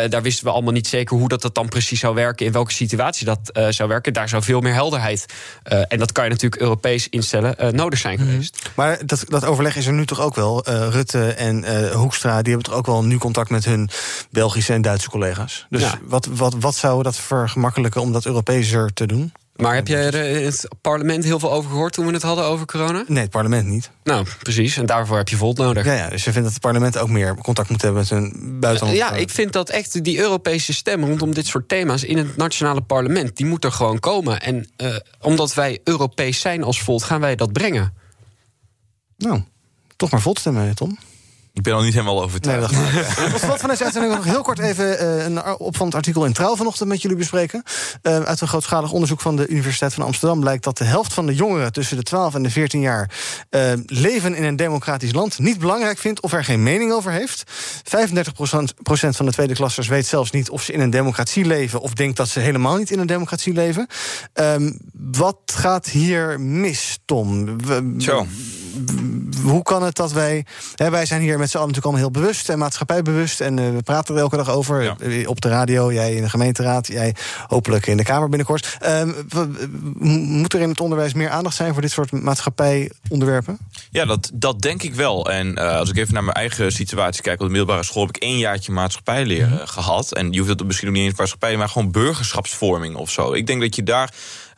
daar 0.09 0.21
wisten 0.21 0.45
we 0.45 0.51
allemaal 0.51 0.73
niet 0.73 0.87
zeker 0.87 1.17
hoe 1.17 1.27
dat, 1.27 1.41
dat 1.41 1.55
dan 1.55 1.69
precies 1.69 1.99
zou 1.99 2.15
werken, 2.15 2.45
in 2.45 2.51
welke 2.51 2.73
situatie 2.73 3.25
dat 3.25 3.39
uh, 3.53 3.67
zou 3.69 3.89
werken. 3.89 4.13
Daar 4.13 4.29
zou 4.29 4.43
veel 4.43 4.61
meer 4.61 4.73
helderheid, 4.73 5.25
en 5.63 5.99
dat 5.99 6.11
kan 6.11 6.23
je 6.23 6.29
natuurlijk 6.29 6.61
Europees 6.61 7.09
instellen, 7.09 7.75
nodig 7.75 7.99
zijn 7.99 8.19
mhm. 8.19 8.29
geweest. 8.29 8.69
Maar 8.75 9.05
dat, 9.05 9.23
dat 9.27 9.45
overleg 9.45 9.66
is 9.75 9.85
er 9.85 9.93
nu 9.93 10.05
toch 10.05 10.21
ook 10.21 10.35
wel. 10.35 10.69
Uh, 10.69 10.87
Rutte 10.89 11.33
en 11.33 11.63
uh, 11.63 11.91
Hoekstra 11.91 12.41
die 12.41 12.53
hebben 12.53 12.69
toch 12.69 12.79
ook 12.79 12.85
wel 12.85 13.03
nu 13.03 13.17
contact 13.17 13.49
met 13.49 13.65
hun 13.65 13.89
Belgische 14.31 14.73
en 14.73 14.81
Duitse 14.81 15.09
collega's. 15.09 15.65
Dus 15.69 15.81
ja. 15.81 15.99
wat, 16.03 16.25
wat, 16.25 16.55
wat 16.59 16.75
zou 16.75 17.03
dat 17.03 17.15
vergemakkelijken 17.15 18.01
om 18.01 18.11
dat 18.11 18.25
Europeeser 18.25 18.93
te 18.93 19.05
doen? 19.05 19.33
Maar 19.57 19.75
heb 19.75 19.87
jij 19.87 20.05
er 20.05 20.15
in 20.15 20.45
het 20.45 20.67
parlement 20.81 21.23
heel 21.23 21.39
veel 21.39 21.51
over 21.51 21.69
gehoord 21.69 21.93
toen 21.93 22.05
we 22.05 22.13
het 22.13 22.21
hadden 22.21 22.45
over 22.45 22.65
corona? 22.65 23.03
Nee, 23.07 23.21
het 23.21 23.31
parlement 23.31 23.67
niet. 23.67 23.91
Nou, 24.03 24.25
precies. 24.39 24.77
En 24.77 24.85
daarvoor 24.85 25.17
heb 25.17 25.29
je 25.29 25.35
Volt 25.35 25.57
nodig. 25.57 25.85
Ja, 25.85 25.93
ja 25.93 26.09
dus 26.09 26.23
je 26.23 26.31
vindt 26.31 26.43
dat 26.45 26.53
het 26.53 26.61
parlement 26.61 26.97
ook 26.97 27.09
meer 27.09 27.35
contact 27.35 27.69
moet 27.69 27.81
hebben 27.81 27.99
met 27.99 28.09
hun 28.09 28.57
buitenland. 28.59 28.97
Ja, 28.97 29.11
ik 29.11 29.29
vind 29.29 29.53
dat 29.53 29.69
echt 29.69 30.03
die 30.03 30.19
Europese 30.19 30.73
stem 30.73 31.05
rondom 31.05 31.33
dit 31.33 31.47
soort 31.47 31.69
thema's 31.69 32.03
in 32.03 32.17
het 32.17 32.37
nationale 32.37 32.81
parlement, 32.81 33.37
die 33.37 33.45
moet 33.45 33.63
er 33.63 33.71
gewoon 33.71 33.99
komen. 33.99 34.41
En 34.41 34.69
uh, 34.77 34.95
omdat 35.21 35.53
wij 35.53 35.79
Europees 35.83 36.39
zijn 36.39 36.63
als 36.63 36.81
Volt, 36.81 37.03
gaan 37.03 37.21
wij 37.21 37.35
dat 37.35 37.53
brengen. 37.53 37.93
Nou, 39.17 39.41
toch 39.97 40.11
maar 40.11 40.21
Volt 40.21 40.39
stemmen, 40.39 40.75
Tom. 40.75 40.97
Ik 41.57 41.63
ben 41.63 41.73
al 41.73 41.81
niet 41.81 41.93
helemaal 41.93 42.23
overtuigd. 42.23 42.71
Nee, 42.71 42.91
dat 42.93 43.31
Tot 43.31 43.39
slot 43.45 43.59
van 43.59 43.69
deze 43.69 43.83
uitzending 43.83 44.15
nog 44.15 44.23
heel 44.23 44.41
kort 44.41 44.59
even 44.59 45.03
uh, 45.03 45.23
een 45.25 45.45
opvallend 45.57 45.95
artikel 45.95 46.25
in 46.25 46.33
Trouw 46.33 46.55
vanochtend 46.55 46.89
met 46.89 47.01
jullie 47.01 47.17
bespreken. 47.17 47.63
Uh, 48.03 48.19
uit 48.23 48.41
een 48.41 48.47
grootschalig 48.47 48.91
onderzoek 48.91 49.21
van 49.21 49.35
de 49.35 49.47
Universiteit 49.47 49.93
van 49.93 50.05
Amsterdam 50.05 50.39
blijkt 50.39 50.63
dat 50.63 50.77
de 50.77 50.83
helft 50.83 51.13
van 51.13 51.25
de 51.25 51.35
jongeren 51.35 51.71
tussen 51.71 51.97
de 51.97 52.03
12 52.03 52.35
en 52.35 52.43
de 52.43 52.49
14 52.49 52.81
jaar 52.81 53.11
uh, 53.49 53.61
leven 53.85 54.35
in 54.35 54.43
een 54.43 54.55
democratisch 54.55 55.13
land 55.13 55.39
niet 55.39 55.59
belangrijk 55.59 55.97
vindt 55.97 56.21
of 56.21 56.33
er 56.33 56.43
geen 56.43 56.63
mening 56.63 56.91
over 56.91 57.11
heeft. 57.11 57.43
35 57.83 58.33
procent 58.83 59.15
van 59.15 59.25
de 59.25 59.31
tweede 59.31 59.53
klassers 59.53 59.87
weet 59.87 60.05
zelfs 60.05 60.31
niet 60.31 60.49
of 60.49 60.63
ze 60.63 60.73
in 60.73 60.79
een 60.79 60.89
democratie 60.89 61.45
leven 61.45 61.81
of 61.81 61.93
denkt 61.93 62.17
dat 62.17 62.27
ze 62.27 62.39
helemaal 62.39 62.77
niet 62.77 62.91
in 62.91 62.99
een 62.99 63.07
democratie 63.07 63.53
leven. 63.53 63.87
Um, 64.33 64.79
wat 64.93 65.37
gaat 65.45 65.87
hier 65.87 66.39
mis, 66.39 66.99
Tom? 67.05 67.57
We, 67.57 67.95
Zo. 67.97 68.27
Hoe 69.43 69.63
kan 69.63 69.83
het 69.83 69.95
dat 69.95 70.11
wij. 70.11 70.45
Hè, 70.75 70.89
wij 70.89 71.05
zijn 71.05 71.21
hier 71.21 71.39
met 71.39 71.49
z'n 71.49 71.57
allen 71.57 71.67
natuurlijk 71.67 71.95
allemaal 71.95 72.11
heel 72.11 72.21
bewust 72.21 72.49
en 72.49 72.59
maatschappijbewust. 72.59 73.41
En 73.41 73.57
uh, 73.57 73.69
we 73.75 73.81
praten 73.83 74.15
er 74.15 74.21
elke 74.21 74.37
dag 74.37 74.49
over. 74.49 74.83
Ja. 74.83 74.95
Op 75.25 75.41
de 75.41 75.49
radio, 75.49 75.93
jij 75.93 76.13
in 76.13 76.21
de 76.21 76.29
gemeenteraad, 76.29 76.87
jij 76.87 77.15
hopelijk 77.47 77.87
in 77.87 77.97
de 77.97 78.03
Kamer 78.03 78.29
binnenkort. 78.29 78.77
Um, 78.85 79.15
moet 79.99 80.53
er 80.53 80.61
in 80.61 80.69
het 80.69 80.79
onderwijs 80.79 81.13
meer 81.13 81.29
aandacht 81.29 81.55
zijn 81.55 81.73
voor 81.73 81.81
dit 81.81 81.91
soort 81.91 82.11
maatschappijonderwerpen? 82.11 83.57
Ja, 83.91 84.05
dat, 84.05 84.31
dat 84.33 84.61
denk 84.61 84.83
ik 84.83 84.95
wel. 84.95 85.31
En 85.31 85.47
uh, 85.47 85.75
als 85.75 85.89
ik 85.89 85.97
even 85.97 86.13
naar 86.13 86.23
mijn 86.23 86.35
eigen 86.35 86.71
situatie 86.71 87.21
kijk, 87.21 87.39
op 87.39 87.45
de 87.45 87.51
middelbare 87.51 87.83
school 87.83 88.05
heb 88.05 88.15
ik 88.15 88.21
één 88.21 88.37
jaartje 88.37 88.71
maatschappijleren 88.71 89.49
mm 89.49 89.65
gehad. 89.67 90.13
En 90.13 90.31
je 90.31 90.37
hoeft 90.37 90.49
het 90.49 90.65
misschien 90.65 90.87
ook 90.87 90.93
niet 90.93 91.05
eens 91.05 91.17
maatschappij, 91.17 91.57
maar 91.57 91.69
gewoon 91.69 91.91
burgerschapsvorming 91.91 92.95
of 92.95 93.11
zo. 93.11 93.33
Ik 93.33 93.47
denk 93.47 93.61
dat 93.61 93.75
je 93.75 93.83
daar 93.83 94.13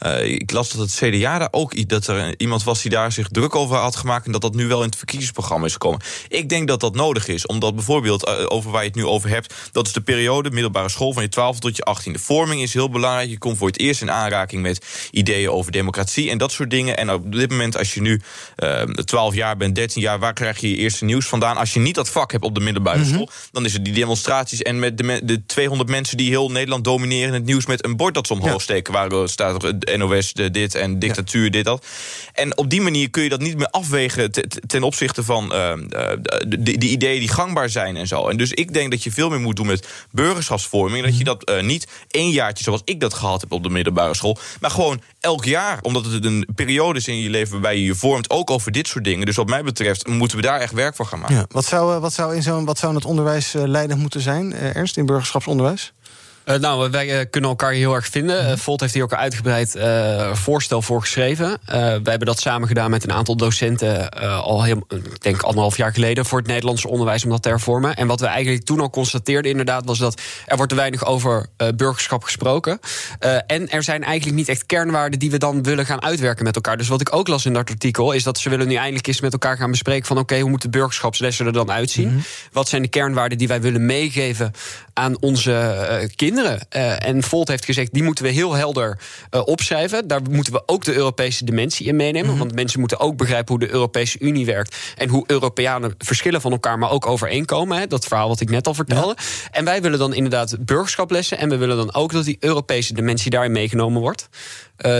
uh, 0.05 0.23
ik 0.25 0.51
las 0.51 0.69
dat 0.71 0.81
het 0.81 0.95
CDA 0.95 1.37
daar 1.37 1.47
ook 1.51 1.87
dat 1.89 2.07
er 2.07 2.33
iemand 2.37 2.63
was 2.63 2.81
die 2.81 2.91
daar 2.91 3.11
zich 3.11 3.27
druk 3.27 3.55
over 3.55 3.77
had 3.77 3.95
gemaakt. 3.95 4.25
En 4.25 4.31
dat 4.31 4.41
dat 4.41 4.55
nu 4.55 4.67
wel 4.67 4.79
in 4.79 4.87
het 4.87 4.97
verkiezingsprogramma 4.97 5.65
is 5.65 5.71
gekomen. 5.71 6.01
Ik 6.27 6.49
denk 6.49 6.67
dat 6.67 6.79
dat 6.79 6.95
nodig 6.95 7.27
is. 7.27 7.45
Omdat 7.45 7.75
bijvoorbeeld, 7.75 8.27
uh, 8.27 8.45
over 8.47 8.71
waar 8.71 8.81
je 8.81 8.87
het 8.87 8.97
nu 8.97 9.05
over 9.05 9.29
hebt, 9.29 9.53
dat 9.71 9.87
is 9.87 9.93
de 9.93 10.01
periode 10.01 10.51
middelbare 10.51 10.89
school 10.89 11.13
van 11.13 11.23
je 11.23 11.29
12 11.29 11.59
tot 11.59 11.75
je 11.75 11.83
18. 11.83 12.13
De 12.13 12.19
vorming 12.19 12.61
is 12.61 12.73
heel 12.73 12.89
belangrijk. 12.89 13.29
Je 13.29 13.37
komt 13.37 13.57
voor 13.57 13.67
het 13.67 13.79
eerst 13.79 14.01
in 14.01 14.11
aanraking 14.11 14.61
met 14.61 15.09
ideeën 15.11 15.49
over 15.49 15.71
democratie 15.71 16.29
en 16.29 16.37
dat 16.37 16.51
soort 16.51 16.69
dingen. 16.69 16.97
En 16.97 17.11
op 17.11 17.31
dit 17.31 17.49
moment, 17.49 17.77
als 17.77 17.93
je 17.93 18.01
nu 18.01 18.21
uh, 18.57 18.81
12 18.81 19.33
jaar 19.33 19.57
bent, 19.57 19.75
13 19.75 20.01
jaar, 20.01 20.19
waar 20.19 20.33
krijg 20.33 20.59
je 20.59 20.69
je 20.69 20.75
eerste 20.75 21.05
nieuws 21.05 21.25
vandaan? 21.25 21.57
Als 21.57 21.73
je 21.73 21.79
niet 21.79 21.95
dat 21.95 22.09
vak 22.09 22.31
hebt 22.31 22.43
op 22.43 22.55
de 22.55 22.61
middelbare 22.61 22.99
mhm. 22.99 23.09
school, 23.13 23.29
dan 23.51 23.65
is 23.65 23.73
het 23.73 23.85
die 23.85 23.93
demonstraties 23.93 24.61
en 24.61 24.79
met 24.79 24.97
de, 24.97 25.21
de 25.23 25.45
200 25.45 25.89
mensen 25.89 26.17
die 26.17 26.29
heel 26.29 26.51
Nederland 26.51 26.83
domineren 26.83 27.33
het 27.33 27.45
nieuws 27.45 27.65
met 27.65 27.85
een 27.85 27.97
bord 27.97 28.13
dat 28.13 28.27
ze 28.27 28.33
omhoog 28.33 28.51
ja. 28.51 28.59
steken, 28.59 28.93
waar 28.93 29.29
staat 29.29 29.63
er 29.63 29.77
NOS 29.97 30.33
dit 30.33 30.75
en 30.75 30.99
dictatuur, 30.99 31.51
dit, 31.51 31.65
dat. 31.65 31.85
En 32.33 32.57
op 32.57 32.69
die 32.69 32.81
manier 32.81 33.09
kun 33.09 33.23
je 33.23 33.29
dat 33.29 33.39
niet 33.39 33.57
meer 33.57 33.69
afwegen 33.69 34.31
ten 34.67 34.83
opzichte 34.83 35.23
van 35.23 35.43
uh, 35.43 35.73
de, 36.47 36.77
de, 36.77 36.87
ideeën 36.87 37.19
die 37.19 37.29
gangbaar 37.29 37.69
zijn 37.69 37.97
en 37.97 38.07
zo. 38.07 38.27
En 38.27 38.37
dus 38.37 38.51
ik 38.51 38.73
denk 38.73 38.91
dat 38.91 39.03
je 39.03 39.11
veel 39.11 39.29
meer 39.29 39.39
moet 39.39 39.55
doen 39.55 39.67
met 39.67 39.87
burgerschapsvorming. 40.11 41.05
Dat 41.05 41.17
je 41.17 41.23
dat 41.23 41.49
uh, 41.49 41.61
niet 41.61 41.87
één 42.11 42.31
jaartje 42.31 42.63
zoals 42.63 42.81
ik 42.85 42.99
dat 42.99 43.13
gehad 43.13 43.41
heb 43.41 43.51
op 43.51 43.63
de 43.63 43.69
middelbare 43.69 44.15
school, 44.15 44.37
maar 44.59 44.71
gewoon 44.71 45.01
elk 45.19 45.45
jaar. 45.45 45.79
Omdat 45.81 46.05
het 46.05 46.25
een 46.25 46.47
periode 46.55 46.99
is 46.99 47.07
in 47.07 47.17
je 47.17 47.29
leven 47.29 47.51
waarbij 47.51 47.77
je 47.77 47.83
je 47.83 47.95
vormt, 47.95 48.29
ook 48.29 48.49
over 48.49 48.71
dit 48.71 48.87
soort 48.87 49.03
dingen. 49.03 49.25
Dus 49.25 49.35
wat 49.35 49.47
mij 49.47 49.63
betreft 49.63 50.07
moeten 50.07 50.37
we 50.37 50.43
daar 50.43 50.59
echt 50.59 50.73
werk 50.73 50.95
voor 50.95 51.05
gaan 51.05 51.19
maken. 51.19 51.35
Ja, 51.35 51.45
wat, 51.49 51.65
zou, 51.65 51.99
wat, 51.99 52.13
zou 52.13 52.35
in 52.35 52.43
zo'n, 52.43 52.65
wat 52.65 52.77
zou 52.77 52.95
het 52.95 53.05
onderwijs 53.05 53.53
leidend 53.53 53.99
moeten 53.99 54.21
zijn, 54.21 54.53
Ernst, 54.53 54.97
in 54.97 55.05
burgerschapsonderwijs? 55.05 55.93
Uh, 56.49 56.55
nou, 56.55 56.91
wij 56.91 57.25
kunnen 57.25 57.49
elkaar 57.49 57.71
heel 57.71 57.93
erg 57.93 58.07
vinden. 58.07 58.49
Uh, 58.49 58.57
Volt 58.57 58.79
heeft 58.79 58.93
hier 58.93 59.03
ook 59.03 59.11
een 59.11 59.17
uitgebreid 59.17 59.77
voorstel 60.33 60.81
voor 60.81 61.01
geschreven. 61.01 61.57
wij 61.65 62.01
hebben 62.03 62.25
dat 62.25 62.39
samen 62.39 62.67
gedaan 62.67 62.89
met 62.89 63.03
een 63.03 63.11
aantal 63.11 63.35
docenten 63.35 64.09
al 64.43 64.63
heel, 64.63 64.85
ik 64.87 65.21
denk 65.21 65.41
anderhalf 65.41 65.77
jaar 65.77 65.93
geleden 65.93 66.25
voor 66.25 66.37
het 66.37 66.47
Nederlandse 66.47 66.87
onderwijs 66.87 67.23
om 67.23 67.29
dat 67.29 67.41
te 67.41 67.49
hervormen. 67.49 67.95
En 67.95 68.07
wat 68.07 68.19
we 68.19 68.25
eigenlijk 68.25 68.65
toen 68.65 68.79
al 68.79 68.89
constateerden, 68.89 69.51
inderdaad, 69.51 69.85
was 69.85 69.97
dat 69.97 70.21
er 70.45 70.55
wordt 70.55 70.71
te 70.71 70.77
weinig 70.77 71.05
over 71.05 71.45
burgerschap 71.75 72.23
gesproken. 72.23 72.79
en 73.47 73.69
er 73.69 73.83
zijn 73.83 74.03
eigenlijk 74.03 74.37
niet 74.37 74.49
echt 74.49 74.65
kernwaarden 74.65 75.19
die 75.19 75.31
we 75.31 75.37
dan 75.37 75.63
willen 75.63 75.85
gaan 75.85 76.01
uitwerken 76.01 76.43
met 76.43 76.55
elkaar. 76.55 76.77
Dus 76.77 76.87
wat 76.87 77.01
ik 77.01 77.15
ook 77.15 77.27
las 77.27 77.45
in 77.45 77.53
dat 77.53 77.69
artikel, 77.69 78.11
is 78.11 78.23
dat 78.23 78.37
ze 78.37 78.49
willen 78.49 78.67
nu 78.67 78.75
eindelijk 78.75 79.07
eens 79.07 79.21
met 79.21 79.33
elkaar 79.33 79.57
gaan 79.57 79.71
bespreken 79.71 80.05
van 80.05 80.17
oké, 80.17 80.39
hoe 80.39 80.49
moeten 80.49 80.71
burgerschapslessen 80.71 81.45
er 81.45 81.53
dan 81.53 81.71
uitzien? 81.71 82.07
Mhm. 82.07 82.19
Wat 82.51 82.67
zijn 82.67 82.81
de 82.81 82.87
kernwaarden 82.87 83.37
die 83.37 83.47
wij 83.47 83.61
willen 83.61 83.85
meegeven 83.85 84.51
aan 84.99 85.21
onze 85.21 86.09
kinderen? 86.15 86.69
en 86.99 87.23
Volt 87.23 87.47
heeft 87.47 87.65
gezegd, 87.65 87.93
die 87.93 88.03
moeten 88.03 88.23
we 88.23 88.29
heel 88.29 88.53
helder 88.53 88.99
uh, 89.31 89.41
opschrijven. 89.45 90.07
Daar 90.07 90.21
moeten 90.29 90.53
we 90.53 90.63
ook 90.65 90.83
de 90.83 90.93
Europese 90.93 91.45
dimensie 91.45 91.85
in 91.85 91.95
meenemen. 91.95 92.29
Mhm. 92.29 92.39
Want 92.39 92.55
mensen 92.55 92.79
moeten 92.79 92.99
ook 92.99 93.17
begrijpen 93.17 93.55
hoe 93.55 93.67
de 93.67 93.73
Europese 93.73 94.19
Unie 94.19 94.45
werkt. 94.45 94.75
En 94.97 95.09
hoe 95.09 95.23
Europeanen 95.27 95.93
verschillen 95.97 96.41
van 96.41 96.51
elkaar, 96.51 96.79
maar 96.79 96.91
ook 96.91 97.05
overeenkomen. 97.05 97.77
Hè, 97.77 97.87
dat 97.87 98.05
verhaal 98.05 98.27
wat 98.27 98.41
ik 98.41 98.49
net 98.49 98.67
al 98.67 98.73
vertelde. 98.73 99.17
En 99.51 99.65
wij 99.65 99.81
willen 99.81 99.99
dan 99.99 100.13
inderdaad 100.13 100.65
burgerschaplessen. 100.65 101.37
En 101.37 101.49
we 101.49 101.57
willen 101.57 101.77
dan 101.77 101.93
ook 101.93 102.11
dat 102.11 102.25
die 102.25 102.37
Europese 102.39 102.93
dimensie 102.93 103.31
daarin 103.31 103.51
meegenomen 103.51 104.01
wordt. 104.01 104.29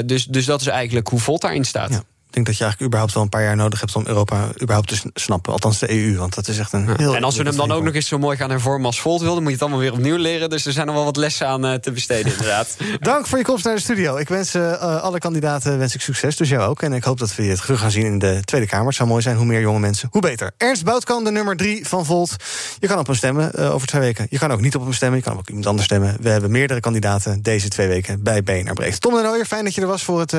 Dus, 0.06 0.26
dus 0.26 0.46
dat 0.46 0.62
is 0.62 0.68
eigenlijk 0.68 1.08
hoe 1.08 1.20
Volt 1.20 1.42
daarin 1.42 1.66
staat. 1.66 1.90
Ja. 1.90 2.04
Ik 2.30 2.36
denk 2.36 2.48
dat 2.48 2.58
je 2.58 2.64
eigenlijk 2.64 2.82
überhaupt 2.82 3.14
wel 3.14 3.24
een 3.24 3.30
paar 3.30 3.44
jaar 3.44 3.56
nodig 3.56 3.80
hebt 3.80 3.96
om 3.96 4.04
Europa 4.08 4.48
überhaupt 4.62 4.88
te 4.88 5.12
snappen. 5.14 5.54
Althans 5.54 5.80
de 5.80 5.92
EU, 5.92 6.18
want 6.18 6.36
dat 6.36 6.48
is 6.48 6.60
echt 6.60 6.74
een 6.74 6.98
heel... 6.98 7.16
En 7.16 7.24
als 7.24 7.38
we 7.38 7.44
hem 7.44 7.56
dan 7.56 7.72
ook 7.72 7.84
nog 7.84 7.94
eens 7.94 8.08
zo 8.08 8.18
mooi 8.18 8.38
gaan 8.38 8.50
hervormen 8.50 8.86
als 8.86 9.02
Volt 9.02 9.22
wilde... 9.22 9.40
moet 9.40 9.48
je 9.48 9.54
het 9.54 9.62
allemaal 9.62 9.80
weer 9.80 9.92
opnieuw 9.92 10.16
leren. 10.16 10.50
Dus 10.50 10.66
er 10.66 10.72
zijn 10.72 10.86
nog 10.86 10.96
wel 10.96 11.04
wat 11.04 11.16
lessen 11.16 11.48
aan 11.48 11.66
uh, 11.66 11.74
te 11.74 11.92
besteden, 11.92 12.32
inderdaad. 12.32 12.78
Dank 13.00 13.28
voor 13.28 13.38
je 13.38 13.44
komst 13.44 13.66
naar 13.66 13.76
de 13.76 13.82
studio. 13.82 14.16
Ik 14.18 14.28
wens 14.28 14.56
uh, 14.56 15.02
alle 15.02 15.18
kandidaten 15.18 15.78
wens 15.78 15.96
ik 15.96 16.02
succes, 16.02 16.36
dus 16.36 16.50
jou 16.50 16.70
ook. 16.70 16.82
En 16.82 16.94
ik 16.94 17.04
hoop 17.04 17.20
dat 17.20 17.36
we 17.36 17.44
je 17.44 17.50
het 17.50 17.62
terug 17.62 17.80
gaan 17.80 17.92
zien 17.92 18.06
in 18.06 18.20
de 18.20 18.40
Tweede 18.44 18.68
Kamer. 18.68 18.88
Het 18.88 18.96
zou 18.96 19.10
mooi 19.10 19.22
zijn, 19.22 19.36
hoe 19.36 19.46
meer 19.46 19.62
jonge 19.62 19.80
mensen, 19.80 20.08
hoe 20.12 20.22
beter. 20.22 20.52
Ernst 20.58 20.84
Boutkan, 20.84 21.24
de 21.24 21.32
nummer 21.32 21.58
drie 21.58 21.88
van 21.88 22.06
Volt. 22.06 22.36
Je 22.80 22.88
kan 22.88 23.00
op 23.00 23.06
hem 23.06 23.16
stemmen 23.16 23.52
uh, 23.56 23.74
over 23.74 23.88
twee 23.88 24.02
weken. 24.02 24.28
Je 24.30 24.38
kan 24.38 24.52
ook 24.52 24.62
niet 24.62 24.76
op 24.76 24.82
hem 24.84 24.94
stemmen, 24.94 25.18
je 25.18 25.24
kan 25.24 25.38
ook 25.38 25.48
iemand 25.48 25.66
anders 25.66 25.86
stemmen. 25.86 26.18
We 26.22 26.30
hebben 26.30 26.52
meerdere 26.52 26.80
kandidaten 26.80 27.42
deze 27.42 27.68
twee 27.68 27.88
weken 27.88 28.24
bij 28.24 28.44
BNR 28.44 28.74
Breed. 28.74 29.02
Tom 29.02 29.14
de 29.14 29.22
Nooijer, 29.22 29.46
fijn 29.46 29.64
dat 29.64 29.76
je 29.76 29.82
er 29.82 29.88
was 29.88 30.04
voor 30.04 30.20
het 30.20 30.34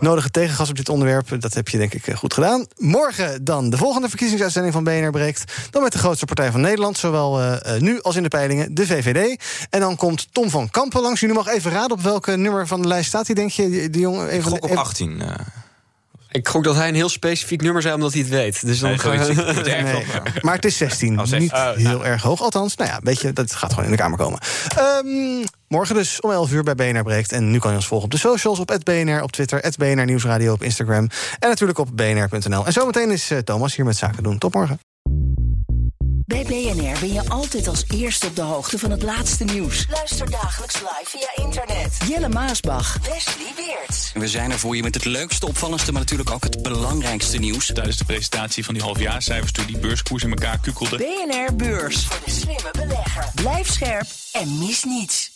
nodige 0.00 0.30
tegengas 0.30 0.68
op 0.68 0.76
dit 0.76 0.88
onderwerp. 0.88 1.13
Dat 1.38 1.54
heb 1.54 1.68
je 1.68 1.78
denk 1.78 1.94
ik 1.94 2.06
eh, 2.06 2.16
goed 2.16 2.34
gedaan. 2.34 2.66
Morgen 2.76 3.44
dan 3.44 3.70
de 3.70 3.76
volgende 3.76 4.08
verkiezingsuitzending 4.08 4.74
van 4.74 4.84
BNR 4.84 5.10
breekt. 5.10 5.52
Dan 5.70 5.82
met 5.82 5.92
de 5.92 5.98
grootste 5.98 6.24
partij 6.24 6.50
van 6.50 6.60
Nederland, 6.60 6.98
zowel 6.98 7.42
uh, 7.42 7.56
nu 7.78 8.02
als 8.02 8.16
in 8.16 8.22
de 8.22 8.28
peilingen, 8.28 8.74
de 8.74 8.86
VVD. 8.86 9.42
En 9.70 9.80
dan 9.80 9.96
komt 9.96 10.28
Tom 10.32 10.50
van 10.50 10.70
Kampen 10.70 11.00
langs. 11.00 11.20
Jullie 11.20 11.36
mag 11.36 11.46
even 11.46 11.70
raden 11.70 11.96
op 11.96 12.02
welke 12.02 12.36
nummer 12.36 12.66
van 12.66 12.82
de 12.82 12.88
lijst 12.88 13.08
staat 13.08 13.26
hij, 13.26 13.34
denk 13.34 13.50
je? 13.50 13.70
Die, 13.70 13.90
die 13.90 14.00
jongen 14.00 14.28
even 14.28 14.50
Gok 14.50 14.64
op 14.64 14.76
18. 14.76 15.20
Uh. 15.20 15.28
Ik 16.34 16.48
gok 16.48 16.64
dat 16.64 16.76
hij 16.76 16.88
een 16.88 16.94
heel 16.94 17.08
specifiek 17.08 17.62
nummer 17.62 17.82
zei, 17.82 17.94
omdat 17.94 18.12
hij 18.12 18.20
het 18.20 18.30
weet. 18.30 18.66
Dus 18.66 18.78
dan 18.78 18.90
nee, 18.90 19.18
nee, 19.18 19.82
nee. 19.82 20.04
Maar 20.40 20.54
het 20.54 20.64
is 20.64 20.76
16. 20.76 21.20
Oh, 21.20 21.30
Niet 21.30 21.52
oh, 21.52 21.72
heel 21.72 21.82
nou. 21.82 22.04
erg 22.04 22.22
hoog. 22.22 22.42
Althans, 22.42 22.76
nou 22.76 22.90
ja, 22.90 23.00
weet 23.02 23.20
je, 23.20 23.32
dat 23.32 23.54
gaat 23.54 23.70
gewoon 23.70 23.84
in 23.84 23.90
de 23.90 23.96
Kamer 23.96 24.18
komen. 24.18 24.38
Um, 25.04 25.44
morgen 25.74 25.94
dus 25.94 26.20
om 26.20 26.30
11 26.30 26.52
uur 26.52 26.62
bij 26.62 26.74
BNR 26.74 27.02
Breekt. 27.02 27.32
En 27.32 27.50
nu 27.50 27.58
kan 27.58 27.70
je 27.70 27.76
ons 27.76 27.86
volgen 27.86 28.06
op 28.06 28.12
de 28.12 28.18
socials, 28.18 28.58
op 28.58 28.78
BNR, 28.84 29.22
op 29.22 29.32
Twitter, 29.32 29.72
BNR 29.78 30.04
Nieuwsradio, 30.04 30.52
op 30.52 30.62
Instagram. 30.62 31.08
En 31.38 31.48
natuurlijk 31.48 31.78
op 31.78 31.88
bnr.nl. 31.94 32.66
En 32.66 32.72
zometeen 32.72 33.10
is 33.10 33.30
uh, 33.30 33.38
Thomas 33.38 33.76
hier 33.76 33.84
met 33.84 33.96
Zaken 33.96 34.22
doen. 34.22 34.38
Tot 34.38 34.54
morgen. 34.54 34.78
Bij 36.26 36.42
BNR 36.42 36.98
ben 37.00 37.12
je 37.12 37.28
altijd 37.28 37.68
als 37.68 37.84
eerste 37.94 38.26
op 38.26 38.36
de 38.36 38.42
hoogte 38.42 38.78
van 38.78 38.90
het 38.90 39.02
laatste 39.02 39.44
nieuws. 39.44 39.86
Luister 39.90 40.30
dagelijks 40.30 40.74
live 40.74 41.04
via 41.04 41.44
internet. 41.44 41.96
Jelle 42.08 42.28
Maasbach. 42.28 42.98
Wesley 43.02 43.52
Weert. 43.56 44.12
We 44.14 44.28
zijn 44.28 44.50
er 44.50 44.58
voor 44.58 44.76
je 44.76 44.82
met 44.82 44.94
het 44.94 45.04
leukste, 45.04 45.46
opvallendste, 45.46 45.92
maar 45.92 46.00
natuurlijk 46.00 46.30
ook 46.30 46.44
het 46.44 46.62
belangrijkste 46.62 47.38
nieuws. 47.38 47.66
Tijdens 47.66 47.96
de 47.96 48.04
presentatie 48.04 48.64
van 48.64 48.74
die 48.74 48.82
halfjaarcijfers 48.82 49.52
toen 49.52 49.66
die 49.66 49.78
beurskoers 49.78 50.22
in 50.22 50.30
elkaar 50.30 50.58
kukkelde. 50.58 50.96
BNR 50.96 51.56
Beurs. 51.56 52.06
Voor 52.06 52.20
de 52.24 52.30
slimme 52.30 52.70
belegger. 52.72 53.24
Blijf 53.34 53.70
scherp 53.70 54.06
en 54.32 54.58
mis 54.58 54.84
niets. 54.84 55.33